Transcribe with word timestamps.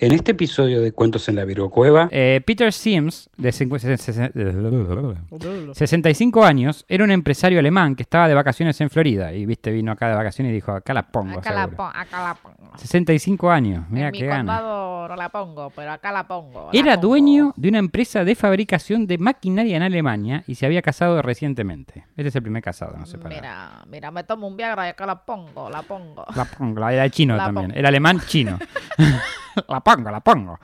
En 0.00 0.12
este 0.12 0.30
episodio 0.30 0.80
de 0.80 0.92
Cuentos 0.92 1.28
en 1.28 1.34
la 1.34 1.44
Virgocueva, 1.44 2.08
Eh, 2.12 2.40
Peter 2.46 2.72
Sims, 2.72 3.28
de 3.36 3.50
cincu- 3.50 3.80
se- 3.80 3.96
se- 3.96 4.12
se- 4.12 4.30
65 5.74 6.44
años, 6.44 6.84
era 6.88 7.02
un 7.02 7.10
empresario 7.10 7.58
alemán 7.58 7.96
que 7.96 8.04
estaba 8.04 8.28
de 8.28 8.34
vacaciones 8.34 8.80
en 8.80 8.90
Florida. 8.90 9.32
Y 9.32 9.44
viste, 9.44 9.72
vino 9.72 9.90
acá 9.90 10.08
de 10.08 10.14
vacaciones 10.14 10.52
y 10.52 10.54
dijo, 10.54 10.70
acá 10.70 10.94
la 10.94 11.02
pongo. 11.02 11.40
Acá 11.40 11.52
la, 11.52 11.62
seguro". 11.64 11.76
pon- 11.78 11.92
acá 11.96 12.22
la 12.22 12.34
pongo. 12.34 12.78
65 12.78 13.50
años, 13.50 13.86
mira 13.90 14.06
en 14.06 14.12
mi 14.12 14.18
qué 14.20 14.26
gana. 14.26 14.38
condado 14.38 15.08
no 15.08 15.16
la 15.16 15.28
pongo, 15.30 15.70
pero 15.70 15.90
acá 15.90 16.12
la 16.12 16.28
pongo. 16.28 16.70
la 16.72 16.78
Era 16.78 16.94
pongo. 16.94 17.08
dueño 17.08 17.52
de 17.56 17.68
una 17.68 17.78
empresa 17.78 18.24
de 18.24 18.36
fabricación 18.36 19.06
de 19.08 19.18
maquinaria 19.18 19.76
en 19.76 19.82
Alemania 19.82 20.44
y 20.46 20.54
se 20.54 20.64
había 20.66 20.80
casado 20.80 21.22
recientemente. 21.22 22.04
Este 22.16 22.28
es 22.28 22.36
el 22.36 22.42
primer 22.42 22.62
casado, 22.62 22.96
no 22.96 23.04
sé 23.06 23.18
para. 23.18 23.34
Mira, 23.34 23.82
mira, 23.90 24.10
me 24.12 24.22
tomo 24.22 24.46
un 24.46 24.56
Viagra 24.56 24.86
y 24.86 24.90
acá 24.90 25.06
la 25.06 25.24
pongo, 25.24 25.68
la 25.70 25.82
pongo. 25.82 26.24
La 26.36 26.44
pongo, 26.44 26.88
era 26.88 27.08
chino 27.10 27.36
La 27.36 27.46
también. 27.46 27.66
pongo. 27.68 27.78
Era 27.80 27.88
alemán 27.88 28.20
chino. 28.26 28.58
la 29.68 29.80
pongo, 29.96 30.10
la 30.10 30.20
pongo. 30.20 30.58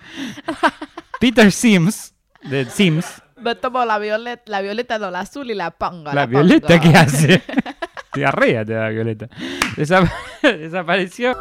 Peter 1.20 1.50
Sims, 1.50 2.14
de 2.42 2.64
Sims, 2.66 3.22
Me 3.36 3.54
tomo 3.54 3.84
la 3.84 3.98
violeta, 3.98 4.42
la 4.46 4.60
violeta 4.60 4.98
no, 4.98 5.10
la 5.10 5.20
azul 5.20 5.50
y 5.50 5.54
la 5.54 5.70
pongo. 5.70 6.04
la 6.04 6.14
la 6.14 6.26
violeta, 6.26 6.68
pongo. 6.78 6.82
¿qué 6.82 6.96
hace? 6.98 7.42
Diarrea 8.14 8.64
te 8.66 8.74
da 8.74 8.88
violeta. 8.88 9.28
Desap- 9.76 10.10
desapareció. 10.42 11.36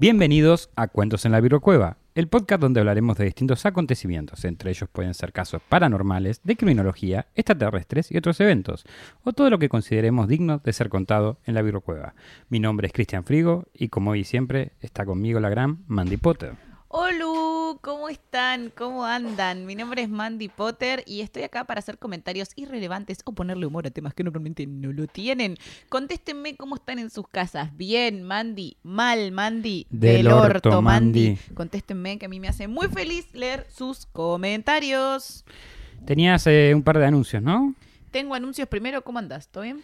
Bienvenidos 0.00 0.70
a 0.76 0.86
Cuentos 0.86 1.24
en 1.24 1.32
la 1.32 1.40
Virocueva, 1.40 1.96
el 2.14 2.28
podcast 2.28 2.60
donde 2.60 2.78
hablaremos 2.78 3.18
de 3.18 3.24
distintos 3.24 3.66
acontecimientos. 3.66 4.44
Entre 4.44 4.70
ellos 4.70 4.88
pueden 4.88 5.12
ser 5.12 5.32
casos 5.32 5.60
paranormales, 5.68 6.40
de 6.44 6.54
criminología, 6.54 7.26
extraterrestres 7.34 8.12
y 8.12 8.16
otros 8.16 8.38
eventos, 8.38 8.84
o 9.24 9.32
todo 9.32 9.50
lo 9.50 9.58
que 9.58 9.68
consideremos 9.68 10.28
digno 10.28 10.60
de 10.62 10.72
ser 10.72 10.88
contado 10.88 11.40
en 11.46 11.54
la 11.54 11.62
Virocueva. 11.62 12.14
Mi 12.48 12.60
nombre 12.60 12.86
es 12.86 12.92
Cristian 12.92 13.24
Frigo 13.24 13.66
y 13.74 13.88
como 13.88 14.12
hoy 14.12 14.22
siempre 14.22 14.70
está 14.78 15.04
conmigo 15.04 15.40
la 15.40 15.48
gran 15.48 15.82
Mandy 15.88 16.16
Potter. 16.16 16.52
Hola, 16.86 17.57
¿cómo 17.76 18.08
están? 18.08 18.72
¿Cómo 18.74 19.04
andan? 19.04 19.66
Mi 19.66 19.74
nombre 19.74 20.02
es 20.02 20.08
Mandy 20.08 20.48
Potter 20.48 21.02
y 21.06 21.20
estoy 21.20 21.42
acá 21.42 21.64
para 21.64 21.80
hacer 21.80 21.98
comentarios 21.98 22.50
irrelevantes 22.56 23.18
o 23.24 23.32
ponerle 23.32 23.66
humor 23.66 23.86
a 23.86 23.90
temas 23.90 24.14
que 24.14 24.24
normalmente 24.24 24.66
no 24.66 24.92
lo 24.92 25.06
tienen. 25.06 25.56
Contéstenme 25.88 26.56
cómo 26.56 26.76
están 26.76 26.98
en 26.98 27.10
sus 27.10 27.28
casas. 27.28 27.76
Bien, 27.76 28.22
Mandy. 28.22 28.78
Mal, 28.82 29.32
Mandy. 29.32 29.86
Del 29.90 30.28
orto, 30.28 30.80
Mandy. 30.80 31.38
Contéstenme 31.54 32.18
que 32.18 32.26
a 32.26 32.28
mí 32.28 32.40
me 32.40 32.48
hace 32.48 32.68
muy 32.68 32.88
feliz 32.88 33.26
leer 33.34 33.66
sus 33.68 34.06
comentarios. 34.06 35.44
Tenías 36.06 36.46
eh, 36.46 36.72
un 36.74 36.82
par 36.82 36.98
de 36.98 37.06
anuncios, 37.06 37.42
¿no? 37.42 37.74
Tengo 38.10 38.34
anuncios 38.34 38.66
primero. 38.68 39.02
¿Cómo 39.02 39.18
andas? 39.18 39.48
¿Todo 39.48 39.64
bien? 39.64 39.82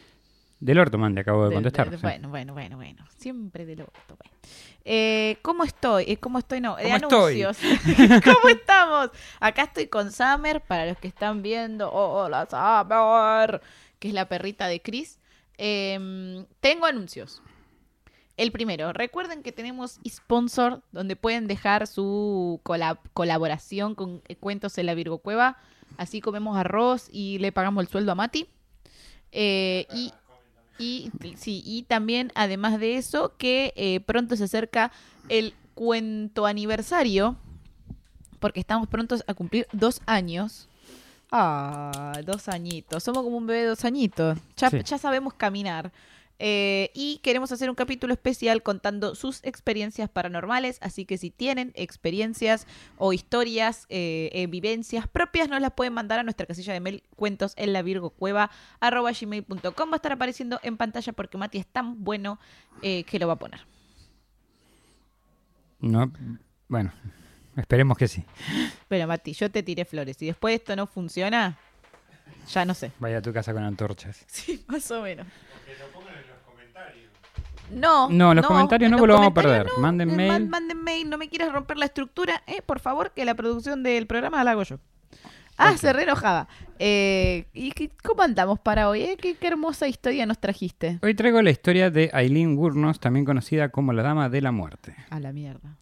Del 0.60 0.78
orto, 0.78 0.96
Mandy, 0.98 1.20
acabo 1.20 1.42
de 1.44 1.48
Del- 1.50 1.56
contestar. 1.56 2.00
Bueno, 2.00 2.28
bueno, 2.30 2.52
bueno, 2.54 2.76
bueno. 2.76 3.04
Siempre 3.18 3.66
del 3.66 3.82
orto. 3.82 4.16
bueno. 4.16 4.34
Eh, 4.84 5.36
¿Cómo 5.42 5.64
estoy? 5.64 6.04
Eh, 6.08 6.16
¿Cómo 6.18 6.38
estoy? 6.38 6.60
No, 6.60 6.76
de 6.76 6.90
anuncios. 6.92 7.58
¿Cómo 8.24 8.48
estamos? 8.48 9.10
Acá 9.40 9.64
estoy 9.64 9.88
con 9.88 10.10
Summer, 10.12 10.60
para 10.62 10.86
los 10.86 10.96
que 10.98 11.08
están 11.08 11.42
viendo. 11.42 11.90
Oh, 11.92 12.24
hola, 12.24 12.46
Summer. 12.48 13.60
Que 13.98 14.08
es 14.08 14.14
la 14.14 14.26
perrita 14.28 14.66
de 14.66 14.80
Chris. 14.80 15.18
Em, 15.58 16.46
tengo 16.60 16.86
anuncios. 16.86 17.42
El 18.36 18.50
primero, 18.50 18.92
recuerden 18.92 19.42
que 19.42 19.52
tenemos 19.52 20.00
sponsor 20.08 20.82
donde 20.92 21.14
pueden 21.14 21.46
dejar 21.46 21.86
su 21.86 22.60
colab- 22.64 22.98
colaboración 23.12 23.94
con 23.94 24.22
eh, 24.28 24.34
Cuentos 24.36 24.76
en 24.78 24.86
la 24.86 24.94
Virgo 24.94 25.18
Cueva. 25.18 25.56
Así 25.98 26.20
comemos 26.20 26.56
arroz 26.56 27.08
y 27.12 27.38
le 27.38 27.52
pagamos 27.52 27.84
el 27.84 27.88
sueldo 27.88 28.10
a 28.12 28.14
Mati. 28.16 28.48
Eh, 29.30 29.86
y, 29.94 30.12
y, 30.78 31.10
sí, 31.36 31.62
y 31.64 31.82
también, 31.84 32.32
además 32.34 32.78
de 32.80 32.96
eso, 32.96 33.34
que 33.38 33.72
eh, 33.76 34.00
pronto 34.00 34.36
se 34.36 34.44
acerca 34.44 34.90
el 35.28 35.54
cuento 35.74 36.46
aniversario, 36.46 37.36
porque 38.40 38.60
estamos 38.60 38.88
prontos 38.88 39.24
a 39.26 39.34
cumplir 39.34 39.66
dos 39.72 40.00
años. 40.06 40.68
Ah, 41.32 42.12
dos 42.24 42.48
añitos. 42.48 43.02
Somos 43.02 43.22
como 43.24 43.36
un 43.38 43.46
bebé 43.46 43.62
de 43.62 43.66
dos 43.68 43.84
añitos. 43.84 44.38
Ya, 44.56 44.70
Sí. 44.70 44.80
ya 44.84 44.98
sabemos 44.98 45.34
caminar. 45.34 45.90
Eh, 46.38 46.90
y 46.94 47.18
queremos 47.18 47.52
hacer 47.52 47.70
un 47.70 47.76
capítulo 47.76 48.12
especial 48.12 48.62
contando 48.62 49.14
sus 49.14 49.42
experiencias 49.44 50.10
paranormales, 50.10 50.78
así 50.80 51.04
que 51.04 51.16
si 51.16 51.30
tienen 51.30 51.72
experiencias 51.74 52.66
o 52.98 53.12
historias, 53.12 53.86
eh, 53.88 54.30
eh, 54.32 54.46
vivencias 54.48 55.06
propias, 55.06 55.48
nos 55.48 55.60
las 55.60 55.72
pueden 55.72 55.92
mandar 55.92 56.18
a 56.18 56.22
nuestra 56.24 56.46
casilla 56.46 56.72
de 56.72 56.80
mail 56.80 57.02
cuentos 57.16 57.54
en 57.56 57.72
la 57.72 57.82
Virgo 57.82 58.10
Cueva 58.10 58.50
arroba 58.80 59.12
gmail.com. 59.12 59.90
Va 59.90 59.94
a 59.94 59.96
estar 59.96 60.12
apareciendo 60.12 60.58
en 60.62 60.76
pantalla 60.76 61.12
porque 61.12 61.38
Mati 61.38 61.58
es 61.58 61.66
tan 61.66 62.02
bueno 62.02 62.38
que 62.80 63.18
lo 63.18 63.26
va 63.26 63.34
a 63.34 63.38
poner. 63.38 63.60
No, 65.80 66.12
bueno, 66.68 66.92
esperemos 67.56 67.96
que 67.96 68.08
sí. 68.08 68.24
Pero 68.88 69.06
Mati, 69.06 69.32
yo 69.32 69.50
te 69.50 69.62
tiré 69.62 69.84
flores. 69.84 70.16
Si 70.16 70.26
después 70.26 70.54
esto 70.54 70.74
no 70.76 70.86
funciona, 70.86 71.58
ya 72.52 72.64
no 72.64 72.74
sé. 72.74 72.92
Vaya 72.98 73.18
a 73.18 73.22
tu 73.22 73.32
casa 73.32 73.52
con 73.52 73.62
antorchas. 73.62 74.24
Sí, 74.28 74.64
más 74.66 74.90
o 74.90 75.02
menos. 75.02 75.26
No, 77.72 78.08
No, 78.10 78.34
los 78.34 78.46
comentarios 78.46 78.90
no, 78.90 78.98
los 78.98 79.16
vamos 79.16 79.30
a 79.30 79.34
perder. 79.34 79.66
no. 79.76 79.82
Manden 79.82 80.14
mail. 80.14 80.28
man- 80.28 80.48
manden 80.48 80.82
mail, 80.82 81.08
no 81.10 81.18
me 81.18 81.28
quieras 81.28 81.52
romper 81.52 81.76
la 81.76 81.86
estructura, 81.86 82.42
eh, 82.46 82.62
por 82.64 82.78
favor, 82.80 83.12
que 83.12 83.24
la 83.24 83.34
producción 83.34 83.82
del 83.82 84.06
programa 84.06 84.42
la 84.44 84.52
hago 84.52 84.62
yo. 84.64 84.78
Ah, 85.56 85.76
se 85.76 85.92
re 85.92 86.02
enojaba. 86.02 86.48
Eh, 86.80 87.46
¿Y 87.52 87.70
qué- 87.72 87.90
cómo 88.02 88.22
andamos 88.22 88.58
para 88.58 88.88
hoy? 88.88 89.02
eh? 89.02 89.16
¿Qué, 89.20 89.36
qué 89.36 89.46
hermosa 89.46 89.86
historia 89.86 90.26
nos 90.26 90.38
trajiste. 90.40 90.98
Hoy 91.02 91.14
traigo 91.14 91.40
la 91.42 91.50
historia 91.50 91.90
de 91.90 92.10
Aileen 92.12 92.58
Wurnos, 92.58 92.98
también 92.98 93.24
conocida 93.24 93.68
como 93.68 93.92
la 93.92 94.02
Dama 94.02 94.28
de 94.28 94.40
la 94.40 94.50
Muerte. 94.50 94.96
A 95.10 95.20
la 95.20 95.32
mierda. 95.32 95.76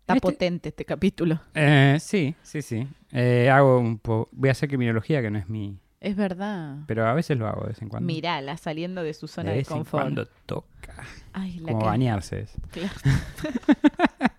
Está 0.00 0.14
Este- 0.14 0.20
potente 0.20 0.68
este 0.68 0.84
capítulo. 0.84 1.40
Eh, 1.54 1.96
sí, 2.00 2.34
sí, 2.42 2.62
sí. 2.62 2.86
Eh, 3.10 3.50
hago 3.50 3.78
un 3.80 3.98
po 3.98 4.28
voy 4.32 4.50
a 4.50 4.52
hacer 4.52 4.68
criminología, 4.68 5.20
que 5.22 5.30
no 5.30 5.38
es 5.38 5.48
mi... 5.48 5.78
Es 6.04 6.16
verdad. 6.16 6.76
Pero 6.86 7.06
a 7.08 7.14
veces 7.14 7.38
lo 7.38 7.48
hago 7.48 7.62
de 7.62 7.68
vez 7.68 7.80
en 7.80 7.88
cuando. 7.88 8.06
Mirala, 8.06 8.58
saliendo 8.58 9.02
de 9.02 9.14
su 9.14 9.26
zona 9.26 9.50
de 9.50 9.52
de, 9.52 9.58
vez 9.60 9.70
en 9.70 9.78
confort. 9.78 10.02
cuando 10.04 10.26
toca. 10.44 11.02
Ay, 11.32 11.58
la 11.60 11.72
Como 11.72 11.86
bañarse. 11.86 12.40
es. 12.40 12.52
Claro. 12.70 12.92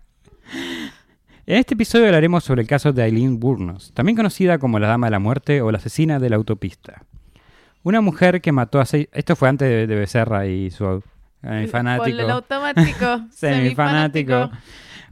En 1.48 1.58
este 1.58 1.76
episodio 1.76 2.08
hablaremos 2.08 2.44
sobre 2.44 2.64
el 2.64 2.68
caso 2.68 2.92
de 2.92 3.04
Aileen 3.04 3.38
Wurnos, 3.40 3.92
también 3.94 4.16
conocida 4.16 4.58
como 4.58 4.80
la 4.80 4.88
Dama 4.88 5.08
de 5.08 5.12
la 5.12 5.20
Muerte 5.20 5.62
o 5.62 5.72
la 5.72 5.78
asesina 5.78 6.18
de 6.18 6.32
la 6.32 6.38
autopista. 6.38 7.04
Una 7.84 8.02
mujer 8.02 8.42
que 8.42 8.52
mató 8.52 8.80
a 8.80 8.86
seis... 8.86 9.10
Esto 9.12 9.36
fue 9.36 9.50
antes 9.50 9.70
de, 9.70 9.86
de 9.86 9.96
Becerra 9.96 10.48
y 10.48 10.72
su 10.72 11.04
eh, 11.44 11.68
fanático. 11.68 12.06
Ponle 12.06 12.24
el 12.24 12.32
automático. 12.32 13.26
Semifanático. 13.32 14.50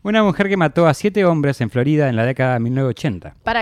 Una 0.03 0.21
mujer 0.21 0.49
que 0.49 0.57
mató 0.57 0.85
a 0.85 0.93
siete 0.93 1.23
hombres 1.23 1.61
en 1.61 1.69
Florida 1.69 2.09
en 2.09 2.17
la 2.17 2.25
década 2.25 2.55
de 2.55 2.59
1980. 2.59 3.35
Para, 3.41 3.61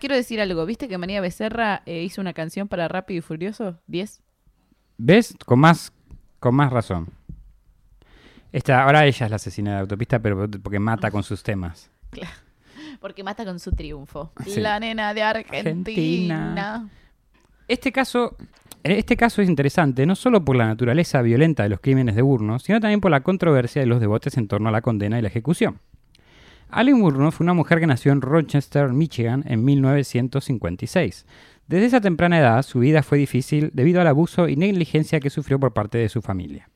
Quiero 0.00 0.16
decir 0.16 0.40
algo. 0.40 0.66
¿Viste 0.66 0.88
que 0.88 0.98
María 0.98 1.20
Becerra 1.20 1.82
eh, 1.86 2.02
hizo 2.02 2.20
una 2.20 2.32
canción 2.32 2.66
para 2.66 2.88
Rápido 2.88 3.18
y 3.18 3.20
Furioso? 3.20 3.78
¿10? 3.88 4.20
¿Ves? 4.98 5.36
Con 5.46 5.60
más, 5.60 5.92
con 6.40 6.56
más 6.56 6.72
razón. 6.72 7.08
Esta, 8.50 8.82
ahora 8.82 9.06
ella 9.06 9.26
es 9.26 9.30
la 9.30 9.36
asesina 9.36 9.70
de 9.70 9.74
la 9.76 9.80
autopista, 9.82 10.18
pero 10.18 10.48
porque 10.50 10.80
mata 10.80 11.12
con 11.12 11.22
sus 11.22 11.42
temas. 11.42 11.90
Porque 13.00 13.22
mata 13.22 13.44
con 13.44 13.58
su 13.58 13.72
triunfo. 13.72 14.32
Sí. 14.46 14.60
La 14.60 14.78
nena 14.80 15.12
de 15.12 15.22
Argentina. 15.22 15.58
Argentina. 15.58 16.88
Este 17.66 17.92
caso, 17.92 18.36
este 18.82 19.16
caso 19.16 19.40
es 19.40 19.48
interesante 19.48 20.04
no 20.04 20.14
solo 20.14 20.44
por 20.44 20.56
la 20.56 20.66
naturaleza 20.66 21.22
violenta 21.22 21.62
de 21.62 21.70
los 21.70 21.80
crímenes 21.80 22.14
de 22.14 22.22
Burnos, 22.22 22.62
sino 22.62 22.80
también 22.80 23.00
por 23.00 23.10
la 23.10 23.22
controversia 23.22 23.80
de 23.80 23.86
los 23.86 24.00
debates 24.00 24.36
en 24.36 24.48
torno 24.48 24.68
a 24.68 24.72
la 24.72 24.82
condena 24.82 25.18
y 25.18 25.22
la 25.22 25.28
ejecución. 25.28 25.80
Allen 26.68 27.00
Burnos 27.00 27.34
fue 27.34 27.44
una 27.44 27.54
mujer 27.54 27.80
que 27.80 27.86
nació 27.86 28.12
en 28.12 28.20
Rochester, 28.20 28.92
Michigan, 28.92 29.44
en 29.46 29.64
1956. 29.64 31.24
Desde 31.66 31.86
esa 31.86 32.00
temprana 32.00 32.38
edad, 32.38 32.62
su 32.62 32.80
vida 32.80 33.02
fue 33.02 33.16
difícil 33.16 33.70
debido 33.72 34.00
al 34.00 34.08
abuso 34.08 34.48
y 34.48 34.56
negligencia 34.56 35.20
que 35.20 35.30
sufrió 35.30 35.58
por 35.58 35.72
parte 35.72 35.96
de 35.96 36.10
su 36.10 36.20
familia. 36.20 36.68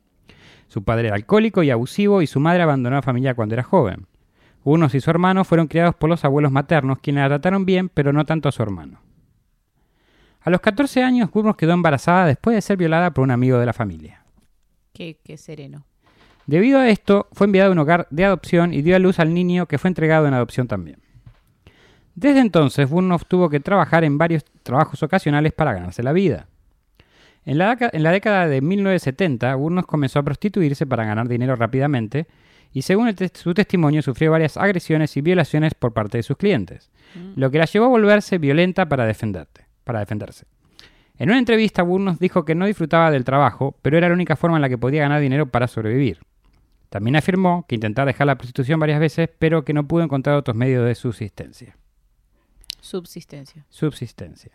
Su 0.68 0.84
padre 0.84 1.08
era 1.08 1.16
alcohólico 1.16 1.62
y 1.62 1.70
abusivo 1.70 2.22
y 2.22 2.26
su 2.26 2.40
madre 2.40 2.62
abandonó 2.62 2.96
la 2.96 3.02
familia 3.02 3.34
cuando 3.34 3.54
era 3.54 3.62
joven. 3.62 4.06
Unos 4.64 4.94
y 4.94 5.00
su 5.00 5.10
hermano 5.10 5.44
fueron 5.44 5.66
criados 5.66 5.94
por 5.94 6.08
los 6.08 6.24
abuelos 6.24 6.52
maternos, 6.52 6.98
quienes 7.00 7.22
la 7.22 7.28
trataron 7.28 7.66
bien, 7.66 7.90
pero 7.90 8.12
no 8.12 8.24
tanto 8.24 8.48
a 8.48 8.52
su 8.52 8.62
hermano. 8.62 9.00
A 10.40 10.50
los 10.50 10.60
14 10.60 11.02
años, 11.02 11.30
Burns 11.30 11.56
quedó 11.56 11.72
embarazada 11.72 12.26
después 12.26 12.54
de 12.54 12.62
ser 12.62 12.76
violada 12.76 13.12
por 13.12 13.24
un 13.24 13.30
amigo 13.30 13.58
de 13.58 13.66
la 13.66 13.72
familia. 13.72 14.22
Qué, 14.92 15.18
qué 15.24 15.36
sereno. 15.36 15.84
Debido 16.46 16.78
a 16.78 16.88
esto, 16.88 17.28
fue 17.32 17.46
enviado 17.46 17.70
a 17.70 17.72
un 17.72 17.78
hogar 17.78 18.06
de 18.10 18.24
adopción 18.24 18.72
y 18.72 18.82
dio 18.82 18.96
a 18.96 18.98
luz 18.98 19.18
al 19.18 19.34
niño 19.34 19.66
que 19.66 19.78
fue 19.78 19.88
entregado 19.88 20.26
en 20.26 20.34
adopción 20.34 20.66
también. 20.66 20.98
Desde 22.14 22.40
entonces, 22.40 22.88
Burnoff 22.88 23.26
tuvo 23.26 23.48
que 23.48 23.60
trabajar 23.60 24.02
en 24.04 24.18
varios 24.18 24.44
trabajos 24.62 25.02
ocasionales 25.02 25.52
para 25.52 25.72
ganarse 25.74 26.02
la 26.02 26.12
vida. 26.12 26.48
En 27.44 27.58
la, 27.58 27.76
en 27.92 28.02
la 28.02 28.10
década 28.10 28.48
de 28.48 28.60
1970, 28.60 29.54
Burnoff 29.54 29.86
comenzó 29.86 30.18
a 30.18 30.22
prostituirse 30.22 30.86
para 30.86 31.04
ganar 31.04 31.28
dinero 31.28 31.54
rápidamente 31.54 32.26
y 32.72 32.82
según 32.82 33.14
te 33.14 33.28
su 33.32 33.54
testimonio 33.54 34.02
sufrió 34.02 34.30
varias 34.30 34.56
agresiones 34.56 35.16
y 35.16 35.20
violaciones 35.20 35.74
por 35.74 35.92
parte 35.92 36.18
de 36.18 36.22
sus 36.22 36.36
clientes, 36.36 36.90
Mm. 37.14 37.40
lo 37.40 37.50
que 37.50 37.58
la 37.58 37.64
llevó 37.64 37.86
a 37.86 37.88
volverse 37.88 38.36
violenta 38.38 38.86
para, 38.86 39.06
defenderte, 39.06 39.66
para 39.88 40.00
defenderse. 40.00 40.44
En 41.16 41.30
una 41.30 41.38
entrevista, 41.38 41.82
Burnos 41.82 42.18
dijo 42.18 42.44
que 42.44 42.54
no 42.54 42.66
disfrutaba 42.66 43.10
del 43.10 43.24
trabajo, 43.24 43.74
pero 43.80 43.96
era 43.96 44.08
la 44.08 44.14
única 44.14 44.36
forma 44.36 44.58
en 44.58 44.62
la 44.62 44.68
que 44.68 44.76
podía 44.76 45.00
ganar 45.00 45.22
dinero 45.22 45.46
para 45.46 45.66
sobrevivir. 45.66 46.18
También 46.90 47.16
afirmó 47.16 47.64
que 47.66 47.74
intentaba 47.74 48.04
dejar 48.04 48.26
la 48.26 48.36
prostitución 48.36 48.78
varias 48.78 49.00
veces, 49.00 49.30
pero 49.38 49.64
que 49.64 49.72
no 49.72 49.88
pudo 49.88 50.02
encontrar 50.02 50.36
otros 50.36 50.54
medios 50.58 50.84
de 50.84 50.94
subsistencia. 50.94 51.78
Subsistencia. 52.82 53.64
Subsistencia. 53.70 54.52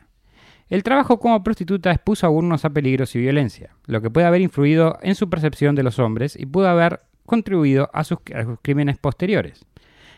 El 0.69 0.83
trabajo 0.83 1.19
como 1.19 1.43
prostituta 1.43 1.91
expuso 1.91 2.27
a 2.27 2.29
Burnos 2.29 2.63
a 2.63 2.69
peligros 2.69 3.15
y 3.15 3.19
violencia, 3.19 3.75
lo 3.87 4.01
que 4.01 4.11
puede 4.11 4.27
haber 4.27 4.41
influido 4.41 4.99
en 5.01 5.15
su 5.15 5.31
percepción 5.31 5.73
de 5.73 5.83
los 5.83 5.97
hombres 5.97 6.35
y 6.39 6.45
pudo 6.45 6.69
haber 6.69 7.01
contribuido 7.25 7.89
a 7.91 8.03
sus, 8.03 8.19
a 8.35 8.43
sus 8.43 8.59
crímenes 8.61 8.99
posteriores. 8.99 9.65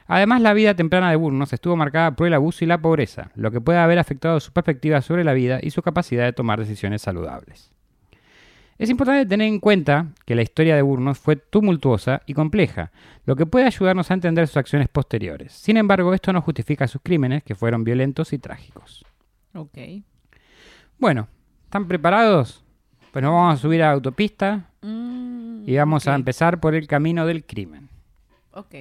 Además, 0.07 0.41
la 0.41 0.53
vida 0.53 0.75
temprana 0.75 1.09
de 1.09 1.15
Burnos 1.15 1.51
estuvo 1.53 1.75
marcada 1.75 2.15
por 2.15 2.27
el 2.27 2.33
abuso 2.33 2.63
y 2.63 2.67
la 2.67 2.81
pobreza, 2.81 3.31
lo 3.35 3.51
que 3.51 3.61
puede 3.61 3.79
haber 3.79 3.99
afectado 3.99 4.39
su 4.39 4.51
perspectiva 4.51 5.01
sobre 5.01 5.23
la 5.23 5.33
vida 5.33 5.59
y 5.61 5.71
su 5.71 5.81
capacidad 5.81 6.25
de 6.25 6.33
tomar 6.33 6.59
decisiones 6.59 7.01
saludables. 7.01 7.71
Es 8.77 8.89
importante 8.89 9.25
tener 9.25 9.47
en 9.47 9.59
cuenta 9.59 10.07
que 10.25 10.35
la 10.35 10.41
historia 10.41 10.75
de 10.75 10.81
Burnos 10.81 11.17
fue 11.17 11.37
tumultuosa 11.37 12.21
y 12.25 12.33
compleja, 12.33 12.91
lo 13.25 13.35
que 13.35 13.45
puede 13.45 13.65
ayudarnos 13.65 14.11
a 14.11 14.13
entender 14.13 14.47
sus 14.47 14.57
acciones 14.57 14.89
posteriores. 14.89 15.53
Sin 15.53 15.77
embargo, 15.77 16.13
esto 16.13 16.33
no 16.33 16.41
justifica 16.41 16.87
sus 16.87 17.01
crímenes, 17.01 17.43
que 17.43 17.55
fueron 17.55 17.83
violentos 17.83 18.33
y 18.33 18.37
trágicos. 18.37 19.05
Ok. 19.53 19.77
Bueno, 20.99 21.27
¿están 21.63 21.87
preparados? 21.87 22.63
Pues 23.13 23.23
nos 23.23 23.31
vamos 23.31 23.53
a 23.53 23.61
subir 23.61 23.81
a 23.81 23.87
la 23.87 23.93
autopista 23.93 24.69
Mm, 24.85 25.67
y 25.67 25.75
vamos 25.77 26.07
a 26.07 26.13
empezar 26.13 26.59
por 26.59 26.75
el 26.75 26.85
camino 26.85 27.25
del 27.25 27.43
crimen. 27.43 27.89
Ok. 28.51 28.75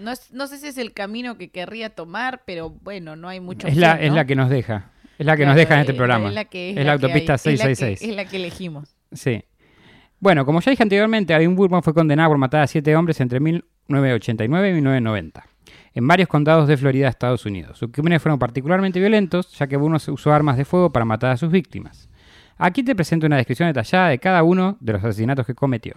No, 0.00 0.10
es- 0.12 0.32
no 0.32 0.46
sé 0.46 0.58
si 0.58 0.66
es 0.68 0.78
el 0.78 0.92
camino 0.92 1.36
que 1.38 1.50
querría 1.50 1.90
tomar, 1.90 2.42
pero 2.46 2.70
bueno, 2.70 3.16
no 3.16 3.28
hay 3.28 3.40
mucho 3.40 3.66
Es 3.66 3.76
la, 3.76 4.00
es 4.00 4.12
la 4.12 4.24
que 4.24 4.34
nos 4.36 4.48
deja. 4.50 4.90
Es 5.18 5.26
la 5.26 5.36
que 5.36 5.44
nos 5.46 5.56
deja 5.56 5.74
en 5.74 5.80
este 5.80 5.92
es 5.92 5.96
programa. 5.98 6.28
Es 6.28 6.34
la, 6.34 6.44
que, 6.44 6.70
Es 6.70 6.76
la 6.76 6.82
la 6.84 6.98
que 6.98 7.04
autopista 7.06 7.32
hay, 7.32 7.36
es 7.54 7.58
la 7.60 7.66
que- 7.66 7.74
666. 7.74 8.10
Es 8.10 8.16
la 8.16 8.24
que 8.26 8.36
elegimos. 8.36 8.96
Sí. 9.12 9.44
Bueno, 10.20 10.44
como 10.44 10.60
ya 10.60 10.70
dije 10.70 10.82
anteriormente, 10.82 11.34
Alvin 11.34 11.54
Burman 11.56 11.82
fue 11.82 11.94
condenado 11.94 12.30
por 12.30 12.38
matar 12.38 12.62
a 12.62 12.66
siete 12.66 12.94
hombres 12.96 13.20
entre 13.20 13.40
1989 13.40 14.68
y 14.70 14.72
1990 14.74 15.44
en 15.94 16.06
varios 16.06 16.28
condados 16.28 16.68
de 16.68 16.76
Florida, 16.76 17.08
Estados 17.08 17.44
Unidos. 17.46 17.78
Sus 17.78 17.90
crímenes 17.90 18.22
fueron 18.22 18.38
particularmente 18.38 19.00
violentos, 19.00 19.50
ya 19.58 19.66
que 19.66 19.76
Burnos 19.76 20.06
usó 20.08 20.32
armas 20.32 20.56
de 20.56 20.64
fuego 20.64 20.92
para 20.92 21.04
matar 21.04 21.30
a 21.32 21.36
sus 21.36 21.50
víctimas. 21.50 22.08
Aquí 22.56 22.82
te 22.84 22.94
presento 22.94 23.26
una 23.26 23.36
descripción 23.36 23.68
detallada 23.68 24.08
de 24.10 24.18
cada 24.18 24.42
uno 24.44 24.76
de 24.80 24.92
los 24.92 25.02
asesinatos 25.04 25.46
que 25.46 25.54
cometió. 25.54 25.94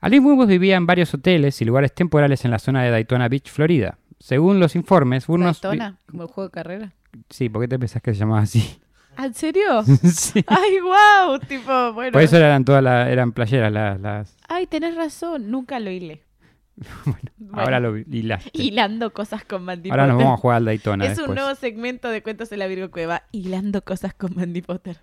Alvin 0.00 0.22
Burgos 0.22 0.46
vivía 0.48 0.76
en 0.76 0.86
varios 0.86 1.12
hoteles 1.12 1.60
y 1.60 1.64
lugares 1.64 1.94
temporales 1.94 2.44
en 2.44 2.50
la 2.50 2.58
zona 2.58 2.82
de 2.82 2.90
Daytona 2.90 3.28
Beach, 3.28 3.50
Florida. 3.50 3.98
Según 4.18 4.60
los 4.60 4.76
informes, 4.76 5.26
Burnos... 5.26 5.60
Daytona, 5.60 5.98
como 6.06 6.22
el 6.22 6.28
juego 6.28 6.48
de 6.48 6.52
carrera. 6.52 6.92
Sí, 7.28 7.48
¿por 7.48 7.62
qué 7.62 7.68
te 7.68 7.78
pensás 7.78 8.02
que 8.02 8.12
se 8.14 8.20
llamaba 8.20 8.40
así? 8.40 8.80
¿Ah, 9.16 9.26
¿En 9.26 9.34
serio? 9.34 9.82
sí. 9.84 10.42
¡Ay, 10.46 10.78
wow! 10.80 11.38
Tipo, 11.40 11.92
bueno. 11.92 12.12
Por 12.12 12.22
eso 12.22 12.36
eran 12.36 12.64
todas 12.64 12.82
las, 12.82 13.08
eran 13.08 13.32
playeras 13.32 13.72
las, 13.72 14.00
las- 14.00 14.36
Ay, 14.48 14.66
tenés 14.66 14.94
razón. 14.96 15.50
Nunca 15.50 15.78
lo 15.80 15.90
hilé. 15.90 16.22
Bueno, 17.04 17.20
Ahora 17.60 17.80
lo 17.80 17.96
hilaste. 17.98 18.50
Hilando 18.54 19.12
cosas 19.12 19.44
con 19.44 19.64
Mandy 19.64 19.90
Ahora 19.90 20.06
nos 20.06 20.16
vamos 20.18 20.34
a 20.34 20.36
jugar 20.40 20.56
al 20.58 20.64
Daytona 20.66 21.04
Es 21.04 21.10
después. 21.10 21.28
un 21.28 21.34
nuevo 21.34 21.54
segmento 21.56 22.08
de 22.08 22.22
Cuentos 22.22 22.52
en 22.52 22.58
la 22.60 22.66
Virgo 22.68 22.90
Cueva. 22.90 23.24
Hilando 23.32 23.82
cosas 23.82 24.14
con 24.14 24.34
Mandy 24.34 24.62
Potter. 24.62 24.98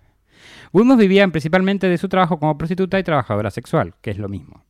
Burnos 0.72 0.96
vivían 0.96 1.30
principalmente 1.30 1.88
de 1.88 1.98
su 1.98 2.08
trabajo 2.08 2.38
como 2.40 2.56
prostituta 2.58 2.98
y 2.98 3.04
trabajadora 3.04 3.50
sexual, 3.50 3.94
que 4.00 4.10
es 4.10 4.18
lo 4.18 4.28
mismo. 4.28 4.64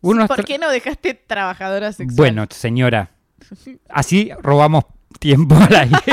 ¿Por 0.00 0.44
qué 0.44 0.58
no 0.58 0.70
dejaste 0.70 1.14
trabajadora 1.14 1.92
sexual? 1.92 2.16
Bueno, 2.16 2.46
señora, 2.50 3.10
así 3.88 4.30
robamos 4.42 4.84
tiempo 5.18 5.54
al 5.56 5.74
aire. 5.76 5.96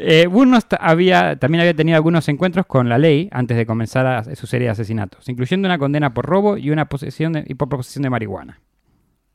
Eh, 0.00 0.26
Burnos 0.28 0.64
había, 0.78 1.36
también 1.40 1.60
había 1.60 1.74
tenido 1.74 1.96
algunos 1.96 2.28
encuentros 2.28 2.66
con 2.66 2.88
la 2.88 2.98
ley 2.98 3.28
antes 3.32 3.56
de 3.56 3.66
comenzar 3.66 4.06
a- 4.06 4.34
su 4.36 4.46
serie 4.46 4.66
de 4.66 4.72
asesinatos, 4.72 5.28
incluyendo 5.28 5.66
una 5.66 5.76
condena 5.78 6.14
por 6.14 6.24
robo 6.24 6.56
y 6.56 6.70
una 6.70 6.88
posesión 6.88 7.32
de, 7.32 7.44
y 7.46 7.54
por 7.54 7.68
posesión 7.68 8.02
de 8.04 8.10
marihuana. 8.10 8.60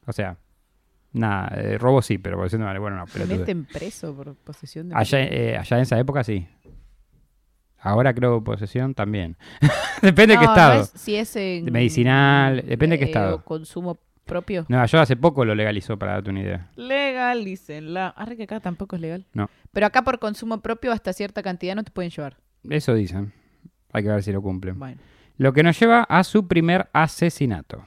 O 0.05 0.13
sea, 0.13 0.37
nada, 1.11 1.53
eh, 1.57 1.77
robo 1.77 2.01
sí, 2.01 2.17
pero 2.17 2.37
posesión 2.37 2.61
de 2.61 2.67
marihuana 2.67 2.95
no. 2.97 3.05
Me 3.27 3.37
meten 3.37 3.65
preso 3.65 4.13
por 4.15 4.35
posesión 4.35 4.87
de... 4.89 4.95
Allá, 4.95 5.19
eh, 5.21 5.57
allá 5.57 5.77
en 5.77 5.83
esa 5.83 5.99
época 5.99 6.23
sí. 6.23 6.47
Ahora 7.83 8.13
creo 8.13 8.43
posesión 8.43 8.93
también. 8.95 9.35
depende 10.01 10.33
de 10.35 10.39
qué 10.39 10.45
No, 10.45 10.55
no 10.55 10.61
estado. 10.61 10.81
es- 10.83 10.89
si 10.95 11.15
es 11.15 11.35
en, 11.35 11.65
medicinal, 11.65 12.63
depende 12.65 12.95
de 12.95 12.99
qué 12.99 13.05
eh, 13.05 13.07
estado. 13.09 13.35
o 13.35 13.43
consumo 13.43 13.99
propio. 14.25 14.65
Nueva 14.69 14.85
York 14.85 15.03
hace 15.03 15.17
poco 15.17 15.43
lo 15.43 15.53
legalizó, 15.53 15.99
para 15.99 16.13
darte 16.13 16.29
una 16.29 16.41
idea. 16.41 16.69
Legalícenla. 16.77 18.07
Arre 18.09 18.37
que 18.37 18.43
acá 18.43 18.59
tampoco 18.59 18.95
es 18.95 19.01
legal. 19.01 19.25
No. 19.33 19.49
Pero 19.71 19.85
acá 19.85 20.03
por 20.03 20.19
consumo 20.19 20.61
propio 20.61 20.91
hasta 20.91 21.11
cierta 21.13 21.43
cantidad 21.43 21.75
no 21.75 21.83
te 21.83 21.91
pueden 21.91 22.09
llevar. 22.11 22.37
Eso 22.69 22.93
dicen. 22.93 23.33
Hay 23.91 24.03
que 24.03 24.09
ver 24.09 24.23
si 24.23 24.31
lo 24.31 24.41
cumplen. 24.41 24.79
Bueno. 24.79 24.97
Lo 25.37 25.51
que 25.53 25.63
nos 25.63 25.79
lleva 25.79 26.03
a 26.03 26.23
su 26.23 26.47
primer 26.47 26.89
asesinato. 26.93 27.83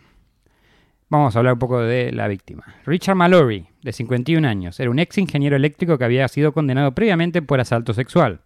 Vamos 1.09 1.35
a 1.35 1.39
hablar 1.39 1.55
un 1.55 1.59
poco 1.61 1.81
de 1.81 2.11
la 2.13 2.27
víctima. 2.27 2.65
Richard 2.85 3.15
Mallory, 3.15 3.69
de 3.83 3.93
51 3.93 4.47
años, 4.47 4.81
era 4.81 4.91
un 4.91 4.99
ex 4.99 5.17
ingeniero 5.19 5.55
eléctrico 5.55 5.97
que 5.99 6.05
había 6.05 6.27
sido 6.27 6.53
condenado 6.53 6.93
previamente 6.95 7.43
por 7.43 7.61
asalto 7.61 7.95
sexual. 7.95 8.41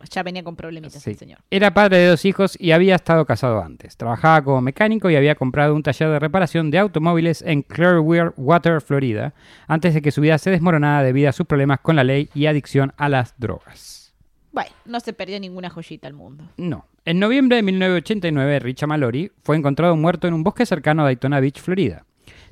Ah, 0.00 0.04
ya 0.10 0.22
venía 0.22 0.42
con 0.42 0.56
problemitas 0.56 1.02
Sí. 1.02 1.10
el 1.10 1.16
señor. 1.16 1.38
Era 1.50 1.74
padre 1.74 1.98
de 1.98 2.06
dos 2.08 2.24
hijos 2.24 2.56
y 2.58 2.70
había 2.72 2.94
estado 2.94 3.24
casado 3.26 3.62
antes. 3.62 3.96
Trabajaba 3.96 4.42
como 4.42 4.60
mecánico 4.62 5.10
y 5.10 5.16
había 5.16 5.34
comprado 5.34 5.74
un 5.74 5.82
taller 5.82 6.08
de 6.08 6.18
reparación 6.18 6.70
de 6.70 6.78
automóviles 6.78 7.42
en 7.42 7.62
Clearwater, 7.62 8.80
Florida, 8.80 9.34
antes 9.66 9.94
de 9.94 10.02
que 10.02 10.10
su 10.10 10.20
vida 10.20 10.38
se 10.38 10.50
desmoronara 10.50 11.02
debido 11.02 11.28
a 11.28 11.32
sus 11.32 11.46
problemas 11.46 11.80
con 11.80 11.96
la 11.96 12.04
ley 12.04 12.30
y 12.34 12.46
adicción 12.46 12.92
a 12.96 13.08
las 13.08 13.34
drogas. 13.38 14.14
Bueno, 14.52 14.70
no 14.84 15.00
se 15.00 15.12
perdió 15.12 15.38
ninguna 15.40 15.70
joyita 15.70 16.08
al 16.08 16.14
mundo. 16.14 16.44
No. 16.56 16.86
En 17.04 17.18
noviembre 17.18 17.56
de 17.56 17.62
1989, 17.62 18.58
Richard 18.60 18.88
Mallory 18.88 19.32
fue 19.42 19.56
encontrado 19.56 19.96
muerto 19.96 20.28
en 20.28 20.34
un 20.34 20.42
bosque 20.42 20.66
cercano 20.66 21.02
a 21.02 21.06
Daytona 21.06 21.40
Beach, 21.40 21.60
Florida. 21.60 22.04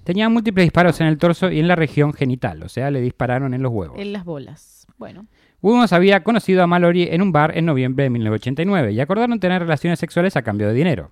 Tenía 0.05 0.29
múltiples 0.31 0.65
disparos 0.65 1.01
en 1.01 1.07
el 1.09 1.19
torso 1.19 1.51
y 1.51 1.61
en 1.61 1.69
la 1.69 1.77
región 1.77 2.13
genital, 2.15 2.63
o 2.63 2.69
sea, 2.71 2.91
le 2.91 3.01
dispararon 3.03 3.53
en 3.55 3.63
los 3.63 3.71
huevos. 3.71 3.99
En 3.99 4.13
las 4.13 4.25
bolas. 4.25 4.87
Bueno. 4.97 5.27
Burgos 5.61 5.93
había 5.93 6.23
conocido 6.25 6.63
a 6.63 6.67
Mallory 6.67 7.09
en 7.11 7.23
un 7.23 7.33
bar 7.33 7.57
en 7.57 7.67
noviembre 7.67 8.05
de 8.05 8.11
1989 8.11 8.93
y 8.93 9.01
acordaron 9.01 9.39
tener 9.41 9.61
relaciones 9.61 9.99
sexuales 9.99 10.37
a 10.37 10.43
cambio 10.43 10.69
de 10.69 10.75
dinero. 10.75 11.11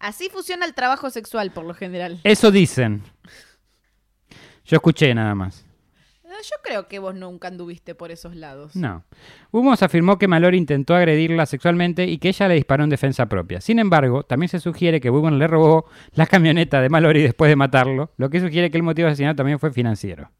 Así 0.00 0.28
funciona 0.30 0.64
el 0.66 0.74
trabajo 0.74 1.10
sexual 1.10 1.50
por 1.52 1.64
lo 1.64 1.74
general. 1.74 2.20
Eso 2.24 2.50
dicen. 2.50 3.02
Yo 4.64 4.76
escuché 4.76 5.14
nada 5.14 5.34
más. 5.34 5.66
Eh, 6.24 6.28
Yo 6.42 6.56
creo 6.64 6.88
que 6.88 6.98
vos 6.98 7.14
nunca 7.14 7.48
anduviste 7.48 7.94
por 7.94 8.10
esos 8.10 8.34
lados. 8.34 8.74
No. 8.74 9.04
Humos 9.50 9.82
afirmó 9.82 10.18
que 10.18 10.26
Mallory 10.26 10.56
intentó 10.56 10.94
agredirla 10.94 11.44
sexualmente 11.44 12.06
y 12.06 12.18
que 12.18 12.28
ella 12.30 12.48
le 12.48 12.54
disparó 12.54 12.82
en 12.84 12.90
defensa 12.90 13.26
propia. 13.26 13.60
Sin 13.60 13.78
embargo, 13.78 14.22
también 14.22 14.48
se 14.48 14.58
sugiere 14.58 15.00
que 15.00 15.10
Burgos 15.10 15.32
le 15.32 15.46
robó 15.46 15.84
la 16.14 16.26
camioneta 16.26 16.80
de 16.80 16.88
Mallory 16.88 17.22
después 17.22 17.48
de 17.50 17.56
matarlo, 17.56 18.12
lo 18.16 18.30
que 18.30 18.40
sugiere 18.40 18.70
que 18.70 18.78
el 18.78 18.82
motivo 18.82 19.06
de 19.06 19.12
asesinato 19.12 19.36
también 19.36 19.58
fue 19.58 19.70
financiero. 19.70 20.30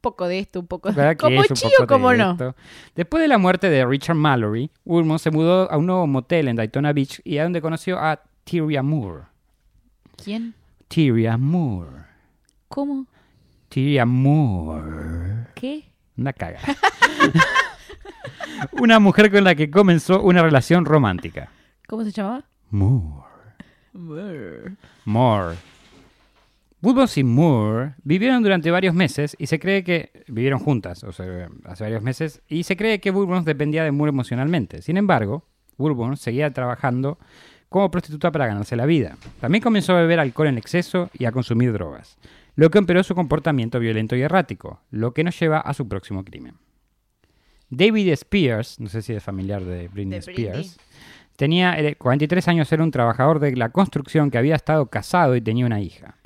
Poco 0.00 0.28
de 0.28 0.38
esto, 0.38 0.60
un 0.60 0.66
poco 0.66 0.88
de 0.88 0.94
¿Verdad 0.94 1.12
que 1.12 1.16
Como 1.18 1.42
es 1.42 1.48
de 1.48 1.86
como 1.86 2.12
no. 2.14 2.32
esto? 2.32 2.56
Después 2.94 3.20
de 3.20 3.28
la 3.28 3.38
muerte 3.38 3.68
de 3.68 3.84
Richard 3.84 4.16
Mallory, 4.16 4.70
Ulmo 4.84 5.18
se 5.18 5.30
mudó 5.30 5.70
a 5.70 5.76
un 5.76 5.86
nuevo 5.86 6.06
motel 6.06 6.48
en 6.48 6.56
Daytona 6.56 6.92
Beach 6.92 7.20
y 7.24 7.38
a 7.38 7.42
donde 7.42 7.60
conoció 7.60 7.98
a 7.98 8.22
Tyria 8.44 8.82
Moore. 8.82 9.24
¿Quién? 10.22 10.54
Tyria 10.88 11.36
Moore. 11.36 12.04
¿Cómo? 12.68 13.06
Tyria 13.68 14.06
Moore. 14.06 15.48
¿Qué? 15.54 15.84
Una 16.16 16.32
caga. 16.32 16.60
una 18.72 18.98
mujer 18.98 19.30
con 19.30 19.44
la 19.44 19.54
que 19.54 19.70
comenzó 19.70 20.22
una 20.22 20.42
relación 20.42 20.84
romántica. 20.84 21.50
¿Cómo 21.86 22.04
se 22.04 22.12
llamaba? 22.12 22.44
Moore. 22.70 23.16
Moore. 25.04 25.56
Woodbox 26.82 27.18
y 27.18 27.24
Moore 27.24 27.94
vivieron 28.04 28.42
durante 28.42 28.70
varios 28.70 28.94
meses 28.94 29.36
y 29.38 29.46
se 29.46 29.58
cree 29.58 29.84
que 29.84 30.24
vivieron 30.28 30.60
juntas, 30.60 31.04
o 31.04 31.12
sea, 31.12 31.50
hace 31.64 31.84
varios 31.84 32.02
meses, 32.02 32.40
y 32.48 32.62
se 32.62 32.76
cree 32.76 33.00
que 33.00 33.10
Woodbox 33.10 33.44
dependía 33.44 33.84
de 33.84 33.92
Moore 33.92 34.10
emocionalmente. 34.10 34.80
Sin 34.80 34.96
embargo, 34.96 35.44
Woodbox 35.76 36.20
seguía 36.20 36.50
trabajando 36.52 37.18
como 37.68 37.90
prostituta 37.90 38.32
para 38.32 38.46
ganarse 38.46 38.76
la 38.76 38.86
vida. 38.86 39.16
También 39.40 39.62
comenzó 39.62 39.94
a 39.94 40.00
beber 40.00 40.20
alcohol 40.20 40.48
en 40.48 40.58
exceso 40.58 41.10
y 41.18 41.26
a 41.26 41.32
consumir 41.32 41.72
drogas, 41.72 42.18
lo 42.56 42.70
que 42.70 42.78
empeoró 42.78 43.02
su 43.02 43.14
comportamiento 43.14 43.78
violento 43.78 44.16
y 44.16 44.22
errático, 44.22 44.80
lo 44.90 45.12
que 45.12 45.22
nos 45.22 45.38
lleva 45.38 45.60
a 45.60 45.74
su 45.74 45.86
próximo 45.86 46.24
crimen. 46.24 46.54
David 47.68 48.08
Spears, 48.12 48.80
no 48.80 48.88
sé 48.88 49.02
si 49.02 49.12
es 49.12 49.22
familiar 49.22 49.62
de 49.62 49.88
Britney 49.88 50.20
De 50.20 50.26
Britney. 50.26 50.46
Spears, 50.46 50.78
tenía 51.36 51.78
eh, 51.78 51.94
43 51.94 52.48
años, 52.48 52.72
era 52.72 52.82
un 52.82 52.90
trabajador 52.90 53.38
de 53.38 53.54
la 53.54 53.68
construcción 53.68 54.30
que 54.30 54.38
había 54.38 54.56
estado 54.56 54.86
casado 54.86 55.36
y 55.36 55.40
tenía 55.40 55.66
una 55.66 55.80
hija. 55.80 56.16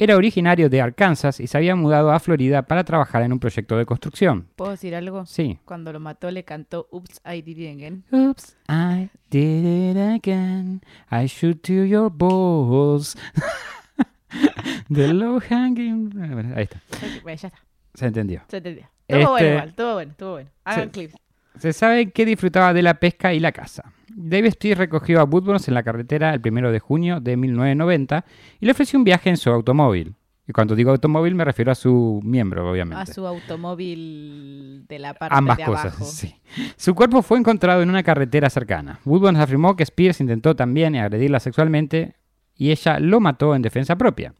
Era 0.00 0.16
originario 0.16 0.68
de 0.70 0.80
Arkansas 0.80 1.40
y 1.40 1.48
se 1.48 1.56
había 1.58 1.74
mudado 1.74 2.12
a 2.12 2.20
Florida 2.20 2.62
para 2.62 2.84
trabajar 2.84 3.22
en 3.24 3.32
un 3.32 3.40
proyecto 3.40 3.76
de 3.76 3.84
construcción. 3.84 4.46
¿Puedo 4.54 4.70
decir 4.70 4.94
algo? 4.94 5.26
Sí. 5.26 5.58
Cuando 5.64 5.92
lo 5.92 5.98
mató 5.98 6.30
le 6.30 6.44
cantó 6.44 6.86
Oops, 6.92 7.20
I 7.26 7.42
Did 7.42 7.58
It 7.58 7.74
Again. 7.76 8.04
Oops, 8.12 8.56
I 8.68 9.10
did 9.28 9.64
it 9.66 9.96
again. 9.96 10.82
I 11.10 11.26
shoot 11.26 11.60
to 11.62 11.84
your 11.84 12.10
balls. 12.10 13.16
The 14.90 15.12
low 15.12 15.40
hanging. 15.40 16.10
Bueno, 16.10 16.54
Ahí 16.54 16.64
está. 16.64 16.80
Bueno, 17.22 17.38
ya 17.40 17.48
está. 17.48 17.58
Se 17.94 18.06
entendió. 18.06 18.42
Se 18.48 18.58
entendió. 18.58 18.88
Estuvo 19.08 19.30
bueno 19.30 19.36
Este- 19.38 19.50
igual, 19.52 19.68
estuvo 19.70 19.92
bueno, 19.94 20.10
estuvo 20.12 20.30
bueno. 20.32 20.50
Hagan 20.64 20.84
Sí. 20.84 20.90
clips. 20.90 21.14
Se 21.58 21.72
sabe 21.72 22.10
que 22.10 22.24
disfrutaba 22.24 22.72
de 22.72 22.82
la 22.82 22.94
pesca 22.94 23.34
y 23.34 23.40
la 23.40 23.52
caza. 23.52 23.92
David 24.14 24.48
Spears 24.48 24.78
recogió 24.78 25.20
a 25.20 25.24
Woodburns 25.24 25.68
en 25.68 25.74
la 25.74 25.82
carretera 25.82 26.34
el 26.34 26.40
1 26.44 26.72
de 26.72 26.80
junio 26.80 27.20
de 27.20 27.36
1990 27.36 28.24
y 28.60 28.66
le 28.66 28.72
ofreció 28.72 28.98
un 28.98 29.04
viaje 29.04 29.30
en 29.30 29.36
su 29.36 29.50
automóvil. 29.50 30.14
Y 30.46 30.52
cuando 30.52 30.74
digo 30.74 30.90
automóvil 30.90 31.34
me 31.34 31.44
refiero 31.44 31.70
a 31.70 31.74
su 31.74 32.20
miembro, 32.24 32.70
obviamente. 32.70 33.02
A 33.02 33.14
su 33.14 33.26
automóvil 33.26 34.86
de 34.88 34.98
la 34.98 35.14
parte 35.14 35.36
Ambas 35.36 35.58
de 35.58 35.64
cosas, 35.64 35.86
abajo. 35.94 36.04
sí. 36.04 36.34
Su 36.76 36.94
cuerpo 36.94 37.22
fue 37.22 37.38
encontrado 37.38 37.82
en 37.82 37.90
una 37.90 38.02
carretera 38.02 38.48
cercana. 38.50 38.98
Woodburns 39.04 39.38
afirmó 39.40 39.76
que 39.76 39.82
Spears 39.82 40.20
intentó 40.20 40.56
también 40.56 40.96
agredirla 40.96 41.38
sexualmente 41.38 42.16
y 42.56 42.70
ella 42.70 42.98
lo 42.98 43.20
mató 43.20 43.54
en 43.54 43.62
defensa 43.62 43.96
propia. 43.96 44.34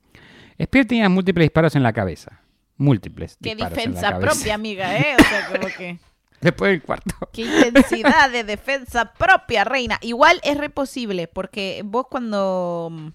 Spears 0.57 0.89
tenía 0.89 1.09
múltiples 1.09 1.45
disparos 1.45 1.77
en 1.77 1.83
la 1.83 1.93
cabeza. 1.93 2.41
Múltiples. 2.79 3.37
Qué 3.43 3.55
disparos 3.55 3.79
en 3.79 3.85
la 3.85 3.91
defensa 4.01 4.11
cabeza. 4.13 4.33
propia, 4.33 4.55
amiga, 4.55 4.99
¿eh? 4.99 5.15
O 5.19 5.23
sea, 5.25 5.47
como 5.53 5.69
que... 5.77 5.99
Después 6.41 6.71
del 6.73 6.83
cuarto. 6.83 7.15
Qué 7.33 7.43
intensidad 7.43 8.31
de 8.31 8.45
defensa 8.45 9.13
propia, 9.13 9.65
reina. 9.65 9.99
Igual 10.03 10.41
es 10.45 10.57
re 10.57 10.71
posible, 10.71 11.27
porque 11.29 11.83
vos 11.85 12.07
cuando... 12.09 12.89
mm, 12.93 13.09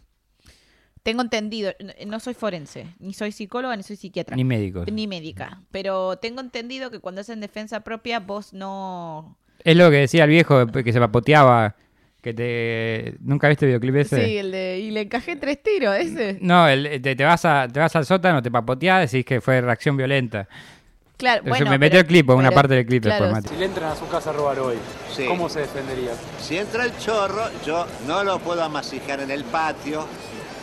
Tengo 1.04 1.22
entendido, 1.22 1.72
no 2.08 2.20
soy 2.20 2.34
forense, 2.34 2.88
ni 3.00 3.14
soy 3.14 3.32
psicóloga, 3.32 3.76
ni 3.76 3.84
soy 3.84 3.96
psiquiatra, 3.98 4.36
Ni 4.36 4.44
médicos. 4.44 4.90
ni 4.92 5.08
médica, 5.08 5.62
pero 5.72 6.18
tengo 6.18 6.40
entendido 6.42 6.92
que 6.92 7.00
cuando 7.00 7.22
es 7.22 7.30
en 7.30 7.40
defensa 7.42 7.82
propia 7.82 8.20
vos 8.20 8.54
no... 8.54 9.38
Es 9.64 9.76
lo 9.78 9.90
que 9.90 9.98
decía 9.98 10.24
el 10.26 10.30
viejo 10.30 10.68
que 10.68 10.92
se 10.94 11.00
papoteaba. 11.00 11.76
Que 12.22 12.34
te. 12.34 13.16
¿Nunca 13.20 13.50
viste 13.50 13.66
el 13.66 13.72
videoclip 13.72 13.96
ese? 13.98 14.26
Sí, 14.26 14.38
el 14.38 14.52
de... 14.52 14.80
Y 14.80 14.92
le 14.92 15.02
encajé 15.02 15.36
tres 15.36 15.62
tiros, 15.62 15.94
ese. 15.96 16.38
No, 16.42 16.68
el- 16.70 17.02
te, 17.02 17.16
te 17.18 17.24
vas 17.26 17.44
a, 17.44 17.68
te 17.68 17.80
vas 17.82 17.94
al 17.98 18.06
sótano, 18.06 18.42
te 18.42 18.50
papoteás, 18.50 19.12
decís 19.12 19.26
que 19.26 19.42
fue 19.42 19.60
reacción 19.60 19.98
violenta. 19.98 20.48
Claro, 21.24 21.42
bueno, 21.46 21.70
me 21.70 21.78
metió 21.78 21.92
pero- 21.92 22.02
el 22.02 22.08
clip, 22.08 22.30
una 22.32 22.50
pero- 22.50 22.56
parte 22.56 22.74
del 22.76 22.86
clip 22.86 23.04
claro, 23.04 23.24
después, 23.26 23.44
Mati. 23.44 23.56
Si 23.56 23.60
le 23.60 23.66
entran 23.66 23.92
a 23.92 23.96
su 23.96 24.08
casa 24.10 24.32
a 24.32 24.34
robar 24.34 24.60
hoy, 24.60 24.76
Sí. 25.16 25.26
¿cómo 25.26 25.48
se 25.48 25.62
defendería? 25.62 26.12
Si 26.42 26.58
entra 26.58 26.84
el 26.84 26.98
chorro, 26.98 27.44
yo 27.66 27.86
no 28.08 28.26
lo 28.26 28.40
puedo 28.40 28.62
amasijar 28.62 29.22
en 29.22 29.32
el 29.32 29.46
patio 29.46 30.06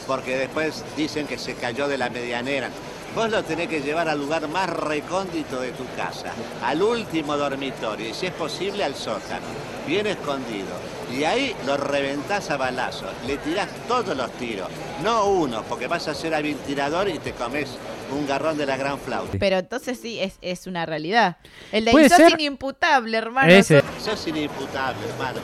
porque 0.07 0.37
después 0.37 0.85
dicen 0.99 1.27
que 1.27 1.39
se 1.39 1.55
cayó 1.55 1.89
de 1.89 1.97
la 1.97 2.11
medianera. 2.11 2.69
Vos 3.15 3.31
lo 3.31 3.43
tenés 3.43 3.69
que 3.69 3.81
llevar 3.81 4.09
al 4.09 4.19
lugar 4.19 4.47
más 4.49 4.69
recóndito 4.71 5.61
de 5.61 5.71
tu 5.73 5.85
casa, 5.97 6.33
al 6.63 6.83
último 6.83 7.37
dormitorio 7.39 8.11
y 8.11 8.15
si 8.15 8.27
es 8.27 8.33
posible 8.33 8.85
al 8.85 8.95
sótano, 8.95 9.47
bien 9.87 10.07
escondido. 10.07 10.69
Y 11.13 11.25
ahí 11.25 11.57
lo 11.67 11.77
reventás 11.77 12.51
a 12.51 12.57
balazos, 12.57 13.09
le 13.27 13.37
tirás 13.39 13.69
todos 13.89 14.17
los 14.17 14.31
tiros, 14.33 14.69
no 15.03 15.25
uno, 15.27 15.65
porque 15.69 15.89
vas 15.89 16.07
a 16.07 16.15
ser 16.15 16.35
hábil 16.35 16.57
tirador 16.59 17.09
y 17.09 17.19
te 17.19 17.33
comes 17.33 17.71
un 18.13 18.27
garrón 18.27 18.57
de 18.59 18.67
la 18.67 18.77
gran 18.77 18.99
flauta. 18.99 19.37
Pero 19.39 19.59
entonces 19.59 19.99
sí, 20.01 20.19
es, 20.21 20.39
es 20.43 20.67
una 20.67 20.87
realidad. 20.87 21.37
El 21.73 21.85
de 21.85 21.91
Puede 21.93 22.09
sos 22.09 22.19
ser- 22.19 22.33
inimputable, 22.33 23.17
hermano. 23.17 23.51
Ese. 23.53 23.81
sos 23.81 23.91
Eso 23.99 24.13
es 24.13 24.27
inimputable, 24.29 25.01
hermano. 25.09 25.41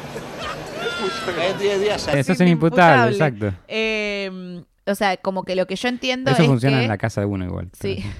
En 1.50 1.58
10 1.58 1.80
días 1.80 2.08
Eso 2.08 2.32
es 2.32 2.40
inimputable, 2.40 3.12
exacto. 3.12 3.52
Eh, 3.68 4.62
o 4.86 4.94
sea, 4.94 5.16
como 5.16 5.44
que 5.44 5.56
lo 5.56 5.66
que 5.66 5.76
yo 5.76 5.88
entiendo 5.88 6.30
Eso 6.30 6.42
es 6.42 6.48
funciona 6.48 6.78
que... 6.78 6.82
en 6.84 6.88
la 6.88 6.98
casa 6.98 7.20
de 7.20 7.26
uno 7.26 7.44
igual. 7.44 7.70
Sí. 7.78 8.04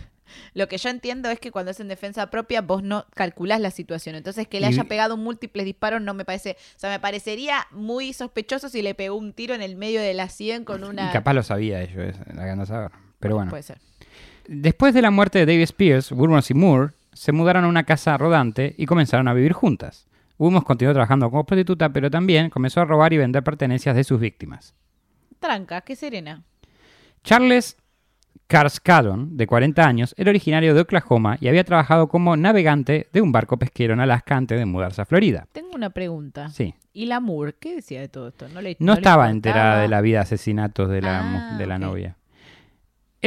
Lo 0.55 0.69
que 0.69 0.79
yo 0.79 0.89
entiendo 0.89 1.29
es 1.29 1.39
que 1.39 1.51
cuando 1.51 1.71
es 1.71 1.81
en 1.81 1.89
defensa 1.89 2.31
propia 2.31 2.63
vos 2.63 2.83
no 2.83 3.05
calculás 3.15 3.61
la 3.61 3.71
situación. 3.71 4.15
Entonces 4.17 4.49
que 4.49 4.59
le 4.59 4.67
Y- 4.67 4.71
haya 4.71 4.85
pegado 4.85 5.19
múltiples 5.19 5.67
disparos 5.67 6.01
no 6.01 6.15
me 6.15 6.25
parece... 6.25 6.57
O 6.77 6.79
sea, 6.79 6.89
me 6.89 6.99
parecería 6.99 7.67
muy 7.73 8.15
sospechoso 8.15 8.71
si 8.71 8.81
le 8.81 8.95
pegó 8.95 9.17
un 9.17 9.35
tiro 9.35 9.55
en 9.55 9.61
el 9.61 9.77
medio 9.77 10.01
de 10.01 10.15
la 10.15 10.31
100 10.31 10.65
con 10.65 10.83
una... 10.85 11.11
Y 11.11 11.13
capaz 11.13 11.35
lo 11.35 11.43
sabía 11.43 11.83
ellos, 11.83 12.17
la 12.35 12.45
que 12.45 12.61
a 12.63 12.67
saber. 12.67 12.91
Pero 13.21 13.35
bueno. 13.37 13.51
Puede 13.51 13.65
ser. 13.65 13.79
Después 14.49 14.95
de 14.95 15.03
la 15.03 15.11
muerte 15.11 15.39
de 15.41 15.47
David 15.47 15.63
Spears, 15.63 16.13
Burns 16.13 16.51
y 16.51 16.55
Moore 16.55 16.93
se 17.13 17.33
mudaron 17.33 17.65
a 17.65 17.69
una 17.69 17.85
casa 17.85 18.17
rodante 18.17 18.75
y 18.77 18.87
comenzaron 18.87 19.29
a 19.29 19.35
vivir 19.35 19.53
juntas. 19.53 20.07
Burns 20.39 20.65
continuó 20.65 20.93
trabajando 20.93 21.31
como 21.31 21.45
prostituta, 21.45 21.89
pero 21.89 22.11
también 22.11 22.51
comenzó 22.51 22.81
a 22.81 22.85
robar 22.85 23.13
y 23.13 23.19
vender 23.19 23.43
pertenencias 23.43 23.97
de 23.97 24.05
sus 24.05 24.21
víctimas. 24.21 24.75
Tranca, 25.41 25.81
qué 25.81 25.97
serena. 25.97 26.43
Charles 27.25 27.77
Carskadon, 28.47 29.37
de 29.37 29.47
40 29.47 29.85
años, 29.85 30.15
era 30.17 30.31
originario 30.31 30.75
de 30.75 30.83
Oklahoma 30.83 31.37
y 31.41 31.49
había 31.49 31.65
trabajado 31.65 32.09
como 32.09 32.37
navegante 32.37 33.09
de 33.13 33.21
un 33.21 33.33
barco 33.33 33.59
pesquero 33.59 33.95
en 33.95 34.01
Alaska 34.01 34.37
antes 34.37 34.59
de 34.59 34.67
mudarse 34.67 35.03
a 35.03 35.05
Florida. 35.07 35.49
Tengo 35.53 35.71
una 35.75 35.91
pregunta. 35.91 36.49
Sí. 36.51 36.75
¿Y 36.93 37.07
la 37.07 37.19
Moore? 37.21 37.55
¿Qué 37.59 37.75
decía 37.77 38.01
de 38.01 38.09
todo 38.09 38.29
esto? 38.29 38.49
No, 38.49 38.61
le, 38.61 38.77
No 38.79 38.93
le 38.93 38.99
estaba 39.01 39.31
enterada 39.31 39.81
de 39.81 39.89
la 39.89 40.01
vida 40.01 40.19
de 40.19 40.23
asesinatos 40.23 40.89
de 40.89 41.03
la, 41.03 41.55
Ah, 41.55 41.59
de 41.59 41.67
la 41.67 41.79
novia. 41.79 42.17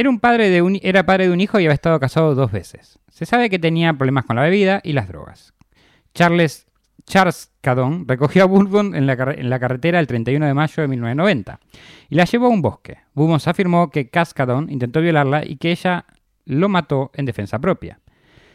Era, 0.00 0.08
un 0.08 0.18
padre 0.18 0.48
de 0.48 0.62
un, 0.62 0.78
era 0.82 1.04
padre 1.04 1.26
de 1.26 1.32
un 1.34 1.42
hijo 1.42 1.60
y 1.60 1.66
había 1.66 1.74
estado 1.74 2.00
casado 2.00 2.34
dos 2.34 2.50
veces. 2.50 2.98
Se 3.10 3.26
sabe 3.26 3.50
que 3.50 3.58
tenía 3.58 3.92
problemas 3.92 4.24
con 4.24 4.36
la 4.36 4.42
bebida 4.42 4.80
y 4.82 4.94
las 4.94 5.08
drogas. 5.08 5.52
Charles 6.14 6.66
Charles 7.04 7.52
Cadon 7.60 8.06
recogió 8.08 8.44
a 8.44 8.46
Bourbon 8.46 8.94
en 8.94 9.06
la, 9.06 9.16
carretera 9.58 10.00
el 10.00 10.06
31 10.06 10.46
de 10.46 10.54
mayo 10.54 10.80
de 10.80 10.88
1990 10.88 11.60
y 12.08 12.14
la 12.14 12.24
llevó 12.24 12.46
a 12.46 12.50
un 12.50 12.62
bosque. 12.62 12.98
Bourbon 13.14 13.40
afirmó 13.44 13.90
que 13.90 14.08
Cascadon 14.08 14.70
intentó 14.70 15.00
violarla 15.00 15.44
y 15.44 15.56
que 15.56 15.70
ella 15.70 16.06
lo 16.46 16.68
mató 16.70 17.10
en 17.14 17.26
defensa 17.26 17.58
propia. 17.58 18.00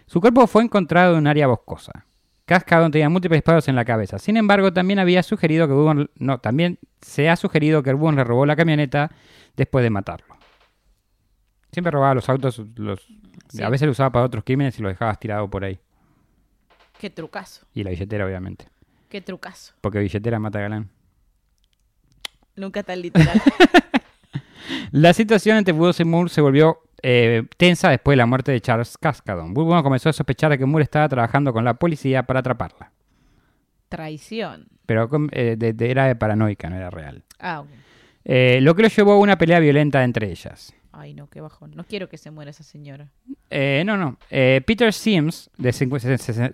Su 0.07 0.21
cuerpo 0.21 0.47
fue 0.47 0.63
encontrado 0.63 1.13
en 1.13 1.19
un 1.19 1.27
área 1.27 1.47
boscosa. 1.47 2.05
Cascadon 2.45 2.91
tenía 2.91 3.09
múltiples 3.09 3.39
disparos 3.39 3.67
en 3.67 3.75
la 3.75 3.85
cabeza. 3.85 4.17
Sin 4.19 4.37
embargo, 4.37 4.71
también 4.73 4.99
había 4.99 5.21
sugerido 5.21 5.67
que 5.67 5.73
Bourbon, 5.73 6.09
no, 6.17 6.39
también 6.39 6.79
se 7.01 7.29
ha 7.29 7.35
sugerido 7.35 7.83
que 7.83 7.91
Bourbon 7.91 8.15
le 8.15 8.23
robó 8.23 8.45
la 8.45 8.55
camioneta 8.55 9.11
después 9.55 9.83
de 9.83 9.89
matarlo. 9.89 10.35
Siempre 11.75 11.91
robaba 11.91 12.13
los 12.15 12.29
autos, 12.29 12.61
los, 12.77 13.05
Sí. 13.49 13.61
a 13.61 13.67
veces 13.69 13.85
lo 13.85 13.91
usaba 13.91 14.09
para 14.11 14.23
otros 14.25 14.45
crímenes 14.45 14.79
y 14.79 14.81
lo 14.81 14.87
dejaba 14.87 15.13
tirado 15.15 15.49
por 15.49 15.65
ahí. 15.65 15.77
Qué 16.97 17.09
trucazo, 17.09 17.65
Y 17.73 17.83
la 17.83 17.89
billetera, 17.89 18.25
obviamente. 18.25 18.65
qué 19.09 19.19
trucazo. 19.19 19.73
Porque 19.81 19.99
billetera 19.99 20.39
mata 20.39 20.61
galán. 20.61 20.89
Nunca 22.55 22.81
tan 22.83 23.01
literal. 23.01 23.41
La 24.91 25.13
situación 25.13 25.57
entre 25.57 25.73
Burroughs 25.73 25.99
y 25.99 26.05
Moore 26.05 26.29
se 26.29 26.39
volvió 26.41 26.79
eh, 27.03 27.43
tensa 27.57 27.89
después 27.89 28.13
de 28.13 28.17
la 28.17 28.25
muerte 28.25 28.51
de 28.53 28.61
Charles 28.61 28.97
Cascadon. 28.97 29.53
Burroughs 29.53 29.83
comenzó 29.83 30.07
a 30.09 30.13
sospechar 30.13 30.49
de 30.51 30.57
que 30.57 30.65
Moore 30.65 30.83
estaba 30.83 31.09
trabajando 31.09 31.51
con 31.51 31.65
la 31.65 31.73
policía 31.73 32.23
para 32.23 32.39
atraparla. 32.39 32.91
Traición. 33.89 34.67
Pero 34.85 35.09
eh, 35.31 35.55
de- 35.57 35.73
de- 35.73 35.91
era 35.91 36.05
de 36.07 36.15
paranoica, 36.15 36.69
no 36.69 36.77
era 36.77 36.89
real. 36.89 37.23
Ah, 37.39 37.59
ok. 37.59 37.67
Eh, 38.23 38.59
lo 38.61 38.73
que 38.73 38.83
lo 38.83 38.87
llevó 38.87 39.11
a 39.13 39.19
una 39.19 39.37
pelea 39.37 39.59
violenta 39.59 40.03
entre 40.03 40.31
ellas. 40.31 40.73
Ay, 40.97 41.13
no, 41.13 41.27
qué 41.29 41.41
bajón. 41.41 41.71
No 41.75 41.83
quiero 41.83 42.07
que 42.07 42.17
se 42.17 42.31
muera 42.31 42.51
esa 42.51 42.63
señora. 42.63 43.09
Eh, 43.49 43.83
no, 43.85 43.97
no. 43.97 44.17
Eh, 44.29 44.61
Peter 44.65 44.91
Sims, 44.93 45.49
de 45.57 45.69
cincu- 45.71 45.99
se- 45.99 46.17
se- 46.17 46.33
se- 46.33 46.51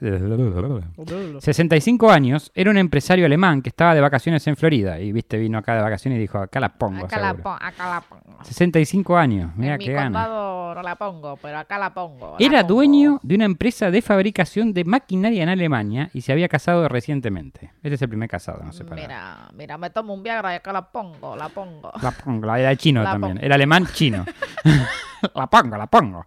65 1.40 2.12
años, 2.12 2.52
era 2.54 2.70
un 2.72 2.78
empresario 2.78 3.26
alemán 3.26 3.62
que 3.62 3.70
estaba 3.70 3.96
de 3.96 4.02
vacaciones 4.02 4.46
en 4.48 4.56
Florida. 4.58 5.00
Y 5.00 5.12
viste, 5.12 5.38
vino 5.38 5.58
acá 5.58 5.76
de 5.76 5.82
vacaciones 5.82 6.18
y 6.18 6.22
dijo, 6.22 6.38
acá 6.40 6.60
la 6.60 6.70
pongo. 6.70 7.06
Acá 7.06 7.18
la, 7.20 7.28
seguro". 7.30 7.44
pon- 7.44 7.58
acá 7.62 7.90
la 7.90 8.02
pongo. 8.02 8.44
65 8.44 9.18
años, 9.18 9.52
mira 9.56 9.78
qué 9.78 9.94
gana. 9.94 10.28
no 10.28 10.82
la 10.82 10.96
pongo, 10.96 11.38
pero 11.42 11.58
acá 11.60 11.78
la 11.78 11.94
pongo. 11.94 12.36
la 12.40 12.46
Era 12.46 12.62
pongo. 12.62 12.74
dueño 12.76 13.20
de 13.24 13.36
una 13.36 13.46
empresa 13.46 13.92
de 13.92 14.02
fabricación 14.02 14.74
de 14.74 14.84
maquinaria 14.86 15.44
en 15.44 15.50
Alemania 15.50 16.10
y 16.14 16.22
se 16.22 16.32
había 16.32 16.48
casado 16.50 16.88
recientemente. 16.90 17.72
Este 17.84 17.96
es 17.96 18.02
el 18.02 18.10
primer 18.10 18.30
casado, 18.30 18.62
no 18.64 18.72
sé 18.74 18.84
para. 18.86 19.02
Mira, 19.02 19.50
mira, 19.54 19.78
me 19.78 19.90
tomo 19.90 20.14
un 20.14 20.24
Viagra 20.24 20.54
y 20.54 20.56
acá 20.58 20.74
la 20.74 20.92
pongo, 20.92 21.36
la 21.36 21.50
pongo. 21.50 21.92
La 22.02 22.12
pongo, 22.12 22.56
era 22.56 22.76
chino 22.76 23.04
La 23.04 23.12
también. 23.12 23.34
pongo. 23.36 23.46
Era 23.46 23.56
alemán 23.56 23.86
chino. 23.94 24.26
la 25.36 25.48
pongo, 25.48 25.78
la 25.78 25.88
pongo. 25.88 26.26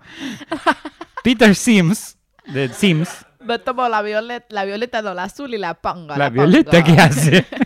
Peter 1.22 1.54
Sims, 1.54 2.18
de 2.46 2.68
Sims, 2.68 3.24
Me 3.40 3.58
tomo 3.58 3.88
la 3.88 4.02
violeta, 4.02 4.46
la 4.50 4.64
violeta 4.64 5.02
no, 5.02 5.14
la 5.14 5.24
azul 5.24 5.52
y 5.54 5.58
la 5.58 5.74
pongo. 5.74 6.08
la, 6.08 6.16
la 6.18 6.30
violeta 6.30 6.82
pongo. 6.82 6.84
que 6.96 7.00
hace. 7.00 7.46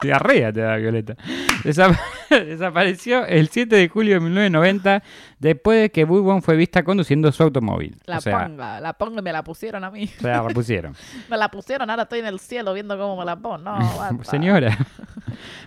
Diarrea 0.00 0.52
te 0.52 0.60
da 0.60 0.76
Violeta. 0.76 1.16
Desap- 1.64 1.98
desapareció 2.30 3.26
el 3.26 3.48
7 3.48 3.74
de 3.74 3.88
julio 3.88 4.14
de 4.14 4.20
1990 4.20 5.02
después 5.40 5.80
de 5.82 5.90
que 5.90 6.04
Bourbon 6.04 6.40
fue 6.40 6.54
vista 6.54 6.84
conduciendo 6.84 7.32
su 7.32 7.42
automóvil. 7.42 7.96
La 8.06 8.18
o 8.18 8.20
sea, 8.20 8.46
la 8.48 8.92
pongo 8.92 9.18
y 9.18 9.22
me 9.22 9.32
la 9.32 9.42
pusieron 9.42 9.82
a 9.82 9.90
mí. 9.90 10.08
la 10.20 10.42
repusieron. 10.42 10.94
Me 11.28 11.36
la 11.36 11.50
pusieron, 11.50 11.90
ahora 11.90 12.04
estoy 12.04 12.20
en 12.20 12.26
el 12.26 12.38
cielo 12.38 12.72
viendo 12.74 12.96
cómo 12.96 13.16
me 13.16 13.24
la 13.24 13.34
pongo. 13.34 13.58
No. 13.58 14.22
Señora. 14.22 14.78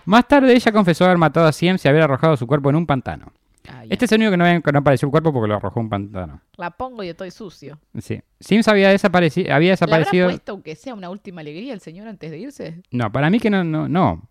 Más 0.05 0.25
tarde 0.25 0.53
ella 0.53 0.71
confesó 0.71 1.03
haber 1.03 1.17
matado 1.17 1.47
a 1.47 1.51
Sims 1.51 1.83
y 1.83 1.89
haber 1.89 2.03
arrojado 2.03 2.37
su 2.37 2.47
cuerpo 2.47 2.69
en 2.69 2.77
un 2.77 2.87
pantano. 2.87 3.33
Ah. 3.67 3.83
Este 3.89 4.05
es 4.05 4.11
el 4.11 4.17
único 4.21 4.31
que 4.31 4.37
no, 4.37 4.61
que 4.61 4.71
no 4.71 4.79
apareció 4.79 5.05
el 5.07 5.11
cuerpo 5.11 5.31
porque 5.31 5.47
lo 5.47 5.55
arrojó 5.55 5.79
un 5.79 5.89
pantano. 5.89 6.41
La 6.57 6.71
pongo 6.71 7.03
y 7.03 7.09
estoy 7.09 7.29
sucio. 7.31 7.79
Sí. 7.99 8.19
Sims 8.39 8.67
había, 8.67 8.89
desapareci 8.89 9.41
había 9.49 9.67
¿Le 9.67 9.71
desaparecido. 9.71 10.27
puesto 10.29 10.51
aunque 10.53 10.75
sea 10.75 10.93
una 10.95 11.09
última 11.09 11.41
alegría 11.41 11.73
el 11.73 11.79
señor 11.81 12.07
antes 12.07 12.31
de 12.31 12.39
irse? 12.39 12.81
No, 12.91 13.11
para 13.11 13.29
mí 13.29 13.39
que 13.39 13.49
no, 13.49 13.63
no, 13.63 13.87
no. 13.87 14.27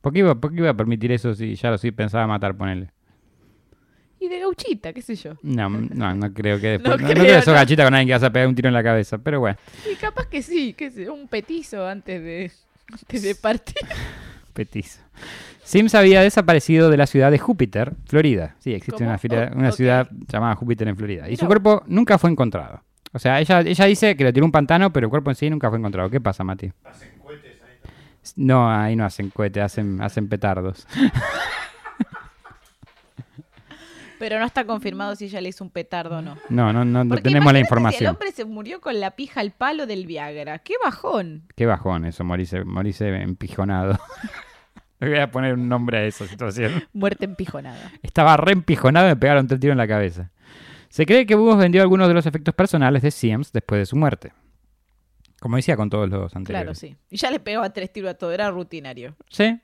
¿Por 0.00 0.12
qué, 0.14 0.20
iba, 0.20 0.34
por 0.34 0.50
qué 0.52 0.60
iba 0.60 0.70
a 0.70 0.74
permitir 0.76 1.12
eso 1.12 1.34
si 1.34 1.54
ya 1.56 1.70
lo 1.70 1.76
sí 1.78 1.90
pensaba 1.92 2.26
matar, 2.26 2.56
ponele? 2.56 2.90
Y 4.18 4.28
de 4.28 4.38
gauchita, 4.38 4.92
qué 4.92 5.00
sé 5.02 5.14
yo. 5.14 5.34
No, 5.42 5.68
no, 5.68 6.14
no 6.14 6.32
creo 6.34 6.58
que 6.60 6.78
No 6.82 6.90
después. 6.90 7.00
No, 7.00 7.06
no 7.06 7.12
creo, 7.12 7.24
creo 7.24 7.36
que 7.36 7.42
sos 7.42 7.46
no. 7.48 7.60
gachita 7.60 7.84
con 7.84 7.94
alguien 7.94 8.08
que 8.08 8.12
vas 8.14 8.22
a 8.22 8.32
pegar 8.32 8.48
un 8.48 8.54
tiro 8.54 8.68
en 8.68 8.74
la 8.74 8.82
cabeza, 8.82 9.18
pero 9.18 9.40
bueno, 9.40 9.58
Y 9.90 9.96
capaz 9.96 10.26
que 10.26 10.40
sí, 10.42 10.74
yo, 10.96 11.12
un 11.14 11.28
petizo 11.28 11.86
antes 11.86 12.22
de, 12.22 12.50
antes 12.92 13.22
de 13.22 13.34
partir. 13.42 13.76
petizo. 14.54 15.00
Sims 15.70 15.94
había 15.94 16.20
desaparecido 16.22 16.90
de 16.90 16.96
la 16.96 17.06
ciudad 17.06 17.30
de 17.30 17.38
Júpiter, 17.38 17.92
Florida. 18.06 18.56
Sí, 18.58 18.72
existe 18.74 18.98
¿Cómo? 18.98 19.10
una, 19.10 19.18
fila- 19.18 19.50
Oh, 19.54 19.58
una 19.58 19.70
ciudad 19.70 20.08
llamada 20.26 20.56
Júpiter 20.56 20.88
en 20.88 20.96
Florida. 20.96 21.26
Y 21.28 21.30
Mira 21.30 21.40
su 21.40 21.46
cuerpo 21.46 21.84
nunca 21.86 22.18
fue 22.18 22.28
encontrado. 22.30 22.82
O 23.12 23.18
sea, 23.20 23.38
ella, 23.40 23.60
ella 23.60 23.84
dice 23.84 24.16
que 24.16 24.24
lo 24.24 24.32
tiró 24.32 24.44
un 24.46 24.50
pantano, 24.52 24.92
pero 24.92 25.06
el 25.06 25.10
cuerpo 25.10 25.30
en 25.30 25.36
sí 25.36 25.48
nunca 25.48 25.68
fue 25.68 25.78
encontrado. 25.78 26.10
¿Qué 26.10 26.20
pasa, 26.20 26.42
Mati? 26.42 26.72
¿Hacen 26.84 27.18
cohetes 27.20 27.60
ahí? 27.62 27.90
No, 28.34 28.68
ahí 28.68 28.96
no 28.96 29.04
hacen 29.04 29.30
cohetes, 29.30 29.62
hacen, 29.62 30.00
hacen 30.02 30.28
petardos. 30.28 30.86
Pero 34.18 34.38
no 34.38 34.44
está 34.44 34.64
confirmado 34.66 35.16
si 35.16 35.26
ella 35.26 35.40
le 35.40 35.48
hizo 35.48 35.64
un 35.64 35.70
petardo 35.70 36.18
o 36.18 36.22
no. 36.22 36.36
No, 36.50 36.72
no, 36.74 36.84
no, 36.84 37.08
Porque 37.08 37.22
tenemos 37.22 37.46
la 37.52 37.58
Si 37.58 37.60
el 37.60 37.64
información. 37.64 38.10
hombre 38.10 38.32
se 38.32 38.44
murió 38.44 38.80
con 38.80 39.00
la 39.00 39.12
pija 39.12 39.40
al 39.40 39.52
palo 39.52 39.86
del 39.86 40.04
Viagra. 40.06 40.58
¡Qué 40.58 40.74
bajón! 40.84 41.44
Qué 41.56 41.64
bajón 41.64 42.04
eso, 42.04 42.22
morirse, 42.24 42.64
morirse 42.64 43.08
empijonado. 43.22 43.98
Le 45.00 45.08
voy 45.08 45.18
a 45.18 45.30
poner 45.30 45.54
un 45.54 45.68
nombre 45.68 45.98
a 45.98 46.04
esa 46.04 46.26
situación. 46.26 46.84
Muerte 46.92 47.24
empijonada. 47.24 47.90
Estaba 48.02 48.36
re 48.36 48.52
empijonado 48.52 49.06
y 49.06 49.10
me 49.10 49.16
pegaron 49.16 49.46
tres 49.46 49.58
tiros 49.60 49.72
en 49.72 49.78
la 49.78 49.88
cabeza. 49.88 50.30
Se 50.88 51.06
cree 51.06 51.24
que 51.26 51.34
Bugos 51.34 51.56
vendió 51.58 51.82
algunos 51.82 52.08
de 52.08 52.14
los 52.14 52.26
efectos 52.26 52.54
personales 52.54 53.02
de 53.02 53.10
Sims 53.10 53.52
después 53.52 53.78
de 53.80 53.86
su 53.86 53.96
muerte. 53.96 54.32
Como 55.40 55.56
decía 55.56 55.76
con 55.76 55.88
todos 55.88 56.08
los 56.10 56.30
Claro, 56.32 56.38
anteriores. 56.38 56.78
sí. 56.78 56.96
Y 57.10 57.16
ya 57.16 57.30
le 57.30 57.40
pegaba 57.40 57.72
tres 57.72 57.92
tiros 57.92 58.10
a 58.10 58.14
todo, 58.14 58.32
era 58.32 58.50
rutinario. 58.50 59.16
Sí. 59.30 59.58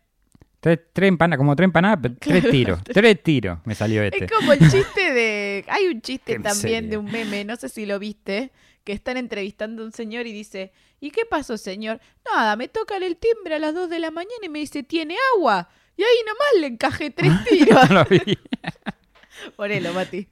Tres, 0.60 0.80
tres 0.92 1.08
empanadas, 1.08 1.36
como 1.38 1.54
tres 1.54 1.66
empanadas, 1.66 1.98
pero 2.00 2.14
tres 2.18 2.40
Claro. 2.40 2.50
tiros. 2.50 2.82
Tres 2.84 3.22
tiros 3.22 3.58
me 3.64 3.74
salió 3.74 4.02
este. 4.02 4.24
Es 4.24 4.32
como 4.32 4.52
el 4.52 4.58
chiste 4.70 5.12
de. 5.12 5.64
Hay 5.68 5.86
un 5.88 6.00
chiste 6.00 6.34
también 6.40 6.84
serio. 6.84 6.90
de 6.90 6.96
un 6.96 7.04
meme, 7.12 7.44
no 7.44 7.56
sé 7.56 7.68
si 7.68 7.84
lo 7.84 7.98
viste, 7.98 8.52
que 8.86 8.92
están 8.92 9.16
entrevistando 9.16 9.82
a 9.82 9.86
un 9.86 9.92
señor 9.92 10.28
y 10.28 10.32
dice: 10.32 10.72
¿Y 11.00 11.10
qué 11.10 11.26
pasó, 11.26 11.58
señor? 11.58 12.00
Nada, 12.24 12.54
me 12.54 12.68
tocan 12.68 13.02
el 13.02 13.16
timbre 13.16 13.56
a 13.56 13.58
las 13.58 13.74
2 13.74 13.90
de 13.90 13.98
la 13.98 14.12
mañana 14.12 14.44
y 14.44 14.48
me 14.48 14.60
dice: 14.60 14.84
¿Tiene 14.84 15.16
agua? 15.34 15.68
Y 15.96 16.02
ahí 16.02 16.18
nomás 16.24 16.46
le 16.60 16.66
encajé 16.68 17.10
tres 17.10 17.32
tiros. 17.48 17.90
No. 17.90 18.06
Ponelo, 19.56 19.92
Mati. 19.92 20.28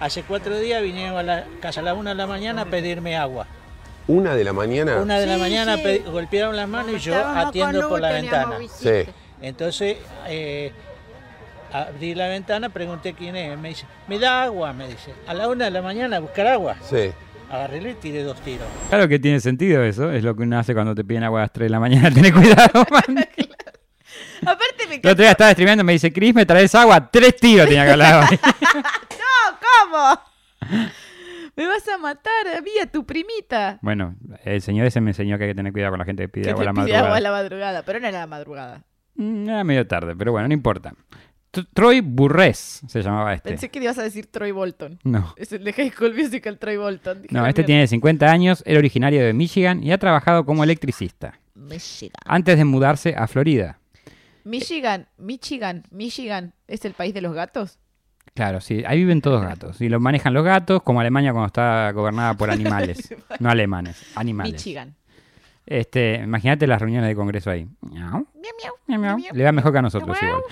Hace 0.00 0.22
cuatro 0.22 0.58
días 0.58 0.82
vinieron 0.82 1.16
a 1.16 1.22
la 1.22 1.46
casa 1.60 1.80
a 1.80 1.82
las 1.82 1.96
una 1.96 2.10
de 2.10 2.16
la 2.16 2.26
mañana 2.26 2.62
a 2.62 2.64
pedirme 2.66 3.16
agua. 3.16 3.46
Una 4.06 4.36
de 4.36 4.44
la 4.44 4.52
mañana. 4.52 5.00
Una 5.00 5.18
de 5.18 5.26
la 5.26 5.38
mañana 5.38 5.78
sí. 5.78 5.98
golpearon 6.00 6.54
las 6.54 6.68
manos 6.68 6.92
y 6.96 6.98
yo 6.98 7.16
atiendo 7.16 7.88
por 7.88 8.00
la 8.02 8.12
ventana. 8.12 8.58
Sí. 8.68 9.06
Entonces 9.40 9.96
eh, 10.26 10.72
abrí 11.72 12.14
la 12.14 12.28
ventana, 12.28 12.68
pregunté 12.68 13.14
quién 13.14 13.34
es. 13.34 13.58
Me 13.58 13.70
dice, 13.70 13.86
me 14.08 14.18
da 14.18 14.44
agua, 14.44 14.74
me 14.74 14.88
dice. 14.88 15.14
A 15.26 15.32
la 15.32 15.48
una 15.48 15.64
de 15.64 15.70
la 15.70 15.80
mañana 15.80 16.18
a 16.18 16.20
buscar 16.20 16.46
agua. 16.48 16.76
Sí. 16.82 17.12
Agarré 17.54 17.90
y 17.90 17.94
tiré 17.94 18.22
dos 18.22 18.40
tiros. 18.40 18.66
Claro 18.88 19.06
que 19.08 19.18
tiene 19.18 19.38
sentido 19.40 19.82
eso. 19.84 20.10
Es 20.10 20.24
lo 20.24 20.34
que 20.34 20.42
uno 20.42 20.58
hace 20.58 20.74
cuando 20.74 20.94
te 20.94 21.04
piden 21.04 21.22
agua 21.24 21.40
a 21.40 21.42
las 21.42 21.52
3 21.52 21.66
de 21.66 21.70
la 21.70 21.80
mañana. 21.80 22.10
Ten 22.14 22.32
cuidado, 22.32 22.84
man. 22.90 23.26
Aparte 24.42 24.86
me 24.88 24.94
El 24.96 25.00
otro 25.00 25.14
día 25.22 25.30
estaba 25.30 25.52
streameando 25.52 25.82
y 25.82 25.86
me 25.86 25.92
dice, 25.92 26.12
Chris, 26.12 26.34
¿me 26.34 26.44
traes 26.44 26.74
agua? 26.74 27.10
Tres 27.10 27.36
tiros 27.36 27.66
tenía 27.66 27.84
que 27.84 27.90
hablar. 27.92 28.24
¿Cómo? 29.90 30.20
Me 31.56 31.66
vas 31.66 31.86
a 31.88 31.98
matar 31.98 32.48
a 32.56 32.60
mí, 32.60 32.70
a 32.82 32.86
tu 32.86 33.06
primita. 33.06 33.78
bueno, 33.80 34.16
el 34.44 34.60
señor 34.60 34.86
ese 34.86 35.00
me 35.00 35.10
enseñó 35.12 35.38
que 35.38 35.44
hay 35.44 35.50
que 35.50 35.54
tener 35.54 35.72
cuidado 35.72 35.92
con 35.92 36.00
la 36.00 36.04
gente 36.04 36.24
que 36.24 36.28
pide 36.28 36.44
Que 36.46 36.50
agua 36.50 36.62
a 36.62 36.64
la 36.66 36.72
pide 36.72 36.80
madrugada. 36.82 37.04
agua 37.06 37.16
a 37.16 37.20
la 37.20 37.30
madrugada, 37.30 37.82
pero 37.84 38.00
no 38.00 38.08
era 38.08 38.18
la 38.20 38.26
madrugada. 38.26 38.82
Mm, 39.14 39.48
Era 39.48 39.62
medio 39.64 39.86
tarde, 39.86 40.16
pero 40.16 40.32
bueno, 40.32 40.48
no 40.48 40.54
importa. 40.54 40.92
Troy 41.74 42.00
Burress 42.00 42.82
se 42.88 43.02
llamaba 43.02 43.34
este. 43.34 43.50
Pensé 43.50 43.68
que 43.70 43.78
ibas 43.82 43.98
a 43.98 44.02
decir 44.02 44.26
Troy 44.26 44.50
Bolton. 44.52 44.98
No. 45.04 45.34
Es 45.36 45.52
el 45.52 45.64
de 45.64 45.72
High 45.72 45.90
School 45.90 46.14
Musical 46.14 46.58
Troy 46.58 46.76
Bolton. 46.76 47.22
Dije, 47.22 47.34
No, 47.34 47.44
"Ah, 47.44 47.48
este 47.48 47.62
mierda". 47.62 47.66
tiene 47.66 47.86
50 47.86 48.30
años, 48.30 48.62
era 48.66 48.78
originario 48.78 49.24
de 49.24 49.32
Michigan 49.32 49.82
y 49.82 49.92
ha 49.92 49.98
trabajado 49.98 50.44
como 50.44 50.64
electricista 50.64 51.38
Michigan. 51.54 52.16
antes 52.24 52.58
de 52.58 52.64
mudarse 52.64 53.14
a 53.16 53.26
Florida. 53.26 53.78
Michigan, 54.44 55.06
Michigan, 55.16 55.84
Michigan, 55.90 56.52
¿es 56.68 56.84
el 56.84 56.92
país 56.92 57.14
de 57.14 57.22
los 57.22 57.32
gatos? 57.34 57.78
Claro, 58.34 58.60
sí, 58.60 58.82
ahí 58.86 58.98
viven 58.98 59.20
todos 59.22 59.42
gatos. 59.42 59.80
Y 59.80 59.88
los 59.88 60.00
manejan 60.00 60.34
los 60.34 60.44
gatos, 60.44 60.82
como 60.82 61.00
Alemania 61.00 61.32
cuando 61.32 61.46
está 61.46 61.90
gobernada 61.92 62.34
por 62.34 62.50
animales. 62.50 63.14
no 63.38 63.48
alemanes, 63.48 64.02
animales. 64.16 64.52
Michigan. 64.54 64.94
Este, 65.66 66.16
imagínate 66.22 66.66
las 66.66 66.80
reuniones 66.80 67.08
de 67.08 67.16
congreso 67.16 67.50
ahí. 67.50 67.66
Miau, 67.80 68.26
Miau, 68.86 68.98
miau. 68.98 69.18
Le 69.32 69.44
va 69.44 69.52
mejor 69.52 69.72
que 69.72 69.78
a 69.78 69.82
nosotros 69.82 70.16
igual. 70.20 70.42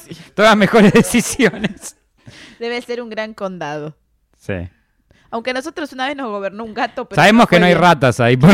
Sí, 0.00 0.14
sí. 0.14 0.20
Todas 0.34 0.56
mejores 0.56 0.92
decisiones. 0.92 1.96
Debe 2.58 2.80
ser 2.82 3.00
un 3.00 3.10
gran 3.10 3.34
condado. 3.34 3.96
Sí. 4.36 4.54
Aunque 5.30 5.50
a 5.50 5.54
nosotros 5.54 5.92
una 5.92 6.06
vez 6.08 6.16
nos 6.16 6.28
gobernó 6.30 6.64
un 6.64 6.74
gato, 6.74 7.08
pero 7.08 7.20
Sabemos 7.20 7.48
que 7.48 7.60
no 7.60 7.66
hay 7.66 7.74
ratas 7.74 8.20
ahí. 8.20 8.36
por 8.36 8.50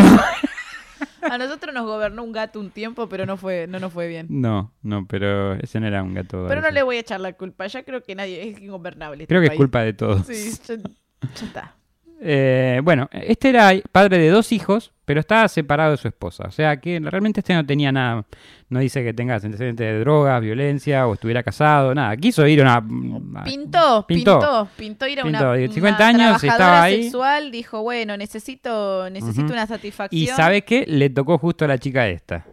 A 1.22 1.38
nosotros 1.38 1.74
nos 1.74 1.84
gobernó 1.84 2.22
un 2.24 2.32
gato 2.32 2.58
un 2.60 2.70
tiempo, 2.70 3.08
pero 3.08 3.26
no 3.26 3.36
fue, 3.36 3.66
no 3.66 3.78
nos 3.78 3.92
fue 3.92 4.08
bien. 4.08 4.26
No, 4.30 4.72
no, 4.82 5.06
pero 5.06 5.54
ese 5.54 5.78
no 5.80 5.86
era 5.86 6.02
un 6.02 6.14
gato. 6.14 6.46
Pero 6.48 6.60
no 6.60 6.70
le 6.70 6.82
voy 6.82 6.96
a 6.96 7.00
echar 7.00 7.20
la 7.20 7.32
culpa. 7.34 7.66
Ya 7.66 7.82
creo 7.82 8.02
que 8.02 8.14
nadie 8.14 8.48
es 8.48 8.60
ingobernable. 8.60 9.24
este 9.24 9.32
Creo 9.34 9.40
que 9.42 9.48
es 9.48 9.56
culpa 9.56 9.80
de 9.82 9.92
todos. 9.92 10.26
Sí, 10.26 10.50
ya, 10.66 10.76
ya 10.76 11.46
está. 11.46 11.74
Eh, 12.22 12.80
bueno, 12.84 13.08
este 13.12 13.48
era 13.48 13.72
padre 13.90 14.18
de 14.18 14.28
dos 14.28 14.52
hijos, 14.52 14.92
pero 15.06 15.20
estaba 15.20 15.48
separado 15.48 15.92
de 15.92 15.96
su 15.96 16.06
esposa. 16.06 16.44
O 16.46 16.50
sea 16.50 16.76
que 16.78 17.00
realmente 17.00 17.40
este 17.40 17.54
no 17.54 17.64
tenía 17.64 17.90
nada. 17.90 18.24
No 18.68 18.78
dice 18.78 19.02
que 19.02 19.12
tenga 19.14 19.34
antecedentes 19.34 19.84
de 19.86 19.98
drogas, 20.00 20.40
violencia 20.40 21.06
o 21.06 21.14
estuviera 21.14 21.42
casado, 21.42 21.94
nada. 21.94 22.16
Quiso 22.16 22.46
ir 22.46 22.62
a 22.62 22.78
una. 22.78 23.42
Pintó, 23.42 24.04
Pintó. 24.06 24.38
pintó, 24.38 24.68
pintó 24.76 25.08
ir 25.08 25.20
a 25.20 25.22
Pintó, 25.24 25.38
una, 25.44 25.54
digo, 25.54 25.72
50 25.72 25.96
una 25.96 26.08
años, 26.08 26.44
estaba 26.44 26.82
ahí. 26.82 27.04
sexual, 27.04 27.50
dijo, 27.50 27.82
bueno, 27.82 28.16
necesito, 28.16 29.08
necesito 29.10 29.52
una 29.52 29.66
satisfacción. 29.66 30.22
Y 30.22 30.26
¿sabe 30.26 30.62
qué? 30.62 30.84
Le 30.86 31.10
tocó 31.10 31.38
justo 31.38 31.64
a 31.64 31.68
la 31.68 31.78
chica 31.78 32.06
esta. 32.06 32.46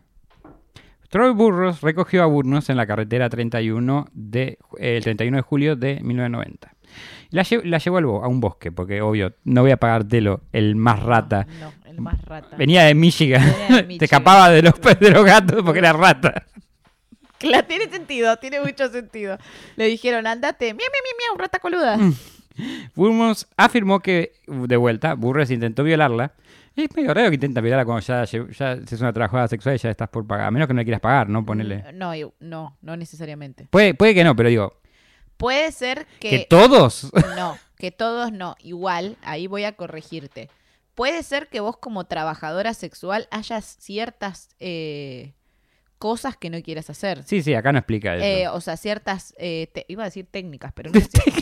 Troy 1.09 1.31
Burros 1.31 1.81
recogió 1.81 2.23
a 2.23 2.25
Burnos 2.25 2.69
en 2.69 2.77
la 2.77 2.85
carretera 2.85 3.29
31 3.29 4.07
de, 4.13 4.57
eh, 4.77 4.97
el 4.97 5.03
31 5.03 5.37
de 5.37 5.41
julio 5.41 5.75
de 5.75 5.99
1990. 6.01 6.73
La, 7.29 7.43
lle- 7.43 7.63
la 7.63 7.77
llevó 7.77 7.97
al 7.97 8.05
bo- 8.05 8.23
a 8.23 8.27
un 8.27 8.39
bosque, 8.39 8.71
porque 8.71 9.01
obvio, 9.01 9.33
no 9.43 9.61
voy 9.61 9.71
a 9.71 9.77
pagártelo, 9.77 10.41
el 10.53 10.75
más 10.75 11.01
rata. 11.03 11.45
No, 11.59 11.71
el 11.85 11.99
más 12.01 12.21
rata. 12.25 12.55
Venía 12.57 12.83
de 12.83 12.95
Michigan. 12.95 13.43
Venía 13.69 13.83
de 13.83 13.97
Te 13.99 14.05
escapaba 14.05 14.49
de 14.49 14.61
los, 14.61 14.73
de 14.99 15.11
los 15.11 15.25
gatos 15.25 15.61
porque 15.63 15.79
era 15.79 15.93
rata. 15.93 16.45
Claro, 17.37 17.67
tiene 17.67 17.87
sentido, 17.89 18.35
tiene 18.37 18.59
mucho 18.61 18.89
sentido. 18.89 19.37
Le 19.75 19.85
dijeron, 19.85 20.25
andate, 20.25 20.73
miau, 20.73 20.77
miau, 20.77 21.03
miau, 21.03 21.35
miau, 21.35 21.37
rata 21.41 21.59
coluda. 21.59 21.97
Burmos 22.95 23.47
afirmó 23.57 23.99
que, 23.99 24.31
de 24.47 24.77
vuelta, 24.77 25.13
Burres 25.13 25.51
intentó 25.51 25.83
violarla. 25.83 26.33
Y 26.77 26.83
es 26.83 26.95
medio 26.95 27.13
raro 27.13 27.29
que 27.29 27.35
intenta 27.35 27.59
violarla 27.59 27.85
cuando 27.85 28.05
ya, 28.05 28.23
ya 28.23 28.71
es 28.73 29.01
una 29.01 29.11
trabajadora 29.11 29.47
sexual 29.47 29.75
y 29.75 29.79
ya 29.79 29.89
estás 29.89 30.09
por 30.09 30.25
pagar. 30.25 30.45
A 30.45 30.51
menos 30.51 30.67
que 30.67 30.73
no 30.75 30.79
le 30.79 30.85
quieras 30.85 31.01
pagar, 31.01 31.27
¿no? 31.27 31.43
Ponele. 31.43 31.91
No, 31.93 32.13
no, 32.39 32.77
no 32.79 32.95
necesariamente. 32.95 33.67
Puede, 33.69 33.95
puede 33.95 34.13
que 34.13 34.23
no, 34.23 34.35
pero 34.35 34.47
digo, 34.47 34.79
Puede 35.37 35.71
ser 35.71 36.07
que, 36.19 36.29
que... 36.29 36.45
todos. 36.49 37.11
No, 37.35 37.57
que 37.77 37.91
todos 37.91 38.31
no. 38.31 38.55
Igual, 38.59 39.17
ahí 39.23 39.47
voy 39.47 39.63
a 39.63 39.73
corregirte. 39.73 40.49
Puede 40.95 41.21
ser 41.21 41.47
que 41.47 41.59
vos 41.59 41.77
como 41.77 42.05
trabajadora 42.05 42.73
sexual 42.73 43.27
hayas 43.29 43.77
ciertas 43.79 44.49
eh, 44.59 45.33
cosas 45.97 46.37
que 46.37 46.49
no 46.49 46.61
quieras 46.61 46.89
hacer. 46.89 47.23
sí, 47.23 47.41
sí, 47.41 47.53
acá 47.53 47.71
no 47.71 47.79
explica 47.79 48.15
eso. 48.15 48.23
Eh, 48.25 48.47
o 48.47 48.61
sea, 48.61 48.77
ciertas, 48.77 49.33
eh, 49.37 49.67
te- 49.73 49.85
iba 49.87 50.03
a 50.03 50.05
decir 50.05 50.27
técnicas, 50.29 50.71
pero 50.73 50.91
no 50.91 50.99
cierto. 51.01 51.41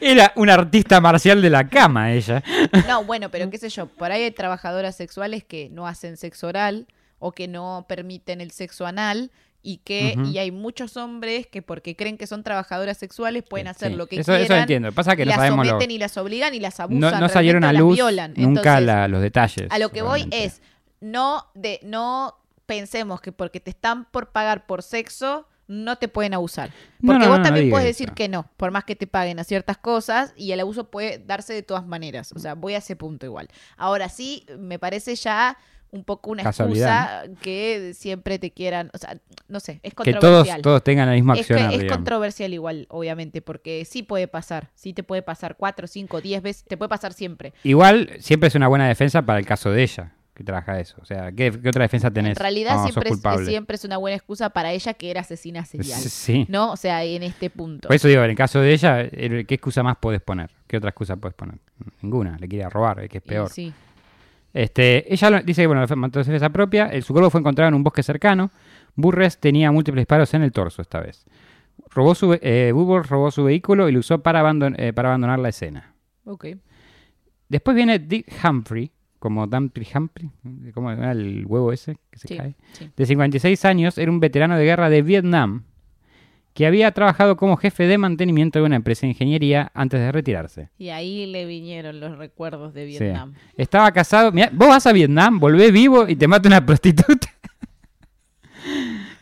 Era 0.00 0.32
una 0.36 0.54
artista 0.54 1.00
marcial 1.00 1.42
de 1.42 1.50
la 1.50 1.68
cama 1.68 2.12
ella. 2.12 2.42
No, 2.88 3.04
bueno, 3.04 3.30
pero 3.30 3.48
qué 3.50 3.58
sé 3.58 3.68
yo, 3.68 3.86
por 3.86 4.12
ahí 4.12 4.22
hay 4.22 4.30
trabajadoras 4.30 4.96
sexuales 4.96 5.44
que 5.44 5.68
no 5.70 5.86
hacen 5.86 6.16
sexo 6.16 6.46
oral 6.46 6.86
o 7.18 7.32
que 7.32 7.48
no 7.48 7.86
permiten 7.88 8.40
el 8.40 8.50
sexo 8.50 8.86
anal 8.86 9.30
y 9.62 9.78
que 9.78 10.16
y 10.24 10.38
hay 10.38 10.50
muchos 10.50 10.96
hombres 10.96 11.46
que 11.46 11.60
porque 11.60 11.94
creen 11.94 12.16
que 12.16 12.26
son 12.26 12.42
trabajadoras 12.42 12.96
sexuales 12.96 13.42
pueden 13.42 13.68
hacer 13.68 13.90
sí. 13.90 13.96
lo 13.96 14.06
que 14.06 14.20
eso, 14.20 14.32
quieran. 14.32 14.44
Eso 14.44 14.54
entiendo. 14.54 14.92
Pasa 14.92 15.16
que 15.16 15.26
no 15.26 15.32
sabemos 15.32 15.66
lo... 15.66 15.78
y 15.82 15.98
las 15.98 16.16
obligan 16.16 16.54
y 16.54 16.60
las 16.60 16.80
abusan. 16.80 17.00
No, 17.00 17.20
no 17.20 17.28
salieron 17.28 17.64
a 17.64 17.72
luz 17.72 17.94
violan. 17.96 18.32
nunca 18.36 18.60
Entonces, 18.60 18.86
la- 18.86 19.08
los 19.08 19.20
detalles. 19.20 19.66
A 19.70 19.78
lo 19.78 19.90
que 19.90 20.00
voy 20.02 20.26
es, 20.30 20.62
no, 21.00 21.44
de, 21.54 21.78
no 21.82 22.36
pensemos 22.70 23.20
que 23.20 23.32
porque 23.32 23.58
te 23.60 23.70
están 23.70 24.04
por 24.12 24.30
pagar 24.30 24.66
por 24.66 24.82
sexo, 24.82 25.48
no 25.66 25.96
te 25.98 26.06
pueden 26.08 26.34
abusar. 26.34 26.70
No, 27.00 27.12
Porque 27.12 27.26
no, 27.26 27.28
vos 27.28 27.28
no, 27.28 27.38
no 27.38 27.42
también 27.44 27.66
diga 27.66 27.74
puedes 27.74 27.90
eso. 27.90 27.98
decir 28.04 28.14
que 28.14 28.28
no, 28.28 28.48
por 28.56 28.70
más 28.70 28.84
que 28.84 28.94
te 28.96 29.06
paguen 29.06 29.38
a 29.40 29.44
ciertas 29.44 29.76
cosas, 29.78 30.32
y 30.36 30.52
el 30.52 30.60
abuso 30.60 30.90
puede 30.90 31.18
darse 31.18 31.52
de 31.52 31.62
todas 31.62 31.86
maneras. 31.86 32.32
O 32.34 32.38
sea, 32.38 32.54
voy 32.54 32.74
a 32.74 32.78
ese 32.78 32.94
punto 32.96 33.26
igual. 33.26 33.48
Ahora 33.76 34.08
sí, 34.08 34.46
me 34.58 34.78
parece 34.78 35.14
ya 35.16 35.56
un 35.92 36.04
poco 36.04 36.30
una 36.30 36.44
Casualidad, 36.44 37.24
excusa 37.24 37.40
que 37.42 37.92
siempre 37.94 38.38
te 38.38 38.52
quieran, 38.52 38.90
o 38.94 38.98
sea, 38.98 39.16
no 39.48 39.58
sé, 39.58 39.80
es 39.82 39.92
Que 39.92 40.12
todos, 40.12 40.14
controversial. 40.14 40.62
todos 40.62 40.84
tengan 40.84 41.06
la 41.08 41.14
misma 41.14 41.34
es, 41.34 41.46
que- 41.48 41.54
acción. 41.54 41.72
es 41.72 41.90
controversial 41.92 42.54
igual, 42.54 42.86
obviamente, 42.90 43.42
porque 43.42 43.84
sí 43.84 44.04
puede 44.04 44.28
pasar, 44.28 44.70
sí 44.76 44.92
te 44.92 45.02
puede 45.02 45.22
pasar 45.22 45.56
cuatro, 45.56 45.88
cinco, 45.88 46.20
diez 46.20 46.42
veces, 46.42 46.62
te 46.64 46.76
puede 46.76 46.88
pasar 46.88 47.12
siempre. 47.12 47.52
Igual 47.64 48.10
siempre 48.20 48.46
es 48.48 48.54
una 48.54 48.68
buena 48.68 48.86
defensa 48.86 49.22
para 49.22 49.40
el 49.40 49.46
caso 49.46 49.72
de 49.72 49.82
ella, 49.82 50.14
que 50.40 50.44
trabaja 50.44 50.80
eso. 50.80 50.96
O 51.02 51.04
sea, 51.04 51.30
¿qué, 51.32 51.50
qué 51.52 51.68
otra 51.68 51.82
defensa 51.82 52.10
tenés? 52.10 52.30
En 52.30 52.40
realidad 52.42 52.82
siempre 52.84 53.10
es, 53.10 53.16
culpable? 53.16 53.44
siempre 53.46 53.74
es 53.76 53.84
una 53.84 53.98
buena 53.98 54.16
excusa 54.16 54.48
para 54.48 54.72
ella 54.72 54.94
que 54.94 55.10
era 55.10 55.20
asesina 55.20 55.66
serial. 55.66 56.00
Sí. 56.00 56.46
¿No? 56.48 56.72
O 56.72 56.76
sea, 56.78 57.04
en 57.04 57.22
este 57.22 57.50
punto. 57.50 57.88
Por 57.88 57.94
eso 57.94 58.08
digo, 58.08 58.24
en 58.24 58.30
el 58.30 58.36
caso 58.36 58.58
de 58.58 58.72
ella, 58.72 59.06
¿qué 59.10 59.44
excusa 59.54 59.82
más 59.82 59.98
podés 59.98 60.22
poner? 60.22 60.50
¿Qué 60.66 60.78
otra 60.78 60.88
excusa 60.88 61.16
podés 61.16 61.34
poner? 61.34 61.56
Ninguna, 62.00 62.38
le 62.38 62.48
quería 62.48 62.70
robar, 62.70 63.06
que 63.06 63.18
es 63.18 63.22
peor. 63.22 63.50
sí. 63.50 63.70
Este, 64.54 65.12
ella 65.12 65.42
dice 65.42 65.62
que 65.62 65.66
bueno, 65.66 65.86
mató 65.94 66.18
de 66.18 66.24
defensa 66.24 66.48
propia, 66.48 66.86
el, 66.86 67.02
su 67.04 67.12
cuerpo 67.12 67.28
fue 67.30 67.40
encontrado 67.40 67.68
en 67.68 67.74
un 67.74 67.84
bosque 67.84 68.02
cercano. 68.02 68.50
Burres 68.96 69.38
tenía 69.38 69.70
múltiples 69.70 70.00
disparos 70.02 70.32
en 70.34 70.42
el 70.42 70.52
torso 70.52 70.80
esta 70.82 71.00
vez. 71.00 71.24
Robó 71.90 72.14
su, 72.14 72.32
eh, 72.40 72.72
robó 72.74 73.30
su 73.30 73.44
vehículo 73.44 73.88
y 73.88 73.92
lo 73.92 74.00
usó 74.00 74.22
para, 74.22 74.42
abandon- 74.42 74.74
eh, 74.78 74.92
para 74.94 75.10
abandonar 75.10 75.38
la 75.38 75.50
escena. 75.50 75.92
Ok. 76.24 76.46
Después 77.48 77.74
viene 77.76 77.98
Dick 77.98 78.26
Humphrey, 78.42 78.90
como 79.20 79.46
Dumpty 79.46 79.86
Humphrey, 79.94 80.30
como 80.74 80.90
el 80.90 81.44
huevo 81.46 81.72
ese 81.72 81.96
que 82.10 82.18
se 82.18 82.26
Sí, 82.28 82.36
cae. 82.36 82.56
sí. 82.72 82.90
De 82.96 83.06
56 83.06 83.64
años, 83.64 83.96
era 83.98 84.10
un 84.10 84.18
veterano 84.18 84.56
de 84.56 84.64
guerra 84.64 84.90
de 84.90 85.02
Vietnam 85.02 85.62
que 86.54 86.66
había 86.66 86.90
trabajado 86.90 87.36
como 87.36 87.56
jefe 87.56 87.86
de 87.86 87.96
mantenimiento 87.96 88.58
de 88.58 88.64
una 88.64 88.74
empresa 88.74 89.02
de 89.02 89.08
ingeniería 89.12 89.70
antes 89.72 90.00
de 90.00 90.10
retirarse. 90.10 90.68
Y 90.78 90.88
ahí 90.88 91.26
le 91.26 91.44
vinieron 91.46 92.00
los 92.00 92.18
recuerdos 92.18 92.74
de 92.74 92.90
Sí. 92.90 92.98
Vietnam. 92.98 93.34
Estaba 93.56 93.92
casado. 93.92 94.32
Mirá, 94.32 94.50
vos 94.52 94.66
vas 94.68 94.84
a 94.86 94.92
Vietnam, 94.92 95.38
volvés 95.38 95.70
vivo 95.70 96.08
y 96.08 96.16
te 96.16 96.26
mata 96.26 96.48
una 96.48 96.66
prostituta. 96.66 97.28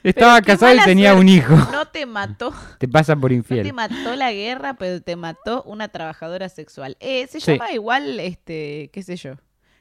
Estaba 0.03 0.41
casado 0.43 0.75
y 0.75 0.79
tenía 0.85 1.13
suerte. 1.13 1.21
un 1.21 1.29
hijo. 1.29 1.55
No 1.73 1.87
te 1.89 2.07
mató, 2.07 2.53
Te 2.79 2.89
pasa 2.89 3.15
por 3.17 3.31
no 3.31 3.37
infiel. 3.37 3.67
te 3.67 3.73
mató 3.73 4.17
la 4.17 4.33
guerra, 4.33 4.75
pero 4.75 5.03
te 5.03 5.17
mató 5.17 5.63
una 5.65 5.89
trabajadora 5.89 6.49
sexual. 6.49 6.97
Eh, 7.01 7.27
se 7.27 7.41
llama 7.41 7.73
igual, 7.73 8.19
este, 8.21 8.91
qué 8.93 9.03
sé 9.03 9.17
yo. 9.17 9.33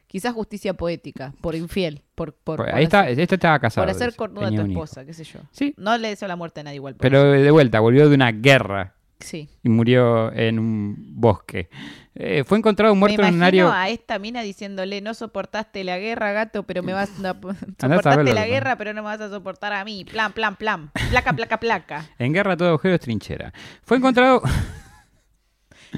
Quizás 0.08 0.34
justicia 0.34 0.74
poética, 0.74 1.34
por 1.41 1.54
infiel, 1.56 2.02
por, 2.15 2.34
por, 2.34 2.58
Por- 2.58 2.65
por 2.67 2.76
ahí 2.76 2.86
está, 2.86 3.10
este 3.10 3.36
estaba 3.36 3.60
casado. 3.60 3.86
por 3.86 3.93
hacer 3.96 4.15
cornuda 4.15 4.48
a 4.48 4.52
tu 4.52 4.62
esposa, 4.62 5.06
qué 5.06 5.13
sé 5.13 5.24
yo. 5.26 5.39
Sí, 5.52 5.74
No 5.78 5.98
le 5.98 6.08
deseo 6.10 6.28
la 6.30 6.36
muerte 6.38 6.62
a 6.62 6.63
nadie 6.63 6.76
igual. 6.78 6.96
por 6.96 7.02
pero 7.02 7.34
eso. 7.34 7.43
de 7.43 7.52
vuelta, 7.52 7.80
volvió 7.82 8.08
de 8.08 8.15
una 8.15 8.32
guerra 8.32 8.93
Sí. 9.20 9.50
y 9.63 9.70
murió 9.70 10.32
en 10.32 10.60
un 10.60 10.96
bosque. 11.20 11.70
Eh, 12.15 12.43
fue 12.46 12.58
encontrado 12.60 12.93
muerto 12.96 13.22
me 13.22 13.28
en 13.30 13.36
un 13.36 13.43
área. 13.43 13.82
a 13.82 13.89
esta 13.89 14.17
mina 14.20 14.41
diciéndole, 14.43 15.02
no 15.02 15.13
soportaste 15.13 15.84
la 15.84 15.98
guerra, 15.98 16.32
gato, 16.32 16.63
pero 16.63 16.84
me 16.84 16.93
vas 16.93 17.10
a 17.24 17.34
soportaste 17.34 18.34
la 18.34 18.41
¿no? 18.41 18.48
guerra, 18.48 18.76
pero 18.78 18.93
no 18.93 19.02
me 19.02 19.08
vas 19.08 19.20
a 19.22 19.30
soportar 19.30 19.74
a 19.74 19.84
mí. 19.84 20.06
Plan, 20.06 20.32
plan, 20.34 20.56
plan. 20.56 20.91
Placa, 21.10 21.34
placa, 21.34 21.60
placa. 21.60 22.06
En 22.20 22.32
guerra 22.32 22.56
todo 22.56 22.70
agujero 22.70 22.96
es 22.96 23.02
trinchera. 23.02 23.52
Fue 23.84 23.98
encontrado, 23.98 24.41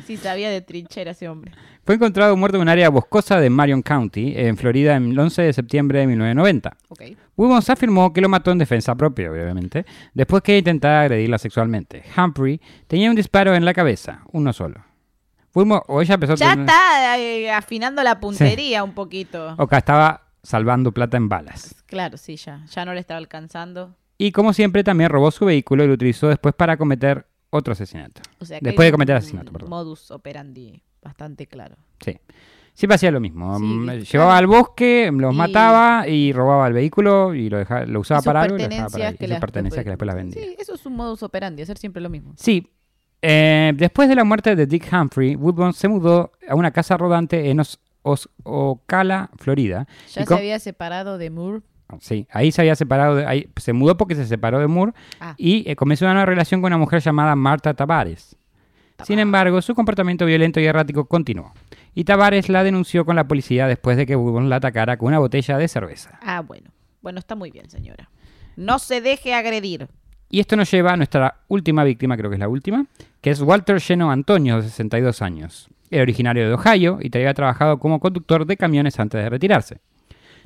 Sí, 0.06 0.18
sabía 0.18 0.50
de 0.50 0.62
trinchera 0.62 1.12
ese 1.12 1.28
hombre. 1.30 1.52
fue 1.86 1.96
encontrado 1.96 2.36
muerto 2.38 2.58
en 2.58 2.62
un 2.64 2.70
área 2.70 2.90
boscosa 2.90 3.40
de 3.40 3.50
Marion 3.50 3.82
County, 3.82 4.34
en 4.36 4.58
Florida, 4.58 4.96
el 4.98 5.18
11 5.18 5.42
de 5.42 5.54
septiembre 5.54 6.00
de 6.00 6.08
1990. 6.08 6.78
Ok. 6.90 7.02
Williams 7.36 7.70
afirmó 7.70 8.12
que 8.14 8.22
lo 8.22 8.30
mató 8.30 8.52
en 8.52 8.58
defensa 8.60 8.94
propia, 8.96 9.32
obviamente, 9.32 9.86
después 10.14 10.44
que 10.44 10.58
intentara 10.58 11.02
agredirla 11.02 11.38
sexualmente. 11.38 12.04
Humphrey 12.18 12.60
tenía 12.88 13.10
un 13.10 13.16
disparo 13.16 13.56
en 13.56 13.66
la 13.66 13.74
cabeza, 13.74 14.22
uno 14.32 14.54
solo. 14.54 14.84
Wilmore, 15.56 15.82
o 15.88 16.02
ella 16.02 16.14
empezó 16.16 16.34
a 16.34 16.36
Ya 16.36 16.50
tener- 16.52 16.66
está 16.68 17.18
eh, 17.18 17.52
afinando 17.52 18.04
la 18.04 18.20
puntería 18.20 18.84
un 18.84 18.94
poquito. 18.94 19.56
o 19.58 19.68
que 19.68 19.76
estaba 19.78 20.28
salvando 20.44 20.92
plata 20.92 21.18
en 21.18 21.28
balas. 21.28 21.76
Claro, 21.88 22.18
sí, 22.18 22.36
ya. 22.36 22.64
Ya 22.72 22.86
no 22.86 22.94
le 22.94 23.00
estaba 23.00 23.18
alcanzando. 23.18 23.96
Y 24.18 24.32
como 24.32 24.54
siempre, 24.54 24.84
también 24.84 25.10
robó 25.10 25.32
su 25.32 25.46
vehículo 25.46 25.84
y 25.84 25.88
lo 25.88 25.94
utilizó 25.94 26.28
después 26.28 26.54
para 26.54 26.78
cometer 26.78 27.26
otro 27.50 27.74
asesinato. 27.74 28.22
O 28.40 28.46
sea, 28.46 28.60
que 28.60 28.66
Después 28.68 28.88
de 28.88 28.92
cometer 28.92 29.16
asesinato, 29.16 29.52
perdón. 29.52 29.70
Modus 29.70 30.12
operandi 30.12 30.82
bastante 31.02 31.48
claro. 31.48 31.76
Sí. 32.04 32.18
Siempre 32.74 32.96
hacía 32.96 33.12
lo 33.12 33.20
mismo. 33.20 33.58
Sí, 33.60 33.80
claro. 33.84 34.00
Llevaba 34.04 34.38
al 34.38 34.48
bosque, 34.48 35.10
los 35.14 35.34
Y- 35.34 35.38
mataba 35.38 36.08
y 36.08 36.32
robaba 36.32 36.68
el 36.68 36.74
vehículo 36.74 37.34
y 37.34 37.50
lo, 37.50 37.58
dejaba, 37.58 37.86
lo 37.86 38.00
usaba 38.00 38.22
Y 38.22 38.24
para 38.24 38.42
algo 38.44 38.56
y 38.58 38.62
lo 38.62 38.68
dejaba 38.70 38.90
para 38.90 39.08
ahí. 39.10 39.18
que 39.18 39.26
Y 39.26 39.28
sus 39.28 39.32
las- 39.32 39.40
pertenencias 39.42 39.84
que 39.84 39.90
después 39.90 40.06
las 40.08 40.16
vendía. 40.16 40.42
Sí, 40.44 40.56
eso 40.58 40.76
es 40.76 40.86
un 40.86 40.96
modus 40.96 41.24
operandi, 41.24 41.62
hacer 41.64 41.78
siempre 41.78 42.02
lo 42.02 42.10
mismo. 42.10 42.34
Sí. 42.38 42.72
Eh, 43.22 43.74
después 43.76 44.08
de 44.08 44.16
la 44.16 44.24
muerte 44.24 44.56
de 44.56 44.66
Dick 44.66 44.88
Humphrey, 44.94 45.36
Woodburn 45.36 45.74
se 45.74 45.90
mudó 45.90 46.32
a 46.48 46.56
una 46.56 46.72
casa 46.72 46.96
rodante 46.96 47.50
en 47.50 47.60
Os- 47.60 47.80
Os- 48.02 48.30
Ocala, 48.44 49.30
Florida. 49.38 49.86
Ya 50.14 50.26
se 50.26 50.34
había 50.34 50.58
separado 50.60 51.18
de 51.18 51.30
Moore. 51.30 51.62
Sí, 52.00 52.28
ahí 52.32 52.52
se 52.52 52.62
había 52.62 52.76
separado, 52.76 53.16
de- 53.16 53.26
ahí, 53.26 53.50
se 53.58 53.74
mudó 53.74 53.98
porque 53.98 54.16
se 54.16 54.26
separó 54.26 54.60
de 54.60 54.68
Moore 54.68 54.94
Ah. 55.20 55.34
y 55.38 55.70
eh, 55.70 55.76
comenzó 55.76 56.06
una 56.06 56.14
nueva 56.14 56.28
relación 56.28 56.62
con 56.62 56.68
una 56.70 56.78
mujer 56.78 57.02
llamada 57.02 57.36
Marta 57.36 57.74
Tavares. 57.74 58.36
Sin 59.04 59.18
embargo, 59.18 59.62
su 59.62 59.74
comportamiento 59.76 60.26
violento 60.26 60.60
y 60.60 60.66
errático 60.66 61.06
continuó. 61.06 61.54
Y 61.96 62.04
Tavares 62.04 62.50
la 62.50 62.64
denunció 62.64 63.06
con 63.06 63.16
la 63.16 63.28
policía 63.28 63.66
después 63.66 63.96
de 63.98 64.06
que 64.06 64.16
Woodburn 64.16 64.50
la 64.50 64.58
atacara 64.58 64.98
con 64.98 65.08
una 65.08 65.20
botella 65.20 65.58
de 65.58 65.68
cerveza. 65.68 66.20
Ah, 66.22 66.42
bueno. 66.42 66.70
Bueno, 67.02 67.20
está 67.20 67.36
muy 67.36 67.50
bien, 67.50 67.70
señora. 67.70 68.10
No 68.58 68.78
se 68.78 69.00
deje 69.00 69.34
agredir. 69.34 69.88
Y 70.30 70.42
esto 70.42 70.56
nos 70.58 70.70
lleva 70.70 70.92
a 70.94 70.98
nuestra 70.98 71.38
última 71.48 71.84
víctima, 71.86 72.18
creo 72.18 72.30
que 72.30 72.36
es 72.36 72.40
la 72.42 72.50
última, 72.50 72.86
que 73.22 73.32
es 73.32 73.42
Walter 73.42 73.80
Lleno 73.82 74.12
Antonio, 74.12 74.58
de 74.58 74.64
62 74.64 75.22
años. 75.22 75.70
Era 75.90 76.04
originario 76.04 76.48
de 76.48 76.54
Ohio 76.54 77.00
y 77.02 77.10
había 77.18 77.34
trabajado 77.34 77.80
como 77.80 78.00
conductor 78.00 78.46
de 78.46 78.58
camiones 78.58 79.00
antes 79.00 79.24
de 79.24 79.30
retirarse. 79.30 79.80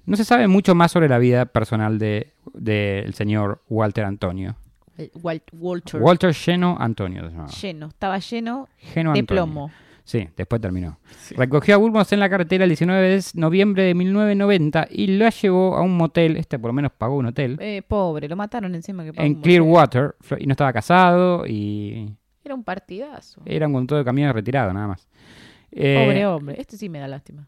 No 0.05 0.15
se 0.17 0.25
sabe 0.25 0.47
mucho 0.47 0.75
más 0.75 0.91
sobre 0.91 1.07
la 1.07 1.17
vida 1.17 1.45
personal 1.45 1.97
del 1.99 2.27
de, 2.53 3.01
del 3.03 3.13
señor 3.13 3.61
Walter 3.69 4.05
Antonio. 4.05 4.55
Eh, 4.97 5.09
Wal- 5.21 5.41
Walter. 5.53 6.01
Walter 6.01 6.33
Lleno 6.33 6.77
Antonio. 6.79 7.23
llamaba. 7.29 7.47
Lleno. 7.49 7.87
Estaba 7.87 8.19
lleno 8.19 8.67
Geno 8.77 9.13
de 9.13 9.19
Antonio. 9.19 9.43
plomo. 9.45 9.71
Sí, 10.05 10.27
después 10.35 10.61
terminó. 10.61 10.99
Recogió 11.37 11.75
a 11.75 11.77
Burgos 11.77 12.11
en 12.11 12.19
la 12.19 12.29
carretera 12.29 12.65
el 12.65 12.69
19 12.69 13.07
de 13.07 13.23
noviembre 13.35 13.83
de 13.83 13.93
1990 13.95 14.87
y 14.91 15.07
la 15.07 15.29
llevó 15.29 15.77
a 15.77 15.81
un 15.81 15.95
motel, 15.95 16.35
este 16.35 16.59
por 16.59 16.67
lo 16.69 16.73
menos 16.73 16.91
pagó 16.91 17.15
un 17.15 17.27
hotel, 17.27 17.57
Eh, 17.61 17.81
pobre, 17.87 18.27
lo 18.27 18.35
mataron 18.35 18.75
encima 18.75 19.05
que 19.05 19.13
pagó 19.13 19.25
en. 19.25 19.35
Clearwater, 19.35 20.15
y 20.39 20.45
no 20.45 20.51
estaba 20.51 20.73
casado 20.73 21.47
y 21.47 22.13
Era 22.43 22.53
un 22.53 22.65
partidazo. 22.65 23.41
era 23.45 23.65
un 23.67 23.73
conductor 23.73 23.99
de 23.99 24.03
camiones 24.03 24.35
retirado, 24.35 24.73
nada 24.73 24.87
más. 24.89 25.07
Eh, 25.71 26.03
Pobre 26.05 26.25
hombre. 26.27 26.55
Este 26.59 26.75
sí 26.75 26.89
me 26.89 26.99
da 26.99 27.07
lástima. 27.07 27.47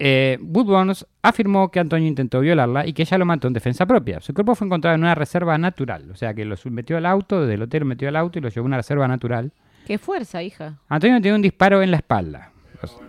Eh, 0.00 0.38
Woodburns 0.40 1.06
afirmó 1.22 1.70
que 1.70 1.78
Antonio 1.78 2.08
intentó 2.08 2.40
violarla 2.40 2.86
y 2.86 2.92
que 2.92 3.02
ella 3.02 3.18
lo 3.18 3.26
mató 3.26 3.46
en 3.48 3.52
defensa 3.54 3.86
propia. 3.86 4.20
Su 4.20 4.32
cuerpo 4.34 4.54
fue 4.54 4.66
encontrado 4.66 4.94
en 4.94 5.02
una 5.02 5.14
reserva 5.14 5.56
natural, 5.58 6.10
o 6.10 6.16
sea 6.16 6.34
que 6.34 6.44
lo 6.44 6.56
metió 6.70 6.96
al 6.96 7.06
auto, 7.06 7.42
desde 7.42 7.54
el 7.54 7.62
hotel 7.62 7.80
lo 7.80 7.86
metió 7.86 8.08
al 8.08 8.16
auto 8.16 8.38
y 8.38 8.42
lo 8.42 8.48
llevó 8.48 8.64
a 8.64 8.68
una 8.68 8.76
reserva 8.78 9.06
natural. 9.06 9.52
Qué 9.86 9.98
fuerza, 9.98 10.42
hija. 10.42 10.78
Antonio 10.88 11.16
tenía 11.18 11.34
un 11.34 11.42
disparo 11.42 11.82
en 11.82 11.90
la 11.90 11.98
espalda. 11.98 12.50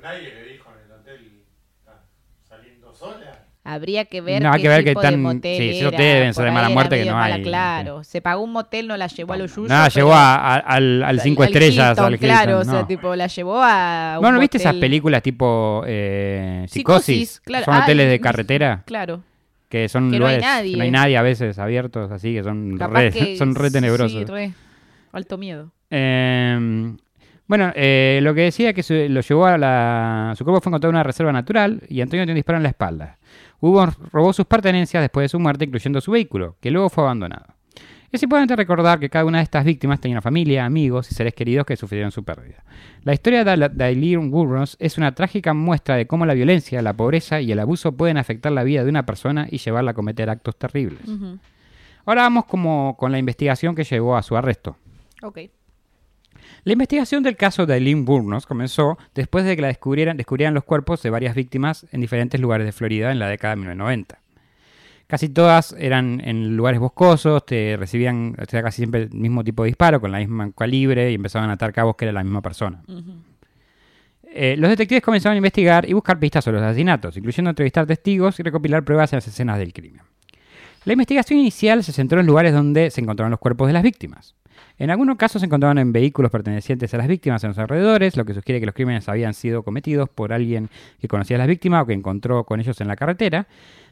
Nadie 0.01 0.33
le 0.33 0.51
dijo 0.53 0.69
en 0.77 0.85
el 0.85 0.99
hotel 0.99 1.43
"Está 1.79 2.03
saliendo 2.47 2.93
sola. 2.93 3.45
Habría 3.73 4.05
que 4.05 4.21
ver 4.21 4.41
No, 4.43 4.51
qué 4.53 4.61
que 4.63 4.67
ver 4.69 4.83
tipo 4.83 5.01
de 5.01 5.07
tan- 5.11 5.21
motel 5.21 5.57
sí, 5.57 5.79
era. 5.79 5.91
deben 5.97 6.33
ser 6.33 6.45
de 6.45 6.51
mala 6.51 6.69
muerte 6.69 6.97
que 6.97 7.05
no 7.09 7.13
mala, 7.15 7.35
hay, 7.35 7.43
Claro, 7.43 8.03
se 8.03 8.21
pagó 8.21 8.43
un 8.43 8.51
motel, 8.51 8.87
no 8.87 8.97
la 8.97 9.07
llevó 9.07 9.33
a 9.33 9.37
los 9.37 9.55
yuyos. 9.55 9.69
Nada, 9.69 9.87
pero- 9.89 9.95
llevó 10.07 10.13
a- 10.13 10.35
a- 10.35 10.57
al, 10.57 11.03
al 11.03 11.19
cinco 11.21 11.43
al 11.43 11.49
estrellas, 11.49 11.89
Hilton, 11.91 12.05
al 12.05 12.13
Hilton, 12.13 12.27
Claro, 12.29 12.59
o 12.59 12.63
no. 12.63 12.71
sea, 12.71 12.87
tipo, 12.87 13.15
la 13.15 13.27
llevó 13.27 13.61
a 13.63 14.13
un 14.17 14.21
Bueno, 14.21 14.39
¿viste 14.39 14.57
esas 14.57 14.75
películas 14.75 15.21
tipo 15.23 15.83
eh, 15.87 16.65
Psicosis, 16.67 17.05
Psicosis? 17.05 17.39
claro. 17.41 17.65
Son 17.65 17.73
Ah, 17.75 17.79
hoteles 17.83 18.09
de 18.09 18.19
carretera 18.19 18.83
Claro. 18.85 19.23
que 19.69 19.87
son 19.89 20.11
que 20.11 20.19
no 20.19 20.27
hay 20.27 20.39
nadie. 20.41 20.75
no 20.77 20.83
hay 20.83 20.91
nadie 20.91 21.17
a 21.17 21.21
veces 21.21 21.57
abiertos, 21.59 22.11
así 22.11 22.33
que 22.33 22.43
son 22.43 22.77
Capaz 22.77 22.99
re, 22.99 23.11
que 23.11 23.37
son 23.37 23.55
re 23.55 23.71
tenebrosos. 23.71 24.11
Sí, 24.11 24.25
re. 24.25 24.51
Alto 25.13 25.37
miedo. 25.37 25.71
Eh, 25.89 26.93
bueno, 27.51 27.73
eh, 27.75 28.21
lo 28.23 28.33
que 28.33 28.43
decía 28.43 28.71
que 28.71 28.81
se- 28.81 29.09
lo 29.09 29.19
llevó 29.19 29.45
a 29.45 29.57
la... 29.57 30.33
Su 30.37 30.45
cuerpo 30.45 30.61
fue 30.61 30.69
encontrado 30.69 30.91
en 30.91 30.95
una 30.95 31.03
reserva 31.03 31.33
natural 31.33 31.81
y 31.89 31.99
Antonio 31.99 32.23
tiene 32.23 32.31
un 32.31 32.35
disparo 32.37 32.55
en 32.55 32.63
la 32.63 32.69
espalda. 32.69 33.17
Hugo 33.59 33.87
robó 34.13 34.31
sus 34.31 34.45
pertenencias 34.45 35.03
después 35.03 35.25
de 35.25 35.27
su 35.27 35.37
muerte, 35.37 35.65
incluyendo 35.65 35.99
su 35.99 36.11
vehículo, 36.11 36.55
que 36.61 36.71
luego 36.71 36.89
fue 36.89 37.03
abandonado. 37.03 37.47
Es 38.09 38.23
importante 38.23 38.55
recordar 38.55 39.01
que 39.01 39.09
cada 39.09 39.25
una 39.25 39.39
de 39.39 39.43
estas 39.43 39.65
víctimas 39.65 39.99
tenía 39.99 40.15
una 40.15 40.21
familia, 40.21 40.63
amigos 40.63 41.11
y 41.11 41.13
seres 41.13 41.33
queridos 41.33 41.65
que 41.65 41.75
sufrieron 41.75 42.11
su 42.11 42.23
pérdida. 42.23 42.63
La 43.03 43.13
historia 43.13 43.43
de, 43.43 43.83
Aileen 43.83 44.31
Burroughs 44.31 44.77
es 44.79 44.97
una 44.97 45.13
trágica 45.13 45.53
muestra 45.53 45.97
de 45.97 46.07
cómo 46.07 46.25
la 46.25 46.33
violencia, 46.33 46.81
la 46.81 46.93
pobreza 46.93 47.41
y 47.41 47.51
el 47.51 47.59
abuso 47.59 47.91
pueden 47.91 48.15
afectar 48.17 48.53
la 48.53 48.63
vida 48.63 48.85
de 48.85 48.89
una 48.89 49.05
persona 49.05 49.47
y 49.51 49.57
llevarla 49.57 49.91
a 49.91 49.93
cometer 49.93 50.29
actos 50.29 50.55
terribles. 50.57 51.01
Ahora 52.05 52.21
vamos 52.21 52.45
como 52.45 52.95
con 52.97 53.11
la 53.11 53.17
investigación 53.19 53.75
que 53.75 53.83
llevó 53.83 54.15
a 54.15 54.23
su 54.23 54.37
arresto. 54.37 54.77
Ok. 55.21 55.39
La 56.63 56.73
investigación 56.73 57.23
del 57.23 57.37
caso 57.37 57.65
de 57.65 57.73
Aileen 57.73 58.05
Burnos 58.05 58.45
comenzó 58.45 58.99
después 59.15 59.45
de 59.45 59.55
que 59.55 59.63
la 59.63 59.69
descubrieran, 59.69 60.15
descubrieran 60.15 60.53
los 60.53 60.63
cuerpos 60.63 61.01
de 61.01 61.09
varias 61.09 61.33
víctimas 61.33 61.87
en 61.91 62.01
diferentes 62.01 62.39
lugares 62.39 62.67
de 62.67 62.71
Florida 62.71 63.11
en 63.11 63.17
la 63.17 63.29
década 63.29 63.55
de 63.55 63.61
1990. 63.61 64.19
Casi 65.07 65.27
todas 65.27 65.75
eran 65.77 66.21
en 66.23 66.55
lugares 66.55 66.79
boscosos, 66.79 67.45
te 67.45 67.75
recibían 67.77 68.35
o 68.39 68.45
sea, 68.45 68.61
casi 68.61 68.77
siempre 68.77 69.03
el 69.03 69.09
mismo 69.09 69.43
tipo 69.43 69.63
de 69.63 69.67
disparo, 69.67 69.99
con 69.99 70.11
la 70.11 70.19
misma 70.19 70.51
calibre 70.51 71.11
y 71.11 71.15
empezaban 71.15 71.49
a 71.49 71.53
atar 71.53 71.73
cabos 71.73 71.95
que 71.95 72.05
era 72.05 72.13
la 72.13 72.23
misma 72.23 72.41
persona. 72.41 72.83
Eh, 74.23 74.55
los 74.57 74.69
detectives 74.69 75.03
comenzaron 75.03 75.33
a 75.33 75.37
investigar 75.37 75.89
y 75.89 75.93
buscar 75.93 76.19
pistas 76.19 76.45
sobre 76.45 76.59
los 76.59 76.67
asesinatos, 76.67 77.17
incluyendo 77.17 77.49
entrevistar 77.49 77.87
testigos 77.87 78.39
y 78.39 78.43
recopilar 78.43 78.85
pruebas 78.85 79.11
en 79.11 79.17
las 79.17 79.27
escenas 79.27 79.57
del 79.57 79.73
crimen. 79.73 80.03
La 80.85 80.93
investigación 80.93 81.39
inicial 81.39 81.83
se 81.83 81.91
centró 81.91 82.19
en 82.19 82.27
lugares 82.27 82.53
donde 82.53 82.91
se 82.91 83.01
encontraron 83.01 83.31
los 83.31 83.39
cuerpos 83.39 83.67
de 83.67 83.73
las 83.73 83.83
víctimas. 83.83 84.35
En 84.81 84.89
algunos 84.89 85.15
casos 85.15 85.41
se 85.41 85.45
encontraban 85.45 85.77
en 85.77 85.93
vehículos 85.93 86.31
pertenecientes 86.31 86.91
a 86.95 86.97
las 86.97 87.07
víctimas 87.07 87.43
en 87.43 87.49
los 87.49 87.57
alrededores, 87.59 88.17
lo 88.17 88.25
que 88.25 88.33
sugiere 88.33 88.59
que 88.59 88.65
los 88.65 88.73
crímenes 88.73 89.07
habían 89.07 89.35
sido 89.35 89.61
cometidos 89.61 90.09
por 90.09 90.33
alguien 90.33 90.71
que 90.99 91.07
conocía 91.07 91.37
a 91.37 91.37
las 91.37 91.47
víctimas 91.47 91.83
o 91.83 91.85
que 91.85 91.93
encontró 91.93 92.43
con 92.45 92.59
ellos 92.59 92.81
en 92.81 92.87
la 92.87 92.95
carretera. 92.95 93.45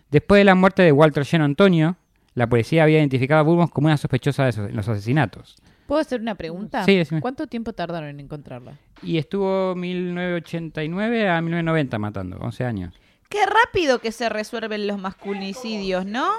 Después 0.10 0.40
de 0.40 0.46
la 0.46 0.56
muerte 0.56 0.82
de 0.82 0.92
Walter 0.92 1.26
Geno 1.26 1.46
Antonio, 1.46 1.96
la 2.34 2.50
policía 2.50 2.82
había 2.82 2.98
identificado 2.98 3.42
a 3.42 3.44
Burgos 3.44 3.70
como 3.70 3.86
una 3.86 3.98
sospechosa 3.98 4.46
de 4.46 4.74
los 4.74 4.90
asesinatos. 4.90 5.58
¿Puedo 5.86 6.02
hacer 6.02 6.22
una 6.22 6.34
pregunta? 6.34 6.84
Sí, 6.86 6.96
decime. 6.96 7.22
¿Cuánto 7.22 7.46
tiempo 7.46 7.72
tardaron 7.74 8.10
en 8.10 8.22
encontrarla? 8.22 8.74
Y 9.04 9.20
estuvo 9.20 9.76
1989 9.76 11.30
a 11.30 11.40
1990 11.40 12.00
matando, 12.00 12.38
11 12.38 12.66
años. 12.66 13.00
Qué 13.30 13.46
rápido 13.46 14.00
que 14.00 14.12
se 14.12 14.28
resuelven 14.28 14.88
los 14.88 14.98
masculinicidios, 14.98 16.08
¿no? 16.08 16.32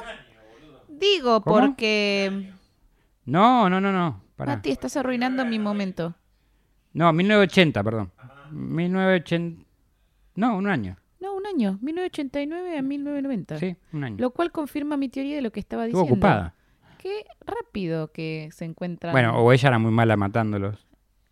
Digo, 0.89 1.41
¿Cómo? 1.43 1.55
porque... 1.55 2.51
No, 3.27 3.71
no, 3.71 3.81
no, 3.81 3.93
no. 3.93 4.29
Pará. 4.41 4.57
Mati, 4.57 4.71
estás 4.71 4.97
arruinando 4.97 5.45
mi 5.45 5.59
momento. 5.59 6.15
No, 6.93 7.13
1980, 7.13 7.85
perdón. 7.85 8.11
1980. 8.51 9.63
No, 10.37 10.57
un 10.57 10.67
año. 10.69 10.97
No, 11.21 11.35
un 11.37 11.47
año, 11.47 11.79
1989 11.83 12.79
a 12.79 12.83
1990. 12.83 13.59
Sí, 13.59 13.77
un 13.93 14.05
año. 14.05 14.17
Lo 14.19 14.31
cual 14.31 14.51
confirma 14.51 14.97
mi 14.97 15.09
teoría 15.09 15.37
de 15.37 15.43
lo 15.43 15.53
que 15.53 15.61
estaba 15.61 15.85
Estuvo 15.85 16.03
diciendo. 16.03 16.27
ocupada. 16.27 16.55
Qué 16.99 17.25
rápido 17.47 18.11
que 18.13 18.49
se 18.53 18.65
encuentran. 18.65 19.13
Bueno, 19.13 19.37
o 19.39 19.53
ella 19.53 19.69
era 19.69 19.79
muy 19.79 19.91
mala 19.93 20.17
matándolos. 20.17 20.87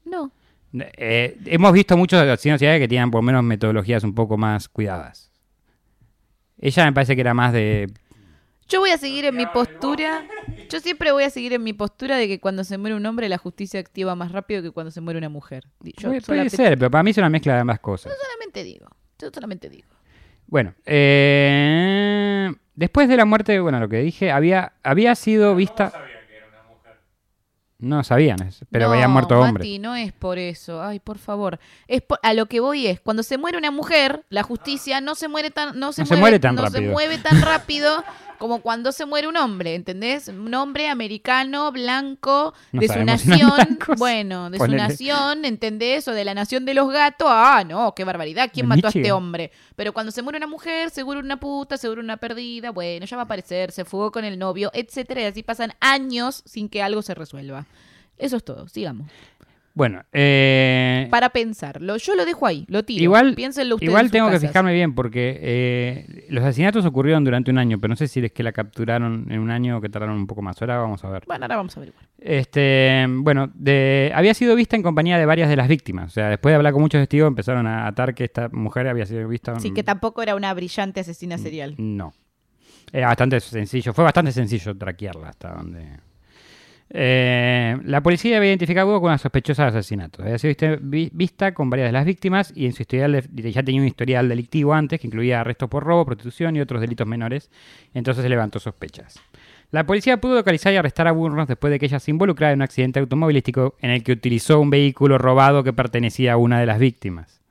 No, 0.05 0.31
Eh, 0.73 1.38
hemos 1.47 1.73
visto 1.73 1.97
muchos 1.97 2.21
asesinos 2.21 2.61
que 2.61 2.88
tienen 2.88 3.11
por 3.11 3.21
lo 3.21 3.27
menos 3.27 3.42
metodologías 3.42 4.05
un 4.05 4.14
poco 4.14 4.37
más 4.37 4.68
cuidadas. 4.68 5.33
Ella 6.59 6.85
me 6.85 6.92
parece 6.92 7.14
que 7.14 7.23
era 7.23 7.33
más 7.33 7.55
de... 7.55 7.90
Yo 8.68 8.81
voy 8.81 8.90
a 8.90 8.98
seguir 8.98 9.24
en 9.24 9.37
mi 9.37 9.46
postura. 9.46 10.26
Yo 10.68 10.81
siempre 10.81 11.11
voy 11.12 11.24
a 11.24 11.31
seguir 11.31 11.54
en 11.54 11.62
mi 11.62 11.72
postura 11.72 12.16
de 12.16 12.28
que 12.28 12.38
cuando 12.38 12.64
se 12.64 12.76
muere 12.76 12.94
un 12.96 13.07
hombre 13.07 13.28
la 13.28 13.38
justicia 13.38 13.81
activa 13.81 14.14
más 14.14 14.33
rápido 14.33 14.62
que 14.62 14.70
cuando 14.70 14.90
se 14.90 15.00
muere 15.00 15.18
una 15.18 15.31
mujer. 15.31 15.64
Yo 15.81 16.09
puede 16.09 16.20
puede 16.20 16.50
ser, 16.50 16.78
pero 16.78 16.90
para 16.90 17.02
mí 17.02 17.11
es 17.11 17.18
una 17.18 17.31
mezcla 17.31 17.54
de 17.54 17.61
ambas 17.61 17.81
cosas. 17.81 18.12
solamente 18.12 18.62
digo. 18.64 18.87
Yo 19.18 19.31
solamente 19.33 19.70
digo. 19.70 19.88
Bueno, 20.46 20.74
eh, 20.87 22.52
después 22.74 23.09
de 23.09 23.16
la 23.16 23.24
muerte, 23.24 23.59
bueno, 23.61 23.81
lo 23.81 23.88
que 23.88 23.98
dije, 23.98 24.31
había, 24.31 24.74
había 24.83 25.14
sido 25.14 25.54
vista... 25.54 25.92
No 27.81 28.02
sabían, 28.02 28.38
pero 28.72 28.88
no, 28.88 28.94
habían 28.94 29.12
muerto 29.12 29.38
hombres. 29.38 29.64
Mati, 29.64 29.78
no 29.78 29.94
es 29.94 30.12
por 30.12 30.37
eso. 30.37 30.83
Ay, 30.83 30.98
por 30.98 31.16
favor. 31.18 31.61
Es 31.87 32.02
por- 32.02 32.18
a 32.24 32.35
lo 32.35 32.46
que 32.46 32.59
voy 32.59 32.88
es, 32.88 32.98
cuando 32.98 33.22
se 33.22 33.38
muere 33.38 33.57
una 33.57 33.70
mujer, 33.70 34.24
la 34.31 34.42
justicia 34.42 35.00
no 35.00 35.14
se 35.14 35.28
muere 35.28 35.52
tan, 35.52 35.78
no 35.78 35.92
se 35.92 36.02
No 36.02 36.07
se 36.07 36.16
muere 36.16 36.40
tan 36.40 36.57
no 36.57 36.68
se 36.70 36.81
mueve 36.81 37.18
tan 37.18 37.40
rápido 37.40 38.02
como 38.38 38.61
cuando 38.61 38.92
se 38.92 39.05
muere 39.07 39.29
un 39.29 39.37
hombre, 39.37 39.74
¿entendés? 39.74 40.29
Un 40.29 40.55
hombre 40.55 40.88
americano, 40.88 41.70
blanco, 41.72 42.55
No 42.72 42.81
de 42.81 42.87
su 42.88 42.94
si 42.94 43.05
nación, 43.05 43.79
bueno, 43.98 44.51
de 44.51 44.59
Ponele. 44.59 44.79
su 44.79 44.88
nación, 44.88 45.44
¿entendés? 45.44 46.07
O 46.09 46.12
de 46.12 46.24
la 46.24 46.35
nación 46.35 46.64
de 46.64 46.74
los 46.74 46.90
gatos. 46.90 47.29
Ah, 47.31 47.64
no, 47.66 47.94
qué 47.94 48.05
barbaridad. 48.05 48.51
¿Quién 48.53 48.66
mató 48.66 48.87
a 48.87 48.90
este 48.90 49.12
hombre? 49.12 49.51
Pero 49.77 49.92
cuando 49.92 50.12
se 50.12 50.22
muere 50.22 50.38
una 50.38 50.46
mujer, 50.46 50.90
seguro 50.90 51.20
una 51.20 51.38
puta, 51.38 51.77
seguro 51.77 52.01
una 52.01 52.16
perdida, 52.16 52.70
bueno, 52.70 53.07
ya 53.07 53.16
va 53.16 53.22
a 53.22 53.24
aparecer, 53.24 53.72
se 53.72 53.85
fugó 53.85 54.11
con 54.12 54.24
el 54.24 54.38
novio, 54.38 54.70
etcétera, 54.72 55.22
y 55.22 55.24
así 55.24 55.42
pasan 55.42 55.72
años 55.81 56.42
sin 56.46 56.68
que 56.68 56.83
algo 56.83 57.03
se 57.03 57.14
resuelva. 57.14 57.66
Eso 58.18 58.37
es 58.37 58.44
todo, 58.44 58.66
sigamos. 58.68 59.09
Bueno, 59.79 60.03
eh, 60.12 61.07
Para 61.09 61.31
pensarlo, 61.31 61.99
yo 61.99 62.17
lo 62.17 62.27
dejo 62.27 62.49
ahí, 62.49 62.64
lo 62.67 62.83
tiro. 62.83 63.01
igual, 63.01 63.37
Piénsenlo 63.37 63.77
ustedes. 63.77 63.88
igual 63.88 64.11
tengo 64.11 64.29
que 64.29 64.41
fijarme 64.41 64.73
bien 64.75 64.93
porque 64.93 65.38
eh, 65.41 66.27
los 66.31 66.43
asesinatos 66.43 66.85
ocurrieron 66.85 67.23
durante 67.23 67.53
un 67.53 67.59
año, 67.59 67.79
pero 67.79 67.91
no 67.91 67.97
sé 67.97 68.09
si 68.09 68.19
es 68.19 68.33
que 68.33 68.43
la 68.43 68.51
capturaron 68.51 69.31
en 69.31 69.38
un 69.38 69.53
año 69.53 69.77
o 69.77 69.81
que 69.81 69.88
tardaron 69.88 70.17
un 70.17 70.27
poco 70.27 70.43
más. 70.43 70.61
Ahora 70.61 70.79
vamos 70.79 71.05
a 71.05 71.11
ver. 71.11 71.23
Bueno, 71.29 71.45
ahora 71.45 71.59
vamos 71.59 71.77
a 71.77 71.81
ver. 71.81 71.93
Este, 72.19 73.07
bueno, 73.09 73.53
de, 73.55 74.11
había 74.17 74.35
sido 74.35 74.57
vista 74.57 74.75
en 74.75 74.83
compañía 74.83 75.17
de 75.17 75.27
varias 75.27 75.49
de 75.49 75.55
las 75.55 75.69
víctimas. 75.69 76.07
O 76.07 76.11
sea, 76.11 76.29
después 76.29 76.51
de 76.51 76.57
hablar 76.57 76.73
con 76.73 76.83
muchos 76.83 77.01
testigos 77.01 77.29
empezaron 77.29 77.69
a 77.69 77.87
atar 77.87 78.17
que 78.17 78.25
esta 78.25 78.49
mujer 78.49 78.88
había 78.88 79.07
sido 79.07 79.29
vista. 79.29 79.61
Sí, 79.61 79.71
que 79.71 79.85
tampoco 79.85 80.25
era 80.25 80.35
una 80.35 80.53
brillante 80.55 80.99
asesina 80.99 81.38
serial. 81.38 81.77
No. 81.79 82.12
Era 82.93 83.07
bastante 83.07 83.38
sencillo. 83.38 83.95
Fue 83.95 84.03
bastante 84.03 84.33
sencillo 84.33 84.77
traquearla 84.77 85.29
hasta 85.29 85.53
donde. 85.53 86.08
Eh, 86.90 87.77
la 87.85 88.03
policía 88.03 88.38
había 88.38 88.48
identificado 88.48 88.87
a 88.88 88.90
Hugo 88.90 89.01
con 89.03 89.09
una 89.11 89.18
sospechosa 89.18 89.64
de 89.64 89.68
asesinato. 89.79 90.22
Había 90.22 90.38
sido 90.38 90.48
vista, 90.51 90.77
vi- 90.81 91.11
vista 91.12 91.53
con 91.53 91.68
varias 91.68 91.88
de 91.88 91.92
las 91.92 92.07
víctimas 92.07 92.53
y 92.57 92.64
en 92.66 92.72
su 92.72 92.83
historial 92.83 93.12
de- 93.31 93.53
ya 93.53 93.62
tenía 93.62 93.81
un 93.81 93.87
historial 93.87 94.29
delictivo 94.29 94.72
antes 94.72 94.98
que 95.01 95.07
incluía 95.07 95.40
arrestos 95.42 95.68
por 95.68 95.85
robo, 95.85 96.07
prostitución 96.07 96.57
y 96.57 96.61
otros 96.61 96.81
delitos 96.81 97.07
menores. 97.07 97.51
Entonces 97.92 98.22
se 98.22 98.29
levantó 98.29 98.59
sospechas. 98.59 99.20
La 99.70 99.85
policía 99.85 100.18
pudo 100.18 100.37
localizar 100.37 100.72
y 100.72 100.77
arrestar 100.77 101.09
a 101.09 101.12
Burnos 101.12 101.46
después 101.46 101.70
de 101.70 101.79
que 101.79 101.85
ella 101.87 102.01
se 102.01 102.11
involucrara 102.11 102.53
en 102.55 102.61
un 102.61 102.62
accidente 102.62 103.01
automovilístico 103.01 103.77
en 103.83 103.90
el 103.90 104.03
que 104.03 104.12
utilizó 104.12 104.59
un 104.59 104.70
vehículo 104.70 105.18
robado 105.18 105.62
que 105.62 105.74
pertenecía 105.74 106.33
a 106.33 106.37
una 106.38 106.59
de 106.59 106.64
las 106.64 106.79
víctimas. 106.79 107.42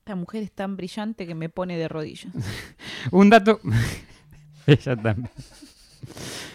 Esta 0.00 0.14
mujer 0.14 0.42
es 0.42 0.52
tan 0.52 0.76
brillante 0.76 1.26
que 1.26 1.34
me 1.34 1.48
pone 1.48 1.78
de 1.78 1.88
rodillas. 1.88 2.32
Un 3.12 3.30
dato. 3.30 3.60
Ella 4.66 4.94
también. 4.96 5.30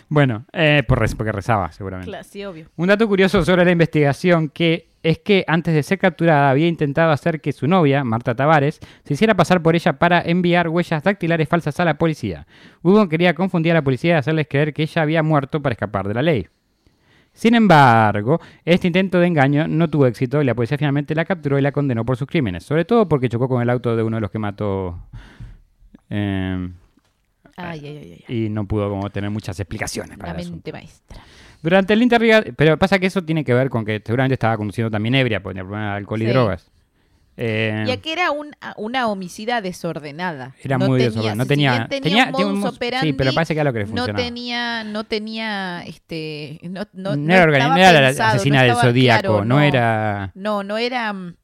Bueno, 0.10 0.46
eh, 0.54 0.84
por 0.88 1.00
rez- 1.00 1.16
porque 1.16 1.32
rezaba, 1.32 1.72
seguramente. 1.72 2.10
Claro, 2.10 2.24
sí, 2.24 2.44
obvio. 2.46 2.68
Un 2.76 2.88
dato 2.88 3.08
curioso 3.08 3.44
sobre 3.44 3.66
la 3.66 3.72
investigación 3.72 4.50
que 4.50 4.90
es 5.02 5.20
que 5.20 5.44
antes 5.48 5.74
de 5.74 5.84
ser 5.84 5.98
capturada 6.00 6.50
había 6.50 6.68
intentado 6.68 7.12
hacer 7.12 7.42
que 7.42 7.52
su 7.52 7.68
novia, 7.68 8.04
Marta 8.06 8.36
Tavares, 8.36 8.80
se 9.04 9.14
hiciera 9.16 9.36
pasar 9.36 9.62
por 9.62 9.76
ella 9.76 9.94
para 10.00 10.22
enviar 10.22 10.70
huellas 10.70 11.04
dactilares 11.04 11.50
falsas 11.50 11.78
a 11.80 11.86
la 11.86 11.98
policía. 11.98 12.48
Hugo 12.84 13.10
quería 13.10 13.34
confundir 13.34 13.72
a 13.74 13.76
la 13.76 13.82
policía 13.84 14.16
y 14.16 14.18
hacerles 14.18 14.48
creer 14.50 14.74
que 14.74 14.84
ella 14.84 15.02
había 15.02 15.22
muerto 15.24 15.62
para 15.62 15.74
escapar 15.74 16.08
de 16.08 16.14
la 16.14 16.22
ley. 16.22 16.48
Sin 17.34 17.56
embargo, 17.56 18.40
este 18.64 18.88
intento 18.88 19.20
de 19.20 19.26
engaño 19.28 19.68
no 19.68 19.90
tuvo 19.90 20.06
éxito 20.06 20.42
y 20.42 20.46
la 20.46 20.54
policía 20.54 20.78
finalmente 20.78 21.16
la 21.16 21.26
capturó 21.26 21.58
y 21.58 21.62
la 21.64 21.72
condenó 21.72 22.06
por 22.06 22.16
sus 22.16 22.28
crímenes, 22.28 22.64
sobre 22.64 22.86
todo 22.86 23.10
porque 23.10 23.28
chocó 23.28 23.50
con 23.50 23.62
el 23.62 23.70
auto 23.72 23.96
de 23.98 24.04
uno 24.04 24.18
de 24.18 24.22
los 24.22 24.30
que 24.32 24.40
mató 24.40 25.00
eh, 26.10 26.70
Ay, 27.56 27.80
ay, 27.86 28.24
ay, 28.28 28.36
y 28.46 28.50
no 28.50 28.66
pudo 28.68 28.90
como 28.90 29.10
tener 29.10 29.30
muchas 29.30 29.60
explicaciones 29.60 30.18
para 30.18 30.34
La 30.34 30.40
el 30.42 30.52
mente 30.52 30.72
maestra. 30.72 31.22
Durante 31.62 31.94
el 31.94 32.02
interrogatorio, 32.02 32.54
pero 32.58 32.78
pasa 32.78 33.00
que 33.00 33.06
eso 33.08 33.24
tiene 33.24 33.44
que 33.46 33.54
ver 33.54 33.70
con 33.70 33.86
que 33.86 34.02
seguramente 34.06 34.34
estaba 34.34 34.58
conduciendo 34.58 34.92
también 34.92 35.16
ebria, 35.16 35.42
por 35.42 35.56
el 35.58 35.64
problema 35.64 35.92
de 35.92 35.98
alcohol 35.98 36.22
y 36.22 36.26
Sí. 36.26 36.32
drogas. 36.32 36.70
Eh, 37.36 37.86
Y 37.88 37.92
aquí 37.92 38.12
era 38.12 38.30
un, 38.30 38.52
una 38.78 39.08
homicida 39.08 39.60
desordenada. 39.62 40.54
Era 40.62 40.78
No 40.78 40.86
muy 40.88 41.00
tenía- 41.00 41.10
desordenada, 41.10 41.36
no 41.36 41.46
tenía- 41.48 41.88
tenía, 41.90 42.32
tenía- 42.32 42.48
un 42.48 42.60
modus- 42.62 42.70
sí, 42.72 42.76
operandi, 42.76 43.14
pero 43.14 43.34
parece 43.34 43.54
que 43.56 43.60
era 43.62 43.70
lo 43.70 43.74
que 43.74 43.80
le 43.80 43.86
no 43.86 43.90
funcionaba. 43.92 44.24
tenía, 44.24 44.84
no 44.84 45.04
tenía, 45.04 45.84
este, 45.88 46.60
no, 46.64 46.82
no, 46.94 47.16
no, 47.16 47.16
no 47.16 47.34
era, 47.34 47.68
no 47.70 47.76
era 47.78 48.12
la 48.12 48.28
asesina 48.30 48.60
no 48.62 48.68
del 48.68 48.76
zodíaco, 48.76 49.22
claro, 49.22 49.46
no, 49.46 49.62
era. 49.62 50.32
No, 50.36 50.64
no 50.64 50.78
era 50.78 51.12
mm, 51.12 51.36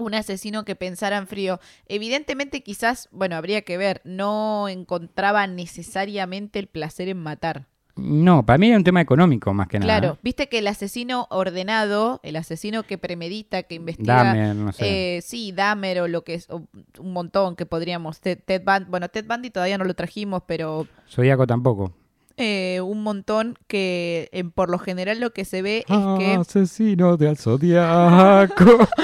un 0.00 0.14
asesino 0.14 0.64
que 0.64 0.74
pensara 0.76 1.16
en 1.16 1.26
frío. 1.26 1.60
Evidentemente, 1.86 2.62
quizás, 2.62 3.08
bueno, 3.12 3.36
habría 3.36 3.62
que 3.62 3.76
ver, 3.78 4.00
no 4.04 4.68
encontraba 4.68 5.46
necesariamente 5.46 6.58
el 6.58 6.66
placer 6.66 7.08
en 7.08 7.18
matar. 7.22 7.66
No, 7.96 8.46
para 8.46 8.56
mí 8.56 8.68
era 8.68 8.78
un 8.78 8.84
tema 8.84 9.02
económico 9.02 9.52
más 9.52 9.68
que 9.68 9.78
nada. 9.78 9.98
Claro, 10.00 10.18
viste 10.22 10.48
que 10.48 10.58
el 10.60 10.68
asesino 10.68 11.26
ordenado, 11.30 12.20
el 12.22 12.36
asesino 12.36 12.82
que 12.84 12.96
premedita, 12.96 13.64
que 13.64 13.74
investiga. 13.74 14.24
Dahmer, 14.24 14.56
no 14.56 14.72
sé. 14.72 15.16
eh, 15.18 15.22
sí, 15.22 15.52
Dahmer 15.52 16.00
o 16.00 16.08
lo 16.08 16.24
que 16.24 16.34
es, 16.34 16.48
un 16.48 17.12
montón 17.12 17.56
que 17.56 17.66
podríamos. 17.66 18.20
Ted, 18.20 18.38
Ted 18.42 18.62
Bun- 18.64 18.86
bueno, 18.88 19.08
Ted 19.10 19.26
Bundy 19.28 19.50
todavía 19.50 19.76
no 19.76 19.84
lo 19.84 19.92
trajimos, 19.94 20.44
pero 20.46 20.86
Zodíaco 21.10 21.46
tampoco. 21.46 21.92
eh, 22.38 22.80
un 22.80 23.02
montón 23.02 23.58
que 23.66 24.30
eh, 24.32 24.44
por 24.44 24.70
lo 24.70 24.78
general 24.78 25.20
lo 25.20 25.34
que 25.34 25.44
se 25.44 25.60
ve 25.60 25.84
es 25.86 26.18
que. 26.18 26.34
Asesino 26.36 27.18
del 27.18 27.36
zodíaco. 27.36 28.64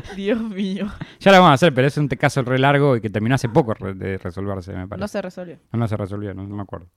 Dios 0.16 0.40
mío. 0.40 0.86
ya 1.20 1.30
lo 1.32 1.38
vamos 1.38 1.50
a 1.50 1.54
hacer, 1.54 1.74
pero 1.74 1.86
es 1.88 1.96
un 1.96 2.08
caso 2.08 2.42
re 2.42 2.58
largo 2.58 2.96
y 2.96 3.00
que 3.00 3.10
terminó 3.10 3.34
hace 3.34 3.48
poco 3.48 3.74
de 3.94 4.18
resolverse, 4.18 4.72
me 4.72 4.80
No 4.80 4.88
parece. 4.88 5.08
se 5.08 5.22
resolvió. 5.22 5.58
No, 5.72 5.78
no 5.78 5.88
se 5.88 5.96
resolvió, 5.96 6.34
no, 6.34 6.46
no 6.46 6.56
me 6.56 6.62
acuerdo. 6.62 6.88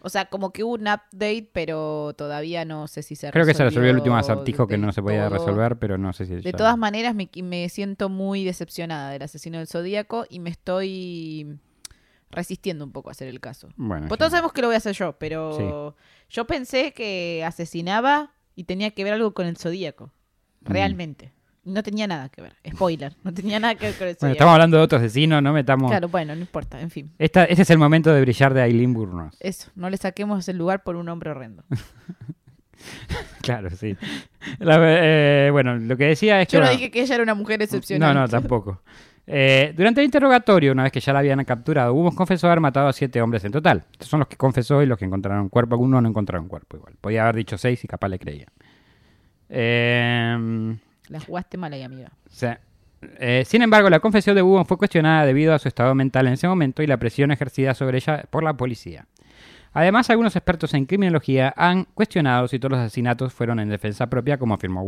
O 0.00 0.08
sea, 0.10 0.26
como 0.26 0.52
que 0.52 0.62
hubo 0.62 0.74
un 0.74 0.82
update, 0.82 1.50
pero 1.52 2.14
todavía 2.16 2.64
no 2.64 2.86
sé 2.86 3.02
si 3.02 3.16
se 3.16 3.32
Creo 3.32 3.44
que 3.44 3.52
se 3.54 3.64
resolvió 3.64 3.90
el 3.90 3.96
último 3.96 4.16
resolvió 4.16 4.34
acertijo 4.42 4.66
que 4.68 4.78
no 4.78 4.92
se 4.92 5.02
podía 5.02 5.28
todo. 5.28 5.38
resolver, 5.38 5.76
pero 5.78 5.98
no 5.98 6.12
sé 6.12 6.24
si. 6.26 6.36
De 6.36 6.52
todas 6.52 6.78
maneras, 6.78 7.16
me, 7.16 7.28
me 7.42 7.68
siento 7.68 8.08
muy 8.08 8.44
decepcionada 8.44 9.10
del 9.10 9.22
asesino 9.22 9.58
del 9.58 9.66
Zodíaco 9.66 10.24
y 10.30 10.38
me 10.38 10.50
estoy 10.50 11.58
resistiendo 12.30 12.84
un 12.84 12.92
poco 12.92 13.08
a 13.08 13.12
hacer 13.12 13.26
el 13.26 13.40
caso. 13.40 13.70
Bueno, 13.76 14.06
Pues 14.06 14.18
todos 14.18 14.30
sabemos 14.30 14.52
que 14.52 14.60
lo 14.60 14.68
voy 14.68 14.74
a 14.74 14.78
hacer 14.78 14.94
yo, 14.94 15.16
pero 15.18 15.96
yo 16.28 16.46
pensé 16.46 16.92
que 16.92 17.42
asesinaba 17.44 18.30
y 18.54 18.64
tenía 18.64 18.92
que 18.92 19.02
ver 19.02 19.14
algo 19.14 19.34
con 19.34 19.46
el 19.46 19.56
Zodíaco. 19.56 20.12
Mm. 20.60 20.70
Realmente. 20.72 21.32
No 21.64 21.82
tenía 21.82 22.06
nada 22.06 22.28
que 22.30 22.40
ver. 22.42 22.54
Spoiler. 22.66 23.14
No 23.24 23.32
tenía 23.34 23.60
nada 23.60 23.74
que 23.74 23.86
ver 23.86 23.94
con 23.96 24.08
el 24.08 24.16
Bueno, 24.18 24.32
estamos 24.32 24.52
hablando 24.54 24.76
de 24.78 24.82
otro 24.82 24.98
asesino, 24.98 25.40
no 25.42 25.52
metamos. 25.52 25.90
Claro, 25.90 26.08
bueno, 26.08 26.34
no 26.34 26.40
importa. 26.40 26.80
En 26.80 26.90
fin. 26.90 27.12
Esta, 27.18 27.44
este 27.44 27.62
es 27.62 27.70
el 27.70 27.78
momento 27.78 28.12
de 28.12 28.20
brillar 28.22 28.54
de 28.54 28.62
Aileen 28.62 28.94
Burnos. 28.94 29.36
Eso. 29.40 29.70
No 29.74 29.90
le 29.90 29.96
saquemos 29.98 30.48
el 30.48 30.56
lugar 30.56 30.82
por 30.82 30.96
un 30.96 31.08
hombre 31.08 31.30
horrendo. 31.30 31.64
Claro, 33.42 33.70
sí. 33.70 33.96
La- 34.58 34.78
eh, 34.80 35.48
bueno, 35.50 35.76
lo 35.76 35.96
que 35.96 36.04
decía 36.04 36.40
es 36.40 36.48
que... 36.48 36.58
Yo 36.58 36.62
no 36.62 36.70
dije 36.70 36.90
que 36.90 37.00
ella 37.02 37.14
era 37.14 37.24
una 37.24 37.34
mujer 37.34 37.60
excepcional. 37.62 38.14
No, 38.14 38.20
no, 38.20 38.28
tampoco. 38.28 38.82
Eh, 39.26 39.74
durante 39.76 40.00
el 40.00 40.04
interrogatorio, 40.04 40.72
una 40.72 40.84
vez 40.84 40.92
que 40.92 41.00
ya 41.00 41.12
la 41.12 41.18
habían 41.18 41.42
capturado, 41.44 41.92
Hubo 41.92 42.12
confesó 42.14 42.46
haber 42.46 42.60
matado 42.60 42.88
a 42.88 42.92
siete 42.92 43.20
hombres 43.20 43.44
en 43.44 43.52
total. 43.52 43.84
Estos 43.92 44.08
son 44.08 44.20
los 44.20 44.28
que 44.28 44.36
confesó 44.36 44.82
y 44.82 44.86
los 44.86 44.98
que 44.98 45.06
encontraron 45.06 45.48
cuerpo. 45.48 45.74
Algunos 45.74 46.02
no 46.02 46.08
encontraron 46.08 46.46
cuerpo 46.48 46.76
igual. 46.76 46.94
Podía 47.00 47.22
haber 47.24 47.36
dicho 47.36 47.58
seis 47.58 47.82
y 47.84 47.88
capaz 47.88 48.08
le 48.08 48.18
creían. 48.18 48.48
Eh, 49.48 50.76
La 51.08 51.20
jugaste 51.20 51.56
mal 51.56 51.72
ahí, 51.72 51.82
amiga. 51.82 52.10
sea, 52.28 52.60
eh, 53.18 53.44
sin 53.46 53.62
embargo, 53.62 53.88
la 53.90 54.00
confesión 54.00 54.34
de 54.36 54.42
Bubon 54.42 54.66
fue 54.66 54.76
cuestionada 54.76 55.24
debido 55.24 55.54
a 55.54 55.58
su 55.58 55.68
estado 55.68 55.94
mental 55.94 56.26
en 56.26 56.34
ese 56.34 56.48
momento 56.48 56.82
y 56.82 56.86
la 56.86 56.96
presión 56.96 57.30
ejercida 57.30 57.74
sobre 57.74 57.98
ella 57.98 58.24
por 58.30 58.42
la 58.42 58.54
policía. 58.54 59.06
Además, 59.72 60.10
algunos 60.10 60.34
expertos 60.34 60.74
en 60.74 60.86
criminología 60.86 61.52
han 61.56 61.84
cuestionado 61.84 62.48
si 62.48 62.58
todos 62.58 62.72
los 62.72 62.80
asesinatos 62.80 63.32
fueron 63.32 63.60
en 63.60 63.68
defensa 63.68 64.08
propia, 64.08 64.38
como 64.38 64.54
afirmó. 64.54 64.84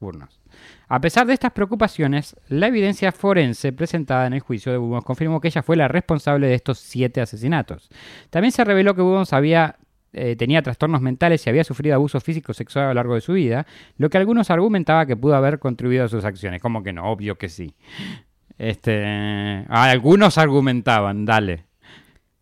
Burnos. 0.00 0.40
A 0.86 1.00
pesar 1.00 1.26
de 1.26 1.34
estas 1.34 1.52
preocupaciones, 1.52 2.36
la 2.48 2.68
evidencia 2.68 3.12
forense 3.12 3.72
presentada 3.72 4.26
en 4.26 4.32
el 4.32 4.40
juicio 4.40 4.70
de 4.70 4.78
Burns 4.78 5.04
confirmó 5.04 5.40
que 5.40 5.48
ella 5.48 5.62
fue 5.62 5.76
la 5.76 5.88
responsable 5.88 6.46
de 6.46 6.54
estos 6.54 6.78
siete 6.78 7.20
asesinatos. 7.20 7.88
También 8.30 8.52
se 8.52 8.64
reveló 8.64 8.94
que 8.94 9.02
Burns 9.02 9.32
había, 9.32 9.76
eh, 10.12 10.36
tenía 10.36 10.62
trastornos 10.62 11.00
mentales 11.00 11.46
y 11.46 11.50
había 11.50 11.64
sufrido 11.64 11.94
abuso 11.94 12.20
físico 12.20 12.54
sexual 12.54 12.86
a 12.86 12.88
lo 12.88 12.94
largo 12.94 13.14
de 13.14 13.20
su 13.20 13.34
vida, 13.34 13.66
lo 13.96 14.08
que 14.10 14.18
algunos 14.18 14.50
argumentaba 14.50 15.06
que 15.06 15.16
pudo 15.16 15.34
haber 15.34 15.58
contribuido 15.58 16.04
a 16.04 16.08
sus 16.08 16.24
acciones. 16.24 16.62
Como 16.62 16.82
que 16.82 16.92
no, 16.92 17.10
obvio 17.10 17.36
que 17.36 17.48
sí. 17.48 17.74
Este, 18.58 19.04
ah, 19.68 19.90
algunos 19.90 20.38
argumentaban, 20.38 21.24
dale. 21.24 21.66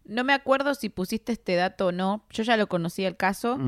No 0.04 0.24
me 0.24 0.32
acuerdo 0.32 0.74
si 0.74 0.88
pusiste 0.88 1.32
este 1.32 1.56
dato 1.56 1.88
o 1.88 1.92
no. 1.92 2.24
Yo 2.30 2.42
ya 2.42 2.56
lo 2.56 2.68
conocía 2.68 3.08
el 3.08 3.16
caso. 3.16 3.58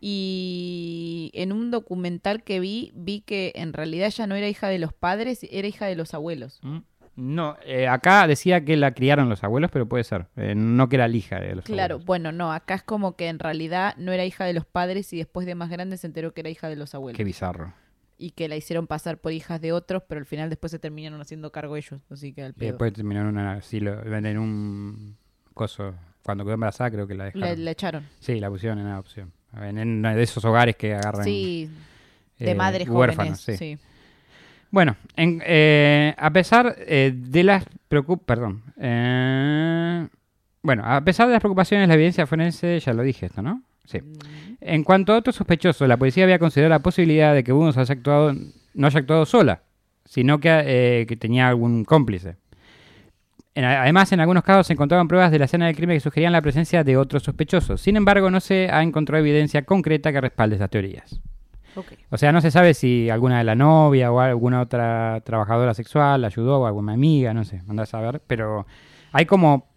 Y 0.00 1.30
en 1.34 1.52
un 1.52 1.70
documental 1.70 2.42
que 2.42 2.60
vi, 2.60 2.92
vi 2.94 3.20
que 3.20 3.52
en 3.54 3.72
realidad 3.72 4.08
ella 4.08 4.26
no 4.26 4.34
era 4.34 4.48
hija 4.48 4.68
de 4.68 4.78
los 4.78 4.92
padres, 4.92 5.40
era 5.50 5.66
hija 5.66 5.86
de 5.86 5.96
los 5.96 6.12
abuelos. 6.12 6.58
Mm. 6.62 6.78
No, 7.16 7.56
eh, 7.64 7.88
acá 7.88 8.26
decía 8.26 8.62
que 8.64 8.76
la 8.76 8.92
criaron 8.92 9.28
los 9.30 9.42
abuelos, 9.42 9.70
pero 9.72 9.86
puede 9.88 10.04
ser. 10.04 10.26
Eh, 10.36 10.54
no 10.54 10.88
que 10.88 10.96
era 10.96 11.08
la 11.08 11.16
hija 11.16 11.40
de 11.40 11.54
los 11.56 11.64
Claro, 11.64 11.94
abuelos. 11.94 12.06
bueno, 12.06 12.32
no, 12.32 12.52
acá 12.52 12.74
es 12.74 12.82
como 12.82 13.16
que 13.16 13.28
en 13.28 13.38
realidad 13.38 13.94
no 13.96 14.12
era 14.12 14.24
hija 14.26 14.44
de 14.44 14.52
los 14.52 14.66
padres 14.66 15.12
y 15.14 15.16
después 15.18 15.46
de 15.46 15.54
más 15.54 15.70
grande 15.70 15.96
se 15.96 16.06
enteró 16.06 16.34
que 16.34 16.42
era 16.42 16.50
hija 16.50 16.68
de 16.68 16.76
los 16.76 16.94
abuelos. 16.94 17.16
Qué 17.16 17.24
bizarro. 17.24 17.72
Y 18.18 18.30
que 18.32 18.48
la 18.48 18.56
hicieron 18.56 18.86
pasar 18.86 19.18
por 19.18 19.32
hijas 19.32 19.60
de 19.60 19.72
otros, 19.72 20.02
pero 20.08 20.18
al 20.18 20.26
final 20.26 20.48
después 20.50 20.70
se 20.70 20.78
terminaron 20.78 21.20
haciendo 21.20 21.52
cargo 21.52 21.76
ellos. 21.76 22.00
Así 22.10 22.32
que 22.32 22.42
al 22.42 22.50
Y 22.50 22.54
pedo. 22.54 22.68
después 22.72 22.92
terminó 22.92 23.28
en, 23.28 23.36
asilo- 23.36 24.02
en 24.06 24.38
un 24.38 25.16
coso. 25.54 25.94
Cuando 26.22 26.44
quedó 26.44 26.54
embarazada, 26.54 26.90
creo 26.90 27.06
que 27.06 27.14
la 27.14 27.24
dejaron. 27.24 27.48
La, 27.48 27.54
la 27.56 27.70
echaron. 27.70 28.06
Sí, 28.20 28.40
la 28.40 28.50
pusieron 28.50 28.78
en 28.78 28.86
adopción. 28.88 29.32
En, 29.58 29.78
en 29.78 30.02
de 30.02 30.22
esos 30.22 30.44
hogares 30.44 30.76
que 30.76 30.94
agarran. 30.94 31.24
Sí, 31.24 31.70
de 32.38 32.50
eh, 32.50 32.54
madres 32.54 32.88
huérfanos, 32.88 33.40
jóvenes. 33.44 33.58
sí. 33.58 33.76
sí. 33.76 33.78
Bueno, 34.70 34.96
en- 35.16 35.42
eh, 35.46 36.14
a 36.18 36.30
pesar 36.30 36.74
eh, 36.78 37.12
de 37.14 37.44
las 37.44 37.64
preocup 37.88 38.24
perdón. 38.24 38.62
eh, 38.78 40.06
bueno, 40.62 40.82
a 40.84 41.00
pesar 41.02 41.28
de 41.28 41.32
las 41.34 41.40
preocupaciones, 41.40 41.86
la 41.88 41.94
evidencia 41.94 42.26
forense, 42.26 42.80
ya 42.80 42.92
lo 42.92 43.02
dije 43.02 43.26
esto, 43.26 43.40
¿no? 43.42 43.62
Sí. 43.84 44.00
En 44.60 44.82
cuanto 44.82 45.12
a 45.12 45.16
otros 45.18 45.36
sospechosos, 45.36 45.86
la 45.86 45.96
policía 45.96 46.24
había 46.24 46.40
considerado 46.40 46.70
la 46.70 46.80
posibilidad 46.80 47.32
de 47.34 47.44
que 47.44 47.52
Burns 47.52 47.76
haya 47.78 47.92
actuado, 47.94 48.34
no 48.74 48.86
haya 48.88 48.98
actuado 48.98 49.24
sola, 49.26 49.62
sino 50.04 50.40
que, 50.40 50.48
eh, 51.02 51.06
que 51.06 51.16
tenía 51.16 51.48
algún 51.48 51.84
cómplice. 51.84 52.34
En- 53.54 53.64
además, 53.64 54.10
en 54.12 54.18
algunos 54.20 54.42
casos 54.42 54.66
se 54.66 54.72
encontraban 54.72 55.06
pruebas 55.06 55.30
de 55.30 55.38
la 55.38 55.44
escena 55.44 55.66
del 55.66 55.76
crimen 55.76 55.96
que 55.96 56.00
sugerían 56.00 56.32
la 56.32 56.42
presencia 56.42 56.82
de 56.82 56.96
otros 56.96 57.22
sospechosos. 57.22 57.80
Sin 57.80 57.96
embargo, 57.96 58.28
no 58.30 58.40
se 58.40 58.68
ha 58.70 58.82
encontrado 58.82 59.20
evidencia 59.22 59.62
concreta 59.62 60.10
que 60.12 60.20
respalde 60.20 60.56
esas 60.56 60.68
teorías. 60.70 61.20
Ok. 61.76 61.92
O 62.10 62.18
sea, 62.18 62.32
no 62.32 62.40
se 62.40 62.50
sabe 62.50 62.74
si 62.74 63.10
alguna 63.10 63.38
de 63.38 63.44
la 63.44 63.54
novia 63.54 64.10
o 64.10 64.20
alguna 64.20 64.60
otra 64.60 65.20
trabajadora 65.24 65.74
sexual 65.74 66.22
la 66.22 66.28
ayudó 66.28 66.60
o 66.60 66.66
alguna 66.66 66.94
amiga, 66.94 67.32
no 67.34 67.44
sé, 67.44 67.62
andás 67.68 67.94
a 67.94 68.00
ver. 68.00 68.20
Pero 68.26 68.66
hay 69.12 69.26
como 69.26 69.68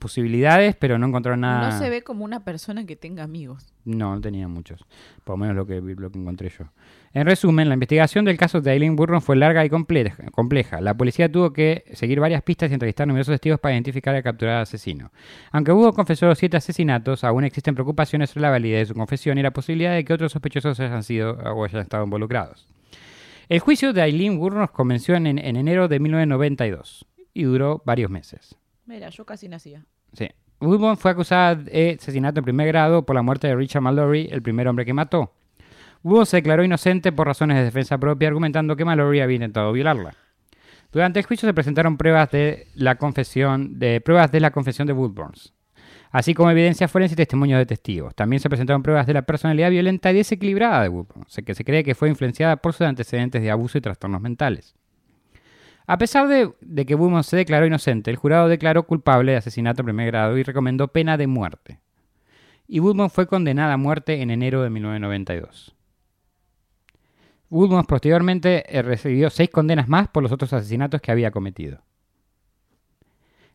posibilidades, 0.00 0.74
pero 0.74 0.98
no 0.98 1.06
encontraron 1.06 1.42
nada. 1.42 1.70
No 1.70 1.78
se 1.78 1.88
ve 1.88 2.02
como 2.02 2.24
una 2.24 2.42
persona 2.42 2.84
que 2.86 2.96
tenga 2.96 3.22
amigos. 3.22 3.72
No, 3.84 4.14
no 4.14 4.20
tenía 4.20 4.48
muchos. 4.48 4.84
Por 5.22 5.34
lo 5.34 5.36
menos 5.36 5.54
lo 5.54 5.66
que, 5.66 5.80
lo 5.80 6.10
que 6.10 6.18
encontré 6.18 6.48
yo. 6.48 6.64
En 7.12 7.26
resumen, 7.26 7.68
la 7.68 7.74
investigación 7.74 8.24
del 8.24 8.36
caso 8.36 8.60
de 8.60 8.70
Aileen 8.70 8.96
Burron 8.96 9.20
fue 9.20 9.36
larga 9.36 9.64
y 9.64 9.70
compleja. 9.70 10.80
La 10.80 10.96
policía 10.96 11.30
tuvo 11.30 11.52
que 11.52 11.84
seguir 11.92 12.20
varias 12.20 12.42
pistas 12.42 12.70
y 12.70 12.74
entrevistar 12.74 13.06
numerosos 13.06 13.34
testigos 13.34 13.60
para 13.60 13.74
identificar 13.74 14.14
al 14.14 14.22
capturado 14.22 14.62
asesino. 14.62 15.12
Aunque 15.52 15.72
Hugo 15.72 15.92
confesó 15.92 16.26
los 16.26 16.38
siete 16.38 16.56
asesinatos, 16.56 17.22
aún 17.22 17.44
existen 17.44 17.74
preocupaciones 17.74 18.30
sobre 18.30 18.42
la 18.42 18.50
validez 18.50 18.80
de 18.80 18.86
su 18.86 18.94
confesión 18.94 19.38
y 19.38 19.42
la 19.42 19.52
posibilidad 19.52 19.94
de 19.94 20.04
que 20.04 20.12
otros 20.12 20.32
sospechosos 20.32 20.80
hayan 20.80 21.02
sido 21.02 21.32
o 21.32 21.64
hayan 21.64 21.82
estado 21.82 22.04
involucrados. 22.04 22.66
El 23.48 23.58
juicio 23.58 23.92
de 23.92 24.02
Aileen 24.02 24.38
Burron 24.38 24.68
comenzó 24.68 25.14
en, 25.14 25.26
en 25.26 25.56
enero 25.56 25.88
de 25.88 25.98
1992 25.98 27.06
y 27.34 27.42
duró 27.42 27.82
varios 27.84 28.10
meses. 28.10 28.56
Mira, 28.90 29.08
yo 29.08 29.24
casi 29.24 29.48
nacía. 29.48 29.84
Sí. 30.14 30.28
Woodburn 30.60 30.96
fue 30.96 31.12
acusada 31.12 31.54
de 31.54 31.96
asesinato 31.96 32.40
en 32.40 32.44
primer 32.44 32.66
grado 32.66 33.06
por 33.06 33.14
la 33.14 33.22
muerte 33.22 33.46
de 33.46 33.54
Richard 33.54 33.82
Mallory, 33.82 34.28
el 34.32 34.42
primer 34.42 34.66
hombre 34.66 34.84
que 34.84 34.92
mató. 34.92 35.32
Woodburn 36.02 36.26
se 36.26 36.38
declaró 36.38 36.64
inocente 36.64 37.12
por 37.12 37.28
razones 37.28 37.56
de 37.56 37.62
defensa 37.62 37.98
propia, 37.98 38.26
argumentando 38.26 38.74
que 38.74 38.84
Mallory 38.84 39.20
había 39.20 39.36
intentado 39.36 39.70
violarla. 39.70 40.16
Durante 40.90 41.20
el 41.20 41.24
juicio 41.24 41.48
se 41.48 41.54
presentaron 41.54 41.96
pruebas 41.96 42.32
de 42.32 42.66
la 42.74 42.96
confesión 42.96 43.78
de 43.78 44.00
pruebas 44.00 44.32
de 44.32 44.40
la 44.40 44.50
confesión 44.50 44.88
de 44.88 44.92
Woodburn, 44.92 45.34
así 46.10 46.34
como 46.34 46.50
evidencia 46.50 46.88
forense 46.88 47.12
y 47.12 47.16
testimonios 47.16 47.60
de 47.60 47.66
testigos. 47.66 48.12
También 48.16 48.40
se 48.40 48.48
presentaron 48.48 48.82
pruebas 48.82 49.06
de 49.06 49.14
la 49.14 49.22
personalidad 49.22 49.70
violenta 49.70 50.10
y 50.10 50.16
desequilibrada 50.16 50.82
de 50.82 50.88
Woodburn, 50.88 51.26
que 51.46 51.54
se 51.54 51.64
cree 51.64 51.84
que 51.84 51.94
fue 51.94 52.08
influenciada 52.08 52.56
por 52.56 52.72
sus 52.72 52.88
antecedentes 52.88 53.40
de 53.40 53.52
abuso 53.52 53.78
y 53.78 53.82
trastornos 53.82 54.20
mentales. 54.20 54.74
A 55.90 55.98
pesar 55.98 56.28
de, 56.28 56.52
de 56.60 56.86
que 56.86 56.94
Woodburn 56.94 57.24
se 57.24 57.36
declaró 57.36 57.66
inocente, 57.66 58.12
el 58.12 58.16
jurado 58.16 58.46
declaró 58.46 58.84
culpable 58.84 59.32
de 59.32 59.38
asesinato 59.38 59.82
en 59.82 59.86
primer 59.86 60.06
grado 60.06 60.38
y 60.38 60.44
recomendó 60.44 60.86
pena 60.86 61.16
de 61.16 61.26
muerte. 61.26 61.80
Y 62.68 62.78
Woodburn 62.78 63.10
fue 63.10 63.26
condenada 63.26 63.72
a 63.72 63.76
muerte 63.76 64.22
en 64.22 64.30
enero 64.30 64.62
de 64.62 64.70
1992. 64.70 65.74
Woodburn 67.50 67.86
posteriormente 67.86 68.62
eh, 68.68 68.82
recibió 68.82 69.30
seis 69.30 69.50
condenas 69.50 69.88
más 69.88 70.06
por 70.06 70.22
los 70.22 70.30
otros 70.30 70.52
asesinatos 70.52 71.00
que 71.00 71.10
había 71.10 71.32
cometido. 71.32 71.82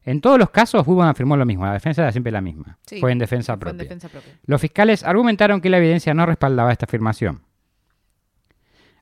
En 0.04 0.20
todos 0.20 0.38
los 0.38 0.50
casos, 0.50 0.86
Woodburn 0.86 1.08
afirmó 1.08 1.38
lo 1.38 1.46
mismo, 1.46 1.66
la 1.66 1.72
defensa 1.72 2.02
era 2.02 2.12
siempre 2.12 2.34
la 2.34 2.42
misma. 2.42 2.78
Sí, 2.86 3.00
fue 3.00 3.14
en 3.14 3.20
defensa 3.20 3.54
Fue 3.54 3.56
en 3.56 3.60
propia. 3.78 3.84
defensa 3.84 4.10
propia. 4.10 4.34
Los 4.46 4.60
fiscales 4.60 5.06
argumentaron 5.06 5.62
que 5.62 5.70
la 5.70 5.78
evidencia 5.78 6.14
no 6.14 6.26
respaldaba 6.26 6.74
esta 6.74 6.86
afirmación. 6.86 7.45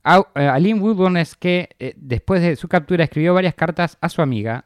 Eh, 0.06 0.48
Aline 0.48 0.80
Woodburn 0.82 1.16
es 1.18 1.36
que 1.36 1.70
eh, 1.80 1.94
después 1.96 2.42
de 2.42 2.56
su 2.58 2.68
captura 2.68 3.04
escribió 3.06 3.34
varias 3.34 3.54
cartas 3.56 3.98
a 4.02 4.10
su 4.10 4.22
amiga, 4.22 4.66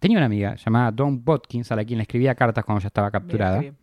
tenía 0.00 0.18
una 0.18 0.26
amiga 0.26 0.54
llamada 0.56 0.92
Dawn 0.92 1.24
Botkins, 1.24 1.72
a 1.72 1.76
la 1.76 1.84
quien 1.84 1.98
le 1.98 2.02
escribía 2.02 2.34
cartas 2.34 2.64
cuando 2.64 2.82
ya 2.82 2.88
estaba 2.88 3.10
capturada, 3.10 3.58
Mira 3.60 3.74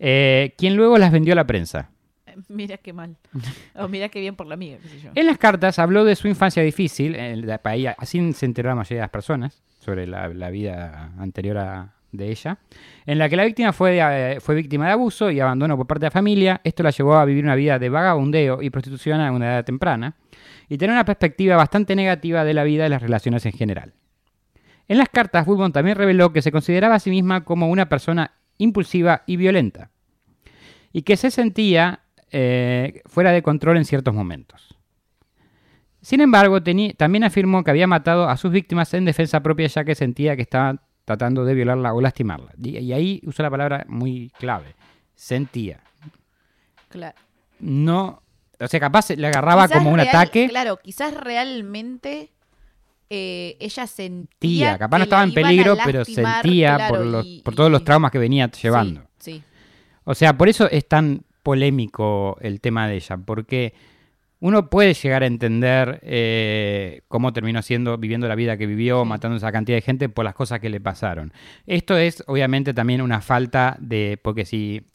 eh, 0.00 0.54
quien 0.58 0.76
luego 0.76 0.98
las 0.98 1.12
vendió 1.12 1.32
a 1.32 1.36
la 1.36 1.46
prensa. 1.46 1.90
Mira 2.48 2.76
qué 2.78 2.92
mal. 2.92 3.16
O 3.74 3.88
mira 3.88 4.08
qué 4.08 4.20
bien 4.20 4.34
por 4.36 4.46
la 4.46 4.54
amiga, 4.54 4.78
qué 4.82 4.88
sé 4.88 5.00
yo. 5.00 5.10
En 5.14 5.26
las 5.26 5.38
cartas 5.38 5.78
habló 5.78 6.04
de 6.04 6.14
su 6.16 6.28
infancia 6.28 6.62
difícil, 6.62 7.16
ahí- 7.64 7.86
así 7.86 8.32
se 8.32 8.46
enteró 8.46 8.68
la 8.70 8.74
mayoría 8.76 8.98
de 8.98 9.02
las 9.04 9.10
personas 9.10 9.62
sobre 9.80 10.06
la, 10.06 10.28
la 10.28 10.50
vida 10.50 11.12
anterior 11.18 11.58
a- 11.58 11.94
de 12.12 12.30
ella, 12.30 12.58
en 13.06 13.18
la 13.18 13.28
que 13.28 13.36
la 13.36 13.44
víctima 13.44 13.72
fue, 13.72 13.98
eh, 14.00 14.40
fue 14.40 14.54
víctima 14.54 14.86
de 14.86 14.92
abuso 14.92 15.30
y 15.30 15.40
abandono 15.40 15.76
por 15.76 15.86
parte 15.86 16.00
de 16.00 16.06
la 16.06 16.10
familia. 16.10 16.60
Esto 16.64 16.82
la 16.82 16.90
llevó 16.90 17.14
a 17.16 17.24
vivir 17.24 17.44
una 17.44 17.54
vida 17.54 17.78
de 17.78 17.88
vagabundeo 17.88 18.62
y 18.62 18.70
prostitución 18.70 19.20
a 19.20 19.30
una 19.32 19.54
edad 19.54 19.64
temprana 19.64 20.16
y 20.68 20.78
tener 20.78 20.92
una 20.92 21.04
perspectiva 21.04 21.56
bastante 21.56 21.94
negativa 21.96 22.44
de 22.44 22.54
la 22.54 22.64
vida 22.64 22.86
y 22.86 22.90
las 22.90 23.02
relaciones 23.02 23.44
en 23.46 23.52
general. 23.52 23.94
En 24.86 24.96
las 24.96 25.08
cartas, 25.10 25.46
Woodburn 25.46 25.72
también 25.72 25.96
reveló 25.96 26.32
que 26.32 26.42
se 26.42 26.50
consideraba 26.50 26.94
a 26.94 27.00
sí 27.00 27.10
misma 27.10 27.44
como 27.44 27.68
una 27.68 27.88
persona 27.88 28.32
impulsiva 28.56 29.22
y 29.26 29.36
violenta 29.36 29.90
y 30.92 31.02
que 31.02 31.16
se 31.16 31.30
sentía 31.30 32.00
eh, 32.30 33.02
fuera 33.06 33.32
de 33.32 33.42
control 33.42 33.76
en 33.76 33.84
ciertos 33.84 34.14
momentos. 34.14 34.78
Sin 36.00 36.20
embargo, 36.20 36.62
también 36.62 37.24
afirmó 37.24 37.64
que 37.64 37.70
había 37.70 37.86
matado 37.86 38.28
a 38.28 38.36
sus 38.36 38.50
víctimas 38.50 38.94
en 38.94 39.04
defensa 39.04 39.42
propia 39.42 39.66
ya 39.66 39.84
que 39.84 39.94
sentía 39.94 40.36
que 40.36 40.42
estaban 40.42 40.80
tratando 41.08 41.44
de 41.46 41.54
violarla 41.54 41.94
o 41.94 42.00
lastimarla. 42.02 42.52
Y, 42.62 42.76
y 42.78 42.92
ahí 42.92 43.20
usó 43.24 43.42
la 43.42 43.48
palabra 43.50 43.86
muy 43.88 44.30
clave, 44.38 44.74
sentía. 45.14 45.80
Claro. 46.90 47.16
No, 47.60 48.22
o 48.60 48.68
sea, 48.68 48.78
capaz 48.78 49.08
le 49.10 49.26
agarraba 49.26 49.66
Quizás 49.66 49.78
como 49.78 49.90
un 49.90 49.96
real- 50.00 50.08
ataque. 50.08 50.48
Claro, 50.48 50.76
quizás 50.82 51.14
realmente 51.14 52.30
eh, 53.10 53.56
ella 53.58 53.86
sentía. 53.86 54.28
Sentía, 54.40 54.78
capaz 54.78 54.98
no 54.98 55.04
estaba 55.04 55.22
en 55.24 55.32
peligro, 55.32 55.76
pero 55.84 56.04
sentía 56.04 56.76
claro, 56.76 56.94
por, 56.94 57.06
los- 57.06 57.26
y- 57.26 57.40
por 57.42 57.54
todos 57.54 57.70
los 57.70 57.82
traumas 57.84 58.10
que 58.12 58.18
venía 58.18 58.50
sí, 58.52 58.62
llevando. 58.62 59.02
Sí, 59.18 59.42
O 60.04 60.14
sea, 60.14 60.36
por 60.36 60.48
eso 60.50 60.68
es 60.70 60.86
tan 60.86 61.22
polémico 61.42 62.36
el 62.42 62.60
tema 62.60 62.86
de 62.86 62.96
ella, 62.96 63.16
porque 63.16 63.72
uno 64.40 64.70
puede 64.70 64.94
llegar 64.94 65.22
a 65.22 65.26
entender 65.26 65.98
eh, 66.02 67.02
cómo 67.08 67.32
terminó 67.32 67.60
siendo, 67.62 67.98
viviendo 67.98 68.28
la 68.28 68.34
vida 68.36 68.56
que 68.56 68.66
vivió, 68.66 69.04
matando 69.04 69.34
a 69.34 69.38
esa 69.38 69.50
cantidad 69.52 69.76
de 69.76 69.82
gente 69.82 70.08
por 70.08 70.24
las 70.24 70.34
cosas 70.34 70.60
que 70.60 70.70
le 70.70 70.80
pasaron. 70.80 71.32
Esto 71.66 71.96
es 71.98 72.22
obviamente 72.28 72.72
también 72.74 73.00
una 73.02 73.20
falta 73.20 73.76
de, 73.80 74.18
porque 74.22 74.44
si 74.44 74.86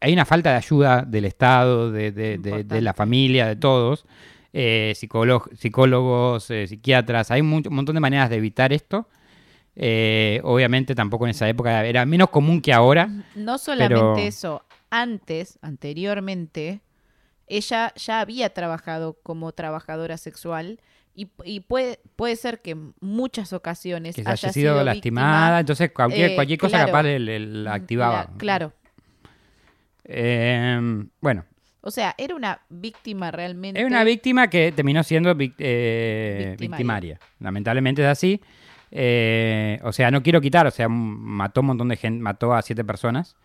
hay 0.00 0.12
una 0.12 0.26
falta 0.26 0.50
de 0.50 0.56
ayuda 0.56 1.02
del 1.02 1.24
Estado, 1.24 1.90
de, 1.90 2.12
de- 2.12 2.36
de- 2.38 2.64
de 2.64 2.80
la 2.82 2.92
familia, 2.92 3.46
de 3.46 3.56
todos, 3.56 4.04
eh, 4.52 4.92
psicólogo- 4.96 5.48
psicólogos, 5.56 6.50
eh, 6.50 6.66
psiquiatras, 6.66 7.30
hay 7.30 7.40
un 7.40 7.62
montón 7.70 7.94
de 7.94 8.00
maneras 8.00 8.28
de 8.30 8.36
evitar 8.36 8.72
esto. 8.72 9.08
Eh, 9.74 10.40
obviamente 10.44 10.94
tampoco 10.94 11.26
en 11.26 11.30
esa 11.30 11.48
época 11.48 11.84
era 11.84 12.04
menos 12.06 12.30
común 12.30 12.60
que 12.60 12.72
ahora. 12.72 13.08
No 13.34 13.58
solamente 13.58 13.94
Pero- 13.94 14.16
eso, 14.18 14.62
antes, 14.90 15.58
anteriormente, 15.60 16.80
ella 17.46 17.92
ya 17.96 18.20
había 18.20 18.50
trabajado 18.52 19.18
como 19.22 19.52
trabajadora 19.52 20.16
sexual 20.16 20.80
y, 21.14 21.28
y 21.44 21.60
puede, 21.60 21.98
puede 22.16 22.36
ser 22.36 22.60
que 22.60 22.72
en 22.72 22.92
muchas 23.00 23.52
ocasiones 23.52 24.14
Que 24.16 24.22
se 24.22 24.28
haya 24.28 24.48
haya 24.48 24.52
sido 24.52 24.84
lastimada, 24.84 25.46
víctima, 25.46 25.60
entonces 25.60 25.90
cualquier, 25.92 26.30
eh, 26.32 26.34
cualquier 26.34 26.58
cosa 26.58 26.76
claro. 26.76 26.86
capaz 26.92 27.02
le, 27.04 27.18
le- 27.20 27.38
la 27.40 27.74
activaba. 27.74 28.28
la- 28.30 28.38
claro. 28.38 28.72
Eh, 30.04 31.04
bueno, 31.20 31.44
O 31.80 31.90
sea, 31.90 32.14
era 32.18 32.34
una 32.34 32.60
víctima 32.68 33.30
realmente. 33.30 33.80
es 33.80 33.86
una 33.86 34.04
víctima 34.04 34.48
que 34.48 34.72
terminó 34.72 35.02
siendo 35.02 35.34
vic- 35.34 35.54
eh, 35.58 36.48
Victimaria. 36.58 36.76
victimaria. 36.76 37.20
Lamentablemente 37.40 38.02
es 38.02 38.08
así. 38.08 38.40
Eh, 38.90 39.80
o 39.82 39.92
sea, 39.92 40.10
no 40.10 40.22
quiero 40.22 40.40
quitar, 40.40 40.66
o 40.66 40.70
sea, 40.70 40.88
mató 40.88 41.60
un 41.60 41.68
montón 41.68 41.88
de 41.88 41.96
gente, 41.96 42.22
mató 42.22 42.54
a 42.54 42.62
siete 42.62 42.84
personas. 42.84 43.36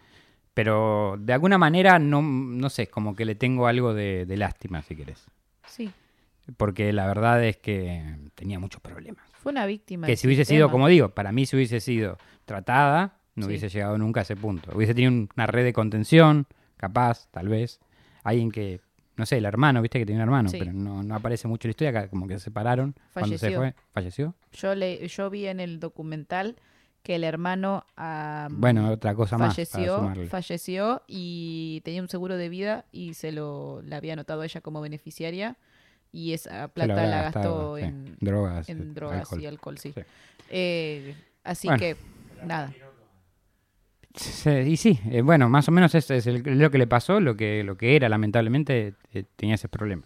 Pero 0.53 1.15
de 1.19 1.33
alguna 1.33 1.57
manera, 1.57 1.97
no, 1.99 2.21
no 2.21 2.69
sé, 2.69 2.87
como 2.87 3.15
que 3.15 3.25
le 3.25 3.35
tengo 3.35 3.67
algo 3.67 3.93
de, 3.93 4.25
de 4.25 4.37
lástima, 4.37 4.81
si 4.81 4.95
querés. 4.95 5.25
Sí, 5.65 5.91
Porque 6.57 6.91
la 6.91 7.07
verdad 7.07 7.43
es 7.45 7.55
que 7.57 8.03
tenía 8.35 8.59
muchos 8.59 8.81
problemas. 8.81 9.23
fue 9.33 9.51
una 9.51 9.65
víctima. 9.65 10.07
Que 10.07 10.17
si 10.17 10.27
hubiese 10.27 10.43
sido, 10.45 10.69
como 10.69 10.87
digo, 10.87 11.09
para 11.09 11.31
mí 11.31 11.45
si 11.45 11.55
hubiese 11.55 11.79
sido 11.79 12.17
tratada, 12.45 13.17
no 13.35 13.43
Sí. 13.43 13.47
hubiese 13.49 13.69
llegado 13.69 13.97
nunca 13.97 14.19
a 14.19 14.23
ese 14.23 14.35
punto. 14.35 14.71
Hubiese 14.75 14.93
tenido 14.93 15.11
un- 15.13 15.29
una 15.35 15.47
red 15.47 15.63
de 15.63 15.71
contención, 15.73 16.45
capaz, 16.77 17.27
tal 17.31 17.47
vez. 17.47 17.79
Alguien 18.23 18.51
que, 18.51 18.81
no 19.15 19.25
sé, 19.25 19.37
el 19.37 19.45
hermano, 19.45 19.81
viste 19.81 19.99
que 19.99 20.05
tenía 20.05 20.21
un 20.21 20.27
hermano, 20.29 20.49
Sí. 20.49 20.57
pero 20.59 20.73
no, 20.73 21.01
no 21.01 21.15
aparece 21.15 21.47
mucho 21.47 21.67
en 21.67 21.69
la 21.69 21.71
historia, 21.71 22.07
como 22.09 22.27
que 22.27 22.33
se 22.37 22.45
separaron 22.45 22.93
cuando 23.13 23.37
se 23.37 23.39
Falleció. 23.39 23.59
fue. 23.59 23.75
¿Falleció? 23.93 24.35
Yo, 24.51 24.75
le, 24.75 25.07
yo 25.07 25.29
vi 25.29 25.47
en 25.47 25.59
el 25.61 25.79
documental 25.79 26.57
que 27.03 27.15
el 27.15 27.23
hermano 27.23 27.85
ah, 27.97 28.47
Bueno, 28.51 28.89
otra 28.91 29.15
cosa 29.15 29.37
más. 29.37 29.55
falleció, 29.55 29.97
sumarle. 29.97 30.27
falleció 30.27 31.01
y 31.07 31.81
tenía 31.83 32.01
un 32.01 32.09
seguro 32.09 32.37
de 32.37 32.49
vida 32.49 32.85
y 32.91 33.13
se 33.15 33.31
lo 33.31 33.81
había 33.91 34.13
anotado 34.13 34.43
ella 34.43 34.61
como 34.61 34.81
beneficiaria 34.81 35.57
y 36.11 36.33
esa 36.33 36.67
plata 36.67 37.05
la 37.07 37.23
gastó 37.31 37.77
sí. 37.77 37.83
en, 37.83 38.17
drogas, 38.19 38.69
en 38.69 38.81
eh, 38.81 38.85
drogas 38.93 39.19
alcohol. 39.21 39.41
y 39.41 39.45
alcohol, 39.45 39.77
sí. 39.77 39.93
Sí. 39.93 40.01
Eh, 40.49 41.15
así 41.43 41.67
Bueno. 41.67 41.79
que, 41.79 41.95
nada. 42.45 42.71
Y 44.67 44.75
sí, 44.75 44.99
eh, 45.09 45.21
bueno, 45.21 45.47
más 45.47 45.69
o 45.69 45.71
menos 45.71 45.95
es, 45.95 46.11
es 46.11 46.27
el- 46.27 46.43
lo 46.43 46.69
que 46.69 46.77
le 46.77 46.85
pasó, 46.85 47.21
lo 47.21 47.37
que, 47.37 47.63
lo 47.63 47.77
que 47.77 47.95
era, 47.95 48.09
lamentablemente, 48.09 48.95
eh, 49.13 49.23
tenía 49.37 49.55
ese 49.55 49.69
problema. 49.69 50.03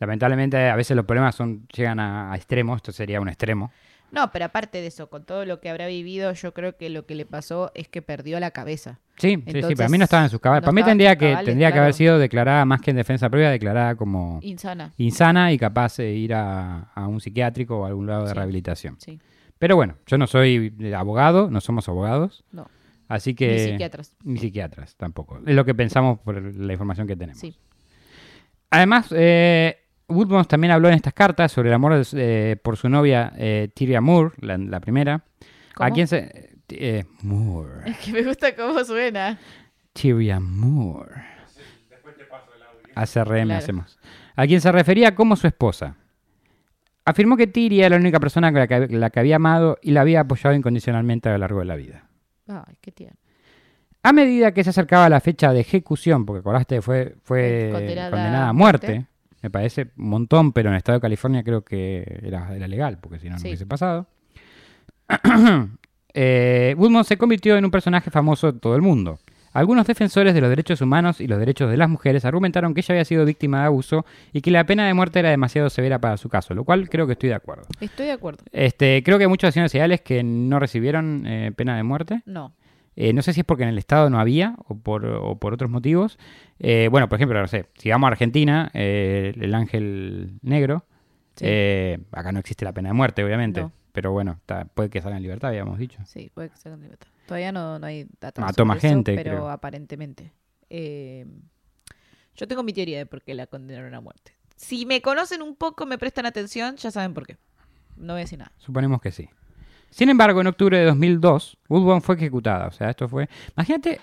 Lamentablemente, 0.00 0.56
a 0.68 0.74
veces 0.76 0.96
los 0.96 1.06
problemas 1.06 1.34
son 1.36 1.66
llegan 1.68 2.00
a, 2.00 2.32
a 2.32 2.36
extremos, 2.36 2.76
esto 2.76 2.90
sería 2.92 3.20
un 3.20 3.28
extremo. 3.28 3.70
No, 4.12 4.30
pero 4.32 4.44
aparte 4.46 4.80
de 4.80 4.86
eso, 4.86 5.08
con 5.10 5.24
todo 5.24 5.44
lo 5.44 5.60
que 5.60 5.68
habrá 5.68 5.86
vivido, 5.88 6.32
yo 6.32 6.54
creo 6.54 6.76
que 6.76 6.88
lo 6.90 7.06
que 7.06 7.14
le 7.14 7.26
pasó 7.26 7.72
es 7.74 7.88
que 7.88 8.02
perdió 8.02 8.38
la 8.40 8.50
cabeza. 8.52 9.00
Sí, 9.18 9.30
sí, 9.30 9.34
sí, 9.36 9.42
Entonces, 9.46 9.76
para 9.76 9.88
mí 9.88 9.98
no 9.98 10.04
estaba 10.04 10.22
en 10.24 10.30
sus 10.30 10.40
cabales. 10.40 10.62
no 10.62 10.66
para 10.66 10.74
mí 10.74 10.82
tendría 10.84 11.16
que, 11.16 11.26
cabales, 11.30 11.44
tendría 11.46 11.72
que 11.72 11.78
haber 11.78 11.94
sido 11.94 12.18
declarada 12.18 12.64
más 12.64 12.80
que 12.80 12.90
en 12.90 12.96
defensa 12.96 13.28
propia, 13.28 13.50
declarada 13.50 13.94
como 13.96 14.38
Insana. 14.42 14.92
insana 14.96 15.52
y 15.52 15.58
capaz 15.58 15.96
de 15.96 16.12
ir 16.12 16.34
a, 16.34 16.82
a 16.94 17.06
un 17.08 17.20
psiquiátrico 17.20 17.78
o 17.80 17.84
a 17.84 17.88
algún 17.88 18.06
lado 18.06 18.22
de 18.22 18.28
Sí. 18.28 18.34
rehabilitación. 18.34 18.96
Sí, 19.00 19.18
Pero 19.58 19.74
bueno, 19.76 19.96
yo 20.06 20.18
no 20.18 20.26
soy 20.26 20.72
abogado, 20.96 21.50
no 21.50 21.60
somos 21.60 21.88
abogados, 21.88 22.44
no. 22.52 22.68
así 23.08 23.34
que... 23.34 23.52
Ni 23.52 23.58
psiquiatras. 23.72 24.14
Ni 24.22 24.38
psiquiatras 24.38 24.94
tampoco. 24.96 25.40
Es 25.46 25.54
lo 25.54 25.64
que 25.64 25.74
pensamos 25.74 26.18
por 26.20 26.40
la 26.40 26.72
información 26.72 27.06
que 27.08 27.16
tenemos. 27.16 27.40
Sí. 27.40 27.56
Además, 28.70 29.08
eh, 29.16 29.78
Woodmont 30.08 30.46
también 30.48 30.70
habló 30.72 30.88
en 30.88 30.94
estas 30.94 31.12
cartas 31.14 31.50
sobre 31.52 31.68
el 31.70 31.74
amor 31.74 31.94
de- 31.94 32.52
eh, 32.52 32.56
por 32.56 32.76
su 32.76 32.88
novia 32.88 33.32
eh, 33.36 33.68
Tyria 33.74 34.00
Moore, 34.00 34.34
la, 34.40 34.56
la 34.56 34.80
primera. 34.80 35.24
¿Cómo? 35.74 35.86
A 35.88 35.90
quien 35.90 36.06
se... 36.06 36.50
eh, 36.68 37.04
Moore. 37.22 37.90
Es 37.90 37.98
que 37.98 38.12
me 38.12 38.22
gusta 38.22 38.54
cómo 38.54 38.82
suena. 38.84 39.38
Tyria 39.92 40.38
Moore. 40.40 41.14
ACRM 42.94 43.44
Claro. 43.44 43.54
hacemos. 43.58 43.98
A 44.36 44.46
quien 44.46 44.60
se 44.60 44.72
refería 44.72 45.14
como 45.14 45.36
su 45.36 45.46
esposa. 45.46 45.96
Afirmó 47.04 47.36
que 47.36 47.46
Tyria 47.46 47.86
era 47.86 47.96
la 47.96 48.00
única 48.00 48.18
persona 48.18 48.50
con 48.50 48.60
la 48.60 48.66
que, 48.66 48.88
la 48.88 49.10
que 49.10 49.20
había 49.20 49.36
amado 49.36 49.78
y 49.82 49.90
la 49.92 50.00
había 50.00 50.20
apoyado 50.20 50.54
incondicionalmente 50.56 51.28
a 51.28 51.32
lo 51.32 51.38
largo 51.38 51.60
de 51.60 51.64
la 51.66 51.76
vida. 51.76 52.06
Ay, 52.48 52.76
qué 52.80 52.90
tierno. 52.92 53.18
A 54.02 54.12
medida 54.12 54.52
que 54.52 54.64
se 54.64 54.70
acercaba 54.70 55.08
la 55.08 55.20
fecha 55.20 55.52
de 55.52 55.60
ejecución, 55.60 56.24
porque 56.26 56.40
acordaste 56.40 56.80
fue, 56.80 57.16
fue 57.22 57.70
Condenada 57.72 58.10
condenada, 58.10 58.48
a 58.48 58.52
muerte. 58.52 59.06
Me 59.46 59.50
parece 59.50 59.88
un 59.96 60.08
montón, 60.08 60.52
pero 60.52 60.68
en 60.68 60.74
el 60.74 60.78
estado 60.78 60.98
de 60.98 61.02
California 61.02 61.42
creo 61.42 61.62
que 61.62 62.20
era, 62.22 62.54
era 62.54 62.66
legal, 62.68 62.98
porque 63.00 63.18
si 63.18 63.26
no, 63.28 63.34
no 63.34 63.38
Sí. 63.38 63.48
hubiese 63.48 63.66
pasado. 63.66 64.06
eh, 66.14 66.74
Woodmont 66.76 67.06
se 67.06 67.16
convirtió 67.16 67.56
en 67.56 67.64
un 67.64 67.70
personaje 67.70 68.10
famoso 68.10 68.52
de 68.52 68.58
todo 68.58 68.76
el 68.76 68.82
mundo. 68.82 69.18
Algunos 69.52 69.86
defensores 69.86 70.34
de 70.34 70.40
los 70.42 70.50
derechos 70.50 70.82
humanos 70.82 71.18
y 71.20 71.26
los 71.26 71.38
derechos 71.38 71.70
de 71.70 71.78
las 71.78 71.88
mujeres 71.88 72.26
argumentaron 72.26 72.74
que 72.74 72.80
ella 72.80 72.92
había 72.92 73.04
sido 73.06 73.24
víctima 73.24 73.60
de 73.60 73.66
abuso 73.66 74.04
y 74.34 74.42
que 74.42 74.50
la 74.50 74.66
pena 74.66 74.86
de 74.86 74.92
muerte 74.92 75.18
era 75.20 75.30
demasiado 75.30 75.70
severa 75.70 75.98
para 75.98 76.18
su 76.18 76.28
caso, 76.28 76.52
lo 76.52 76.64
cual 76.64 76.90
creo 76.90 77.06
que 77.06 77.14
estoy 77.14 77.30
de 77.30 77.36
acuerdo. 77.36 77.62
Estoy 77.80 78.06
de 78.06 78.12
acuerdo. 78.12 78.44
Este, 78.52 79.02
creo 79.02 79.16
que 79.16 79.24
hay 79.24 79.28
muchos 79.28 79.48
acciones 79.48 79.74
ideales 79.74 80.02
que 80.02 80.22
no 80.22 80.58
recibieron 80.58 81.24
eh, 81.26 81.52
pena 81.56 81.74
de 81.76 81.82
muerte. 81.84 82.22
No. 82.26 82.52
Eh, 82.96 83.12
no 83.12 83.20
sé 83.22 83.32
si 83.34 83.40
es 83.40 83.46
porque 83.46 83.62
en 83.62 83.68
el 83.68 83.78
Estado 83.78 84.08
no 84.10 84.18
había 84.18 84.56
o 84.66 84.74
por, 84.78 85.04
o 85.06 85.38
por 85.38 85.52
otros 85.52 85.70
motivos. 85.70 86.18
Eh, 86.58 86.88
bueno, 86.90 87.08
por 87.08 87.16
ejemplo, 87.18 87.38
no 87.40 87.46
sé, 87.46 87.66
si 87.76 87.90
vamos 87.90 88.08
a 88.08 88.12
Argentina, 88.12 88.70
eh, 88.74 89.34
el 89.36 89.54
ángel 89.54 90.38
negro, 90.42 90.86
Sí. 91.36 91.44
eh, 91.46 91.98
acá 92.12 92.32
no 92.32 92.38
existe 92.40 92.64
la 92.64 92.72
pena 92.72 92.88
de 92.88 92.94
muerte, 92.94 93.22
obviamente. 93.22 93.60
No. 93.60 93.70
Pero 93.92 94.12
bueno, 94.12 94.40
puede 94.74 94.88
que 94.90 95.00
salga 95.02 95.16
en 95.18 95.22
libertad, 95.22 95.50
habíamos 95.50 95.78
dicho. 95.78 95.98
Sí, 96.06 96.30
puede 96.32 96.48
que 96.50 96.56
sea 96.56 96.72
con 96.72 96.80
libertad. 96.80 97.08
Todavía 97.26 97.52
no, 97.52 97.78
no 97.78 97.86
hay 97.86 98.06
datos. 98.20 98.42
Mató 98.42 98.64
más 98.64 98.78
gente, 98.80 99.14
Pero 99.14 99.30
creo. 99.32 99.50
aparentemente. 99.50 100.32
Yo 102.36 102.46
tengo 102.48 102.62
mi 102.62 102.72
teoría 102.72 102.98
de 102.98 103.06
por 103.06 103.22
qué 103.22 103.34
la 103.34 103.46
condenaron 103.46 103.94
a 103.94 104.00
muerte. 104.00 104.32
Si 104.56 104.86
me 104.86 105.00
conocen 105.02 105.42
un 105.42 105.56
poco, 105.56 105.86
me 105.86 105.98
prestan 105.98 106.26
atención, 106.26 106.76
ya 106.76 106.90
saben 106.90 107.14
por 107.14 107.26
qué. 107.26 107.36
No 107.96 108.12
voy 108.14 108.20
a 108.20 108.24
decir 108.24 108.38
nada. 108.38 108.52
Suponemos 108.58 109.00
que 109.00 109.10
sí. 109.12 109.28
Sin 109.96 110.10
embargo, 110.10 110.42
en 110.42 110.46
octubre 110.48 110.78
de 110.78 110.84
2002, 110.84 111.56
Woodburn 111.70 112.02
fue 112.02 112.16
ejecutada. 112.16 112.66
O 112.66 112.70
sea, 112.70 112.90
esto 112.90 113.08
fue... 113.08 113.28
Imagínate, 113.56 113.98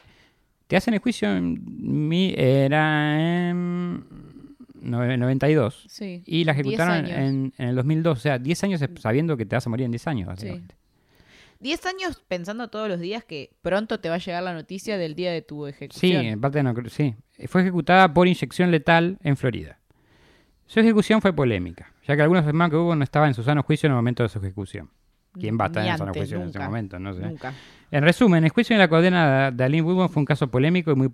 te 0.65 0.75
hacen 0.75 0.95
el 0.95 0.99
juicio 0.99 1.29
en... 1.35 1.61
mi- 2.07 2.33
Era 2.35 3.49
en... 3.51 4.03
nove- 4.81 5.17
92. 5.19 5.85
Sí. 5.87 6.23
Y 6.25 6.45
la 6.45 6.53
10 6.53 6.65
ejecutaron 6.65 7.05
en, 7.05 7.53
en 7.59 7.67
el 7.69 7.75
2002. 7.75 8.17
O 8.17 8.21
sea, 8.21 8.39
10 8.39 8.63
años 8.63 8.81
sabiendo 8.99 9.37
que 9.37 9.45
te 9.45 9.55
vas 9.55 9.67
a 9.67 9.69
morir 9.69 9.85
en 9.85 9.91
10 9.91 10.07
años, 10.07 10.27
básicamente. 10.29 10.75
10 11.59 11.85
años 11.85 12.23
pensando 12.27 12.69
todos 12.69 12.89
los 12.89 12.99
días 12.99 13.23
que 13.23 13.51
pronto 13.61 13.99
te 13.99 14.09
va 14.09 14.15
a 14.15 14.17
llegar 14.17 14.41
la 14.41 14.53
noticia 14.53 14.97
del 14.97 15.13
día 15.13 15.31
de 15.31 15.43
tu 15.43 15.63
Sí, 15.65 15.69
ejecución. 15.69 16.25
en 16.25 16.41
parte 16.41 16.63
no, 16.63 16.73
sí. 16.89 17.13
Fue 17.47 17.61
ejecutada 17.61 18.11
por 18.11 18.27
inyección 18.27 18.71
letal 18.71 19.19
en 19.21 19.37
Florida. 19.37 19.77
Su 20.65 20.79
ejecución 20.79 21.21
fue 21.21 21.33
polémica, 21.33 21.93
ya 22.07 22.15
que 22.15 22.21
algunos 22.23 22.41
afirmaban 22.43 22.71
que 22.71 22.77
Hugo 22.77 22.95
no 22.95 23.03
estaba 23.03 23.27
en 23.27 23.35
su 23.35 23.43
sano 23.43 23.61
juicio 23.61 23.85
en 23.87 23.91
el 23.91 23.97
momento 23.97 24.23
de 24.23 24.29
su 24.29 24.39
ejecución. 24.39 24.89
¿Quién 25.33 25.57
va 25.59 25.65
a 25.65 25.67
estar 25.67 25.85
en 25.85 25.91
antes, 25.91 26.17
juicio 26.17 26.41
en 26.41 26.49
ese 26.49 26.59
momento? 26.59 26.99
No 26.99 27.13
sé. 27.13 27.21
Nunca. 27.21 27.53
En 27.91 28.03
resumen, 28.03 28.43
el 28.43 28.51
juicio 28.51 28.75
de 28.75 28.79
la 28.79 28.87
condena 28.87 29.51
de 29.51 29.63
Aline 29.63 29.83
Woodburn 29.83 30.09
fue 30.09 30.21
un 30.21 30.25
caso 30.25 30.49
polémico 30.49 30.91
y 30.91 30.95
muy 30.95 31.09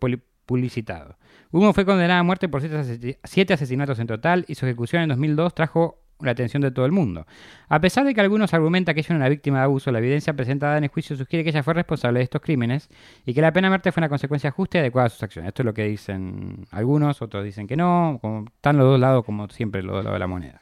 publicitado. 0.45 1.17
Woodburn 1.51 1.73
fue 1.73 1.85
condenada 1.85 2.19
a 2.19 2.23
muerte 2.23 2.49
por 2.49 2.61
siete 2.61 3.53
asesinatos 3.53 3.99
en 3.99 4.07
total 4.07 4.45
y 4.47 4.55
su 4.55 4.65
ejecución 4.65 5.03
en 5.03 5.09
2002 5.09 5.53
trajo 5.55 5.99
la 6.21 6.31
atención 6.31 6.61
de 6.61 6.71
todo 6.71 6.85
el 6.85 6.91
mundo. 6.91 7.25
A 7.69 7.79
pesar 7.79 8.05
de 8.05 8.13
que 8.13 8.21
algunos 8.21 8.53
argumentan 8.53 8.93
que 8.93 9.01
ella 9.01 9.07
era 9.09 9.17
una 9.17 9.29
víctima 9.29 9.59
de 9.59 9.63
abuso, 9.63 9.91
la 9.91 9.99
evidencia 9.99 10.33
presentada 10.33 10.77
en 10.77 10.83
el 10.83 10.89
juicio 10.89 11.15
sugiere 11.15 11.43
que 11.43 11.51
ella 11.51 11.63
fue 11.63 11.73
responsable 11.73 12.19
de 12.19 12.23
estos 12.23 12.41
crímenes 12.41 12.89
y 13.25 13.33
que 13.33 13.41
la 13.41 13.53
pena 13.53 13.67
de 13.67 13.69
muerte 13.69 13.91
fue 13.91 14.01
una 14.01 14.09
consecuencia 14.09 14.51
justa 14.51 14.77
y 14.77 14.81
adecuada 14.81 15.07
a 15.07 15.09
sus 15.09 15.23
acciones. 15.23 15.49
Esto 15.49 15.61
es 15.61 15.65
lo 15.65 15.73
que 15.73 15.85
dicen 15.85 16.65
algunos, 16.71 17.21
otros 17.21 17.43
dicen 17.43 17.67
que 17.67 17.77
no, 17.77 18.19
como, 18.21 18.45
están 18.45 18.77
los 18.77 18.85
dos 18.85 18.99
lados 18.99 19.23
como 19.23 19.47
siempre 19.49 19.81
los 19.81 19.95
dos 19.95 20.03
lados 20.03 20.15
de 20.15 20.19
la 20.19 20.27
moneda. 20.27 20.61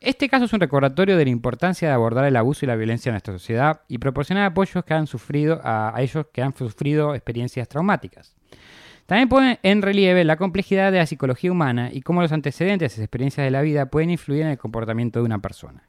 Este 0.00 0.28
caso 0.28 0.44
es 0.44 0.52
un 0.52 0.60
recordatorio 0.60 1.16
de 1.16 1.24
la 1.24 1.30
importancia 1.30 1.88
de 1.88 1.94
abordar 1.94 2.26
el 2.26 2.36
abuso 2.36 2.64
y 2.64 2.68
la 2.68 2.76
violencia 2.76 3.08
en 3.10 3.14
nuestra 3.14 3.32
sociedad 3.32 3.80
y 3.88 3.98
proporcionar 3.98 4.44
apoyos 4.44 4.84
que 4.84 4.94
han 4.94 5.06
sufrido 5.06 5.60
a, 5.64 5.96
a 5.96 6.02
ellos 6.02 6.26
que 6.32 6.42
han 6.42 6.54
sufrido 6.54 7.14
experiencias 7.14 7.68
traumáticas. 7.68 8.36
También 9.06 9.28
pone 9.28 9.58
en 9.62 9.82
relieve 9.82 10.24
la 10.24 10.36
complejidad 10.36 10.92
de 10.92 10.98
la 10.98 11.06
psicología 11.06 11.50
humana 11.50 11.90
y 11.92 12.02
cómo 12.02 12.20
los 12.22 12.32
antecedentes 12.32 12.98
y 12.98 13.00
experiencias 13.00 13.44
de 13.46 13.50
la 13.50 13.62
vida 13.62 13.86
pueden 13.86 14.10
influir 14.10 14.42
en 14.42 14.48
el 14.48 14.58
comportamiento 14.58 15.20
de 15.20 15.24
una 15.26 15.40
persona. 15.40 15.88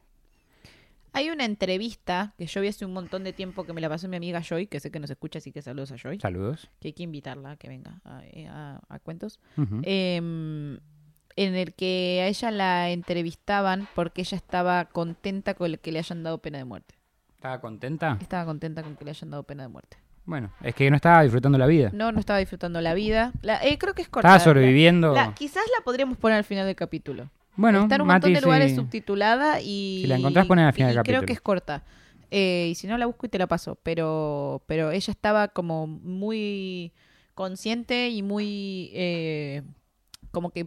Hay 1.12 1.30
una 1.30 1.44
entrevista 1.44 2.34
que 2.38 2.46
yo 2.46 2.60
vi 2.60 2.68
hace 2.68 2.84
un 2.84 2.92
montón 2.92 3.24
de 3.24 3.32
tiempo 3.32 3.64
que 3.64 3.72
me 3.72 3.80
la 3.80 3.88
pasó 3.88 4.06
mi 4.08 4.16
amiga 4.16 4.40
Joy, 4.40 4.68
que 4.68 4.78
sé 4.78 4.90
que 4.92 5.00
nos 5.00 5.10
escucha, 5.10 5.38
así 5.38 5.50
que 5.52 5.62
saludos 5.62 5.90
a 5.90 5.96
Joy. 5.96 6.20
Saludos. 6.20 6.70
Que 6.80 6.88
hay 6.88 6.92
que 6.92 7.02
invitarla 7.02 7.52
a 7.52 7.56
que 7.56 7.68
venga 7.68 8.00
a, 8.04 8.22
a- 8.50 8.80
a 8.88 8.98
cuentos. 9.00 9.40
En 11.46 11.54
el 11.54 11.72
que 11.74 12.20
a 12.22 12.26
ella 12.26 12.50
la 12.50 12.90
entrevistaban 12.90 13.86
porque 13.94 14.22
ella 14.22 14.36
estaba 14.36 14.86
contenta 14.86 15.54
con 15.54 15.70
el 15.70 15.78
que 15.78 15.92
le 15.92 16.00
hayan 16.00 16.22
dado 16.24 16.38
pena 16.38 16.58
de 16.58 16.64
muerte. 16.64 16.94
¿Estaba 17.36 17.60
contenta? 17.60 18.18
Estaba 18.20 18.44
contenta 18.44 18.82
con 18.82 18.96
que 18.96 19.04
le 19.04 19.10
hayan 19.12 19.30
dado 19.30 19.44
pena 19.44 19.62
de 19.62 19.68
muerte. 19.68 19.96
Bueno, 20.24 20.50
es 20.62 20.74
que 20.74 20.90
no 20.90 20.96
estaba 20.96 21.22
disfrutando 21.22 21.56
la 21.56 21.66
vida. 21.66 21.90
No, 21.94 22.10
no 22.12 22.18
estaba 22.18 22.38
disfrutando 22.40 22.80
la 22.80 22.92
vida. 22.94 23.32
La- 23.42 23.64
eh, 23.64 23.78
creo 23.78 23.94
que 23.94 24.02
es 24.02 24.08
corta. 24.08 24.28
Estaba 24.28 24.44
sobreviviendo. 24.44 25.14
La- 25.14 25.32
quizás 25.34 25.62
la 25.78 25.84
podríamos 25.84 26.18
poner 26.18 26.38
al 26.38 26.44
final 26.44 26.66
del 26.66 26.74
capítulo. 26.76 27.30
Bueno, 27.56 27.82
Está 27.82 27.94
en 27.94 28.02
un 28.02 28.08
montón 28.08 28.32
de 28.34 28.40
lugares 28.40 28.74
subtitulada 28.74 29.60
y... 29.60 30.00
Si 30.02 30.06
la 30.08 30.16
encontrás, 30.16 30.46
ponela 30.46 30.68
al 30.68 30.74
final 30.74 30.92
y 30.92 30.94
del 30.96 31.02
creo 31.04 31.14
capítulo. 31.20 31.26
que 31.26 31.32
es 31.32 31.40
corta. 31.40 31.82
Eh, 32.30 32.68
y 32.70 32.74
si 32.74 32.86
no, 32.88 32.98
la 32.98 33.06
busco 33.06 33.26
y 33.26 33.28
te 33.30 33.38
la 33.38 33.46
paso. 33.46 33.78
Pero, 33.82 34.62
pero 34.66 34.90
ella 34.90 35.10
estaba 35.10 35.48
como 35.48 35.86
muy 35.86 36.92
consciente 37.34 38.08
y 38.10 38.22
muy... 38.22 38.90
eh, 38.92 39.62
como 40.32 40.50
que... 40.50 40.66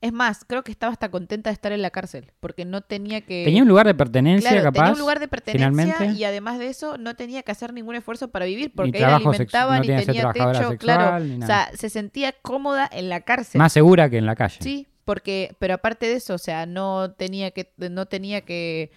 Es 0.00 0.12
más, 0.12 0.44
creo 0.46 0.62
que 0.64 0.70
estaba 0.72 0.92
hasta 0.92 1.10
contenta 1.10 1.50
de 1.50 1.54
estar 1.54 1.72
en 1.72 1.82
la 1.82 1.90
cárcel. 1.90 2.32
Porque 2.40 2.64
no 2.64 2.80
tenía 2.80 3.20
que... 3.20 3.44
Tenía 3.44 3.62
un 3.62 3.68
lugar 3.68 3.86
de 3.86 3.94
pertenencia, 3.94 4.50
Claro, 4.50 4.64
capaz. 4.64 4.80
tenía 4.80 4.92
un 4.92 4.98
lugar 4.98 5.20
de 5.20 5.28
pertenencia 5.28 5.68
finalmente. 5.70 6.18
y 6.18 6.24
además 6.24 6.58
de 6.58 6.68
eso 6.68 6.98
no 6.98 7.14
tenía 7.16 7.42
que 7.42 7.52
hacer 7.52 7.72
ningún 7.72 7.94
esfuerzo 7.94 8.28
para 8.28 8.46
vivir 8.46 8.72
porque 8.74 8.92
Ni 8.92 8.98
sex- 8.98 9.12
alimentaban 9.12 9.78
no 9.78 9.84
y 9.84 9.86
tenía 9.86 10.04
techo, 10.32 10.52
sexual, 10.54 10.78
claro. 10.78 11.24
ni 11.24 11.42
O 11.42 11.46
sea, 11.46 11.70
se 11.74 11.90
sentía 11.90 12.32
cómoda 12.42 12.88
en 12.92 13.08
la 13.08 13.20
cárcel. 13.22 13.58
Más 13.58 13.72
segura 13.72 14.08
que 14.10 14.18
en 14.18 14.26
la 14.26 14.36
calle. 14.36 14.58
Sí, 14.60 14.86
porque 15.04 15.54
pero 15.58 15.74
aparte 15.74 16.06
de 16.06 16.14
eso, 16.14 16.34
o 16.34 16.38
sea, 16.38 16.66
no 16.66 17.12
tenía 17.12 17.50
que 17.52 17.72
no 17.78 18.06
tenía 18.06 18.42
que 18.42 18.90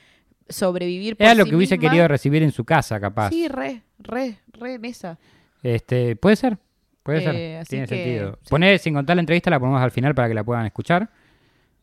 sobrevivir 0.49 1.15
por 1.15 1.25
Era 1.25 1.35
lo 1.35 1.43
sí 1.45 1.49
que 1.49 1.55
hubiese 1.55 1.77
misma. 1.77 1.89
querido 1.91 2.07
recibir 2.07 2.43
en 2.43 2.51
su 2.51 2.65
casa, 2.65 2.99
capaz. 2.99 3.29
Sí, 3.29 3.47
re, 3.47 3.83
re, 3.99 4.39
re 4.51 4.73
en 4.75 4.85
esa. 4.85 5.17
Este, 5.63 6.15
puede 6.15 6.35
ser, 6.35 6.57
puede 7.03 7.19
Eh, 7.19 7.21
ser, 7.23 7.57
así 7.57 7.69
tiene 7.69 7.87
que, 7.87 7.95
sentido. 7.95 8.39
sí. 8.41 8.49
Poner, 8.49 8.79
sin 8.79 8.93
contar 8.93 9.15
la 9.15 9.21
entrevista, 9.21 9.49
la 9.49 9.59
ponemos 9.59 9.81
al 9.81 9.91
final 9.91 10.13
para 10.15 10.27
que 10.27 10.33
la 10.33 10.43
puedan 10.43 10.65
escuchar 10.65 11.09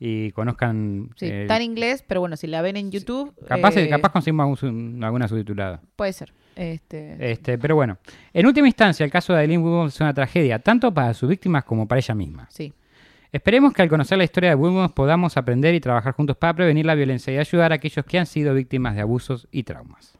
y 0.00 0.30
conozcan. 0.32 1.10
Sí, 1.16 1.26
eh, 1.26 1.42
está 1.42 1.56
en 1.56 1.62
inglés, 1.62 2.04
pero 2.06 2.20
bueno, 2.20 2.36
si 2.36 2.46
la 2.46 2.62
ven 2.62 2.76
en 2.76 2.90
YouTube, 2.90 3.34
capaz, 3.46 3.76
eh, 3.76 3.88
capaz 3.88 4.10
conseguimos 4.12 4.62
algún 4.62 5.02
alguna 5.02 5.26
subtitulada. 5.28 5.80
puede 5.96 6.12
ser. 6.12 6.32
Este, 6.54 7.30
Este, 7.32 7.56
pero 7.58 7.76
bueno, 7.76 7.98
en 8.32 8.46
última 8.46 8.66
instancia, 8.66 9.04
el 9.04 9.12
caso 9.12 9.32
de 9.32 9.40
Aileen 9.40 9.62
Wuornos 9.62 9.94
es 9.94 10.00
una 10.00 10.12
tragedia, 10.14 10.58
tanto 10.58 10.92
para 10.92 11.14
sus 11.14 11.28
víctimas 11.28 11.62
como 11.64 11.86
para 11.86 11.98
ella 12.00 12.14
misma. 12.14 12.46
sí. 12.50 12.72
Esperemos 13.30 13.74
que 13.74 13.82
al 13.82 13.90
conocer 13.90 14.16
la 14.16 14.24
historia 14.24 14.48
de 14.48 14.54
Wuornos 14.54 14.90
podamos 14.92 15.36
aprender 15.36 15.74
y 15.74 15.80
trabajar 15.80 16.14
juntos 16.14 16.34
para 16.38 16.54
prevenir 16.54 16.86
la 16.86 16.94
violencia 16.94 17.30
y 17.30 17.36
ayudar 17.36 17.72
a 17.72 17.74
aquellos 17.74 18.02
que 18.06 18.18
han 18.18 18.24
sido 18.24 18.54
víctimas 18.54 18.94
de 18.94 19.02
abusos 19.02 19.46
y 19.52 19.64
traumas. 19.64 20.16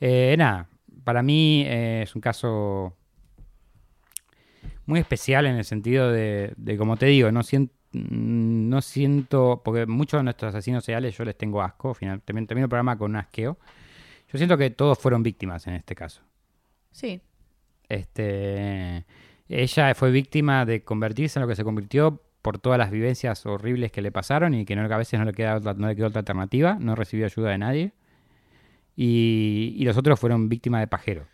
Eh, 0.00 0.34
nada, 0.36 0.68
para 1.02 1.22
mí 1.22 1.64
eh, 1.66 2.00
es 2.02 2.14
un 2.14 2.20
caso 2.20 2.94
muy 4.86 5.00
especial 5.00 5.46
en 5.46 5.56
el 5.56 5.64
sentido 5.64 6.10
de, 6.10 6.52
de 6.56 6.76
como 6.76 6.96
te 6.96 7.06
digo, 7.06 7.30
no 7.32 7.42
siento, 7.42 7.74
no 7.94 8.82
siento, 8.82 9.62
porque 9.64 9.86
muchos 9.86 10.18
de 10.18 10.24
nuestros 10.24 10.54
asesinos 10.54 10.84
seriales 10.84 11.16
yo 11.16 11.24
les 11.24 11.36
tengo 11.36 11.62
asco, 11.62 11.94
final, 11.94 12.20
también 12.22 12.46
termino 12.46 12.64
el 12.64 12.68
programa 12.68 12.98
con 12.98 13.12
un 13.12 13.16
asqueo. 13.16 13.58
Yo 14.32 14.38
siento 14.38 14.58
que 14.58 14.70
todos 14.70 14.98
fueron 14.98 15.22
víctimas 15.22 15.66
en 15.66 15.74
este 15.74 15.94
caso. 15.94 16.22
Sí. 16.90 17.20
Este, 17.88 19.04
ella 19.48 19.94
fue 19.94 20.10
víctima 20.10 20.64
de 20.64 20.82
convertirse 20.82 21.38
en 21.38 21.42
lo 21.42 21.48
que 21.48 21.56
se 21.56 21.64
convirtió 21.64 22.20
por 22.42 22.58
todas 22.58 22.78
las 22.78 22.90
vivencias 22.90 23.46
horribles 23.46 23.92
que 23.92 24.02
le 24.02 24.12
pasaron 24.12 24.54
y 24.54 24.64
que 24.64 24.76
no, 24.76 24.82
a 24.82 24.98
veces 24.98 25.18
no 25.18 25.24
le, 25.24 25.32
queda 25.32 25.56
otra, 25.56 25.74
no 25.74 25.88
le 25.88 25.96
quedó 25.96 26.08
otra 26.08 26.20
alternativa, 26.20 26.76
no 26.80 26.94
recibió 26.94 27.26
ayuda 27.26 27.50
de 27.50 27.58
nadie. 27.58 27.92
Y, 28.96 29.74
y 29.76 29.84
los 29.84 29.96
otros 29.96 30.20
fueron 30.20 30.48
víctimas 30.48 30.80
de 30.80 30.86
pajero. 30.86 31.26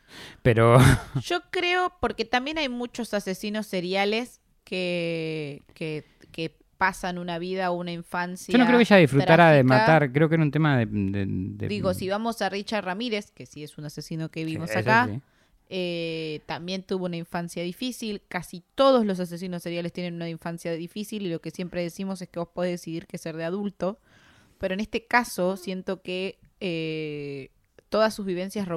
Pero 0.43 0.79
Yo 1.23 1.41
creo, 1.51 1.93
porque 2.01 2.25
también 2.25 2.59
hay 2.59 2.69
muchos 2.69 3.13
asesinos 3.15 3.67
seriales 3.67 4.41
que, 4.65 5.63
que, 5.75 6.05
que 6.33 6.57
pasan 6.79 7.19
una 7.19 7.39
vida 7.39 7.71
o 7.71 7.75
una 7.75 7.93
infancia. 7.93 8.51
yo 8.53 8.59
no 8.59 8.65
creo 8.67 8.79
que 8.79 8.85
ella 8.85 8.97
disfrutara 8.97 9.51
de 9.51 9.63
matar, 9.65 10.11
creo 10.13 10.29
que 10.31 10.37
era 10.37 10.45
un 10.45 10.51
tema 10.51 10.79
de... 10.79 10.87
de- 10.87 11.27
de- 11.29 11.69
Digo, 11.69 11.93
si 11.93 12.09
vamos 12.09 12.41
a 12.41 12.49
Richard 12.49 12.85
Ramírez, 12.85 13.31
que 13.33 13.45
sí 13.45 13.63
es 13.63 13.77
un 13.77 13.85
asesino 13.85 14.31
que 14.31 14.45
vimos 14.47 14.71
acá, 14.75 15.07
sí. 15.13 15.21
eh, 15.69 16.41
también 16.47 16.83
tuvo 16.83 17.05
una 17.05 17.17
infancia 17.19 17.63
difícil. 17.63 18.23
Casi 18.29 18.63
todos 18.75 19.05
los 19.05 19.21
asesinos 19.21 19.63
seriales 19.63 19.93
tienen 19.93 20.15
una 20.15 20.31
infancia 20.31 20.73
difícil 20.73 21.27
y 21.27 21.31
lo 21.31 21.43
que 21.43 21.51
siempre 21.51 21.83
decimos 21.83 22.23
es 22.23 22.29
que 22.31 22.39
vos 22.39 22.49
podés 22.49 22.73
decidir 22.81 23.07
qué 23.07 23.19
ser 23.19 23.37
de 23.37 23.45
adulto. 23.45 23.99
Pero 24.59 24.73
en 24.75 24.81
este 24.81 25.07
caso 25.07 25.57
siento 25.59 26.01
que 26.03 26.39
eh, 26.61 27.51
todas 27.89 28.15
sus 28.15 28.25
vivencias 28.25 28.69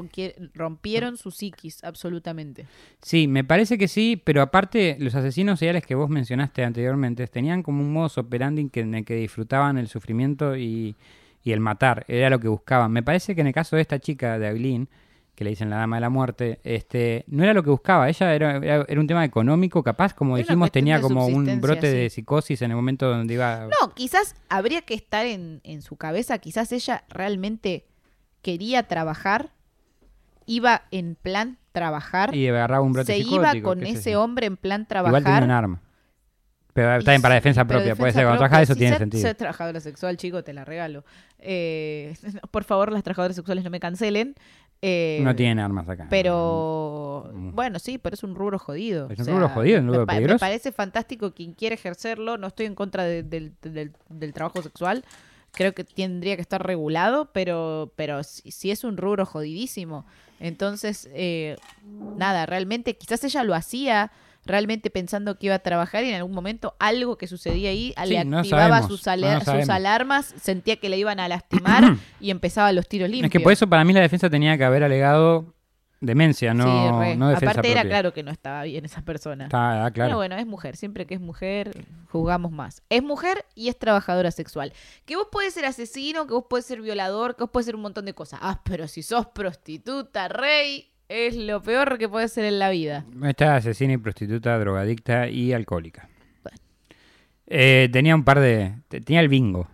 rompieron 0.53 1.17
su 1.17 1.31
psiquis, 1.31 1.83
absolutamente. 1.83 2.65
Sí, 3.01 3.27
me 3.27 3.43
parece 3.43 3.77
que 3.77 3.87
sí, 3.87 4.21
pero 4.21 4.41
aparte 4.41 4.97
los 4.99 5.15
asesinos 5.15 5.59
seriales 5.59 5.85
que 5.85 5.95
vos 5.95 6.09
mencionaste 6.09 6.63
anteriormente 6.63 7.27
tenían 7.27 7.63
como 7.63 7.81
un 7.81 7.93
modus 7.93 8.17
operandi 8.17 8.69
que, 8.69 8.81
en 8.81 8.95
el 8.95 9.05
que 9.05 9.15
disfrutaban 9.15 9.77
el 9.77 9.87
sufrimiento 9.87 10.57
y, 10.57 10.95
y 11.43 11.51
el 11.51 11.59
matar, 11.59 12.05
era 12.07 12.29
lo 12.29 12.39
que 12.39 12.47
buscaban. 12.47 12.91
Me 12.91 13.03
parece 13.03 13.35
que 13.35 13.41
en 13.41 13.47
el 13.47 13.53
caso 13.53 13.75
de 13.75 13.83
esta 13.83 13.99
chica, 13.99 14.39
de 14.39 14.47
Aileen, 14.47 14.89
que 15.35 15.43
le 15.43 15.49
dicen 15.49 15.69
la 15.69 15.77
dama 15.77 15.97
de 15.97 16.01
la 16.01 16.09
muerte, 16.09 16.59
este, 16.63 17.25
no 17.27 17.43
era 17.43 17.53
lo 17.53 17.63
que 17.63 17.71
buscaba, 17.71 18.07
ella 18.07 18.35
era, 18.35 18.57
era, 18.57 18.85
era 18.87 19.01
un 19.01 19.07
tema 19.07 19.25
económico, 19.25 19.81
capaz, 19.81 20.13
como 20.13 20.37
Era 20.37 20.43
dijimos, 20.43 20.71
tenía 20.71 21.01
como 21.01 21.25
un 21.25 21.59
brote 21.59 21.89
sí. 21.89 21.97
de 21.97 22.09
psicosis 22.09 22.61
en 22.61 22.71
el 22.71 22.77
momento 22.77 23.09
donde 23.09 23.33
iba... 23.33 23.67
No, 23.81 23.93
quizás 23.95 24.35
habría 24.49 24.81
que 24.83 24.93
estar 24.93 25.25
en, 25.25 25.61
en 25.63 25.81
su 25.81 25.95
cabeza, 25.95 26.37
quizás 26.37 26.71
ella 26.71 27.03
realmente 27.09 27.87
quería 28.43 28.83
trabajar, 28.83 29.53
iba 30.45 30.83
en 30.91 31.15
plan 31.15 31.57
trabajar, 31.71 32.35
y 32.35 32.47
agarraba 32.47 32.83
un 32.83 32.93
brote 32.93 33.13
se 33.13 33.19
iba 33.19 33.59
con 33.63 33.83
ese 33.83 34.15
hombre 34.15 34.45
en 34.45 34.57
plan 34.57 34.85
Igual 34.87 35.03
tenía 35.05 35.21
trabajar. 35.21 35.43
un 35.43 35.51
arma. 35.51 35.81
Pero 36.73 36.95
está 36.95 37.11
bien 37.11 37.21
para 37.21 37.35
defensa 37.35 37.65
propia, 37.65 37.95
puede 37.95 38.11
ser, 38.13 38.23
cuando 38.23 38.39
trabajas 38.39 38.63
eso 38.63 38.73
si 38.73 38.79
tiene 38.79 38.97
sentido. 38.97 39.21
ser 39.21 39.35
trabajadora 39.35 39.79
sexual, 39.79 40.17
chico, 40.17 40.43
te 40.43 40.53
la 40.53 40.65
regalo. 40.65 41.05
Eh, 41.37 42.15
por 42.51 42.63
favor, 42.63 42.91
las 42.91 43.03
trabajadoras 43.03 43.35
sexuales 43.35 43.63
no 43.63 43.69
me 43.69 43.79
cancelen. 43.79 44.33
Eh, 44.85 45.19
no 45.23 45.33
tienen 45.33 45.59
armas 45.59 45.87
acá. 45.87 46.07
Pero 46.09 47.31
Mm. 47.33 47.51
bueno, 47.55 47.79
sí, 47.79 47.97
pero 47.97 48.15
es 48.15 48.23
un 48.23 48.35
rubro 48.35 48.59
jodido. 48.59 49.09
Es 49.09 49.17
un 49.19 49.27
rubro 49.27 49.47
jodido, 49.49 49.79
un 49.79 49.85
me 49.85 49.91
rubro 49.93 50.05
Me 50.05 50.13
peligroso. 50.13 50.39
parece 50.39 50.71
fantástico 50.73 51.33
quien 51.33 51.53
quiere 51.53 51.75
ejercerlo. 51.75 52.37
No 52.37 52.47
estoy 52.47 52.65
en 52.65 52.75
contra 52.75 53.03
de- 53.05 53.23
del, 53.23 54.33
trabajo 54.33 54.61
sexual. 54.61 55.05
Creo 55.53 55.73
que 55.73 55.83
tendría 55.85 56.35
que 56.35 56.41
estar 56.41 56.65
regulado, 56.65 57.29
pero, 57.31 57.93
pero 57.95 58.23
sí, 58.23 58.51
sí 58.51 58.71
es 58.71 58.83
un 58.83 58.97
rubro 58.97 59.25
jodidísimo. 59.25 60.05
Entonces, 60.39 61.07
eh, 61.13 61.55
nada, 62.17 62.45
realmente 62.45 62.97
quizás 62.97 63.23
ella 63.23 63.43
lo 63.45 63.53
hacía 63.55 64.11
realmente 64.45 64.89
pensando 64.89 65.37
que 65.37 65.47
iba 65.47 65.55
a 65.55 65.59
trabajar 65.59 66.03
y 66.03 66.09
en 66.09 66.15
algún 66.15 66.33
momento 66.33 66.75
algo 66.79 67.17
que 67.17 67.27
sucedía 67.27 67.69
ahí 67.69 67.93
Sí, 68.03 68.09
le 68.09 68.25
no 68.25 68.39
activaba 68.39 68.81
sabemos, 68.81 68.87
sus, 68.87 69.05
no 69.05 69.39
sus 69.39 69.69
alarmas, 69.69 70.33
sentía 70.41 70.75
que 70.77 70.89
le 70.89 70.97
iban 70.97 71.19
a 71.19 71.27
lastimar 71.27 71.97
y 72.19 72.31
empezaba 72.31 72.71
los 72.71 72.87
tiros 72.87 73.09
limpios. 73.09 73.25
Es 73.25 73.31
que 73.31 73.39
por 73.39 73.53
eso 73.53 73.67
para 73.67 73.83
mí 73.83 73.93
la 73.93 74.01
defensa 74.01 74.29
tenía 74.29 74.57
que 74.57 74.63
haber 74.63 74.83
alegado 74.83 75.53
demencia, 76.03 76.53
no, 76.53 76.63
Sí, 76.65 77.17
no 77.17 77.29
defensa 77.29 77.51
Aparte 77.51 77.71
era 77.71 77.83
claro 77.83 78.13
que 78.13 78.23
no 78.23 78.31
estaba 78.31 78.63
bien 78.63 78.85
esa 78.85 79.01
persona. 79.01 79.45
Está, 79.45 79.85
ah, 79.85 79.91
claro. 79.91 80.09
Pero 80.09 80.17
bueno, 80.17 80.35
es 80.35 80.45
mujer. 80.45 80.75
Siempre 80.75 81.05
que 81.05 81.15
es 81.15 81.21
mujer, 81.21 81.85
juzgamos 82.09 82.51
más. 82.51 82.83
Es 82.89 83.01
mujer 83.01 83.45
y 83.55 83.69
es 83.69 83.79
trabajadora 83.79 84.31
sexual. 84.31 84.73
Que 85.05 85.15
vos 85.15 85.27
podés 85.31 85.53
ser 85.53 85.65
asesino, 85.65 86.27
que 86.27 86.33
vos 86.33 86.45
podés 86.49 86.65
ser 86.65 86.81
violador, 86.81 87.35
que 87.35 87.43
vos 87.43 87.49
podés 87.49 87.65
ser 87.65 87.75
un 87.75 87.81
montón 87.81 88.05
de 88.05 88.13
cosas. 88.13 88.39
Ah, 88.43 88.61
pero 88.63 88.87
si 88.87 89.01
sos 89.01 89.27
prostituta, 89.27 90.27
rey, 90.27 90.92
es 91.09 91.35
lo 91.35 91.61
peor 91.61 91.97
que 91.97 92.07
puede 92.09 92.27
ser 92.27 92.45
en 92.45 92.59
la 92.59 92.69
vida. 92.69 93.05
Esta 93.23 93.55
asesina 93.55 93.93
y 93.93 93.97
prostituta, 93.97 94.57
drogadicta 94.59 95.27
y 95.29 95.53
alcohólica. 95.53 96.09
Bueno. 96.43 96.57
Eh, 97.47 97.89
tenía 97.91 98.15
un 98.15 98.23
par 98.23 98.39
de... 98.39 98.75
te- 98.87 99.01
Tenía 99.01 99.19
el 99.21 99.27
bingo. 99.27 99.67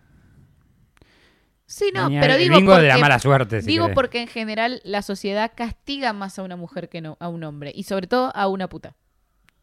Sí, 1.65 1.91
no, 1.93 2.05
Tenía 2.05 2.21
pero 2.21 2.33
el 2.33 2.39
digo 2.39 2.55
bingo 2.57 2.75
de 2.77 2.87
la 2.87 2.93
porque- 2.95 3.01
mala 3.01 3.19
suerte, 3.19 3.61
si 3.61 3.67
digo 3.67 3.85
querés. 3.85 3.95
porque 3.95 4.21
en 4.21 4.27
general 4.27 4.81
la 4.83 5.03
sociedad 5.03 5.51
castiga 5.55 6.13
más 6.13 6.39
a 6.39 6.43
una 6.43 6.55
mujer 6.55 6.89
que 6.89 6.99
no 7.01 7.15
a 7.19 7.29
un 7.29 7.43
hombre. 7.43 7.71
Y 7.75 7.83
sobre 7.83 8.07
todo 8.07 8.31
a 8.35 8.47
una 8.47 8.67
puta. 8.67 8.95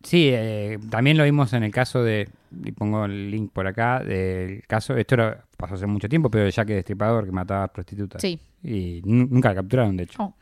Sí, 0.05 0.29
eh, 0.33 0.79
también 0.89 1.17
lo 1.17 1.25
vimos 1.25 1.53
en 1.53 1.65
el 1.65 1.73
caso 1.73 2.05
de... 2.05 2.29
Y 2.65 2.71
pongo 2.73 3.07
el 3.07 3.31
link 3.33 3.51
por 3.53 3.67
acá, 3.67 3.99
del 4.05 4.63
caso... 4.69 4.97
Esto 4.97 5.17
era- 5.17 5.45
pasó 5.57 5.75
hace 5.75 5.87
mucho 5.87 6.09
tiempo, 6.09 6.31
pero 6.31 6.49
ya 6.49 6.65
que 6.65 6.75
Destripador, 6.75 7.25
que 7.25 7.33
mataba 7.33 7.65
a 7.65 7.73
prostitutas. 7.73 8.23
Sí. 8.23 8.39
Y 8.63 9.03
nu- 9.05 9.27
nunca 9.29 9.49
la 9.49 9.57
capturaron, 9.57 9.97
de 9.97 10.05
hecho. 10.05 10.17
No. 10.23 10.37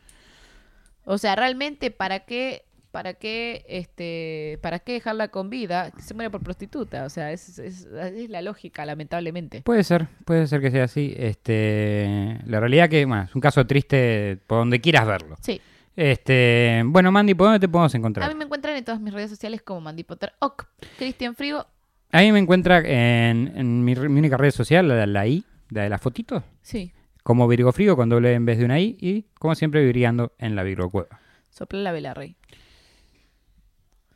O 1.05 1.17
sea, 1.17 1.35
realmente, 1.35 1.91
¿para 1.91 2.21
qué, 2.21 2.65
para 2.91 3.13
qué, 3.13 3.65
este, 3.67 4.59
para 4.61 4.79
qué 4.79 4.93
dejarla 4.93 5.27
con 5.29 5.49
vida? 5.49 5.91
Que 5.91 6.01
se 6.01 6.13
muere 6.13 6.29
por 6.29 6.41
prostituta. 6.41 7.05
O 7.05 7.09
sea, 7.09 7.31
es, 7.31 7.59
es, 7.59 7.85
es 7.85 8.29
la 8.29 8.41
lógica, 8.41 8.85
lamentablemente. 8.85 9.61
Puede 9.61 9.83
ser, 9.83 10.07
puede 10.25 10.47
ser 10.47 10.61
que 10.61 10.71
sea 10.71 10.85
así. 10.85 11.13
Este, 11.17 12.39
la 12.45 12.59
realidad 12.59 12.89
que 12.89 13.05
bueno, 13.05 13.23
es 13.23 13.35
un 13.35 13.41
caso 13.41 13.65
triste 13.67 14.37
por 14.47 14.59
donde 14.59 14.81
quieras 14.81 15.05
verlo. 15.07 15.35
Sí. 15.41 15.61
Este, 15.95 16.81
bueno, 16.85 17.11
Mandy, 17.11 17.33
¿por 17.35 17.47
dónde 17.47 17.59
te 17.59 17.69
podemos 17.69 17.93
A 17.93 17.97
encontrar? 17.97 18.27
mí 18.29 18.35
me 18.35 18.45
encuentran 18.45 18.75
en 18.75 18.83
todas 18.83 18.99
mis 18.99 19.13
redes 19.13 19.29
sociales 19.29 19.61
como 19.61 19.81
Mandy 19.81 20.03
Potter 20.03 20.33
Oc. 20.39 20.67
Cristian 20.97 21.35
Frigo, 21.35 21.65
A 22.11 22.19
mí 22.21 22.31
me 22.31 22.39
encuentra 22.39 22.79
en, 22.79 23.53
en 23.55 23.83
mi, 23.83 23.93
única 23.93 24.35
red 24.37 24.51
social, 24.51 24.87
la 24.87 24.95
de 24.95 25.07
la 25.07 25.25
I, 25.27 25.45
la 25.69 25.83
de 25.83 25.89
las 25.89 26.01
fotitos, 26.01 26.43
sí. 26.61 26.91
Como 27.25 27.47
Virgo 27.47 27.71
Frigo 27.71 27.95
con 27.95 28.07
doble 28.07 28.33
en 28.33 28.45
vez 28.45 28.59
de 28.59 28.65
una 28.65 28.79
I 28.79 28.97
y 29.01 29.25
como 29.39 29.55
siempre 29.55 29.83
vibrando 29.83 30.33
en 30.37 30.55
la 30.55 30.61
Virgo 30.61 30.91
Cueva. 30.91 31.19
Sopla 31.49 31.79
la 31.79 31.91
vela, 31.91 32.13
rey. 32.13 32.35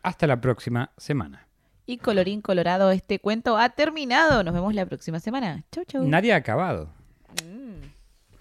Hasta 0.03 0.28
la 0.28 0.39
próxima 0.39 0.91
semana. 0.95 1.47
Y 1.88 1.97
colorín 1.97 2.43
colorado, 2.43 2.91
este 2.91 3.18
cuento 3.18 3.57
ha 3.57 3.70
terminado. 3.70 4.43
Nos 4.43 4.53
vemos 4.53 4.76
la 4.76 4.86
próxima 4.86 5.20
semana. 5.20 5.64
Chau, 5.72 5.86
chau. 5.86 6.07
Nadie 6.07 6.34
ha 6.34 6.36
acabado. 6.36 6.93
Mm. 7.43 7.82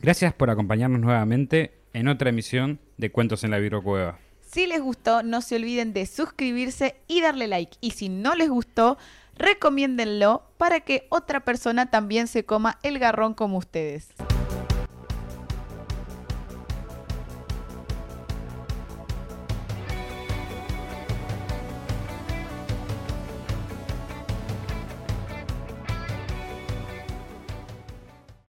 Gracias 0.01 0.35
por 0.35 0.51
acompañarnos 0.51 1.01
nuevamente 1.01 1.81
en 1.95 2.07
otra 2.07 2.29
emisión 2.29 2.79
de 2.99 3.11
Cuentos 3.11 3.45
en 3.45 3.53
la 3.53 3.59
Virgo 3.59 3.83
Cueva. 3.83 4.19
Si 4.43 4.67
les 4.67 4.83
gustó, 4.83 5.23
no 5.23 5.41
se 5.41 5.57
olviden 5.57 5.95
de 5.95 6.05
suscribirse 6.05 6.97
y 7.07 7.23
darle 7.23 7.47
like. 7.47 7.79
Y 7.81 7.93
si 7.93 8.11
no 8.11 8.35
les 8.35 8.51
gustó, 8.51 8.99
recomiéndenlo 9.35 10.43
para 10.59 10.81
que 10.81 11.07
otra 11.09 11.41
persona 11.41 11.91
también 11.91 12.27
se 12.27 12.45
coma 12.45 12.79
el 12.83 12.99
garrón 12.99 13.33
como 13.33 13.57
ustedes. 13.57 14.11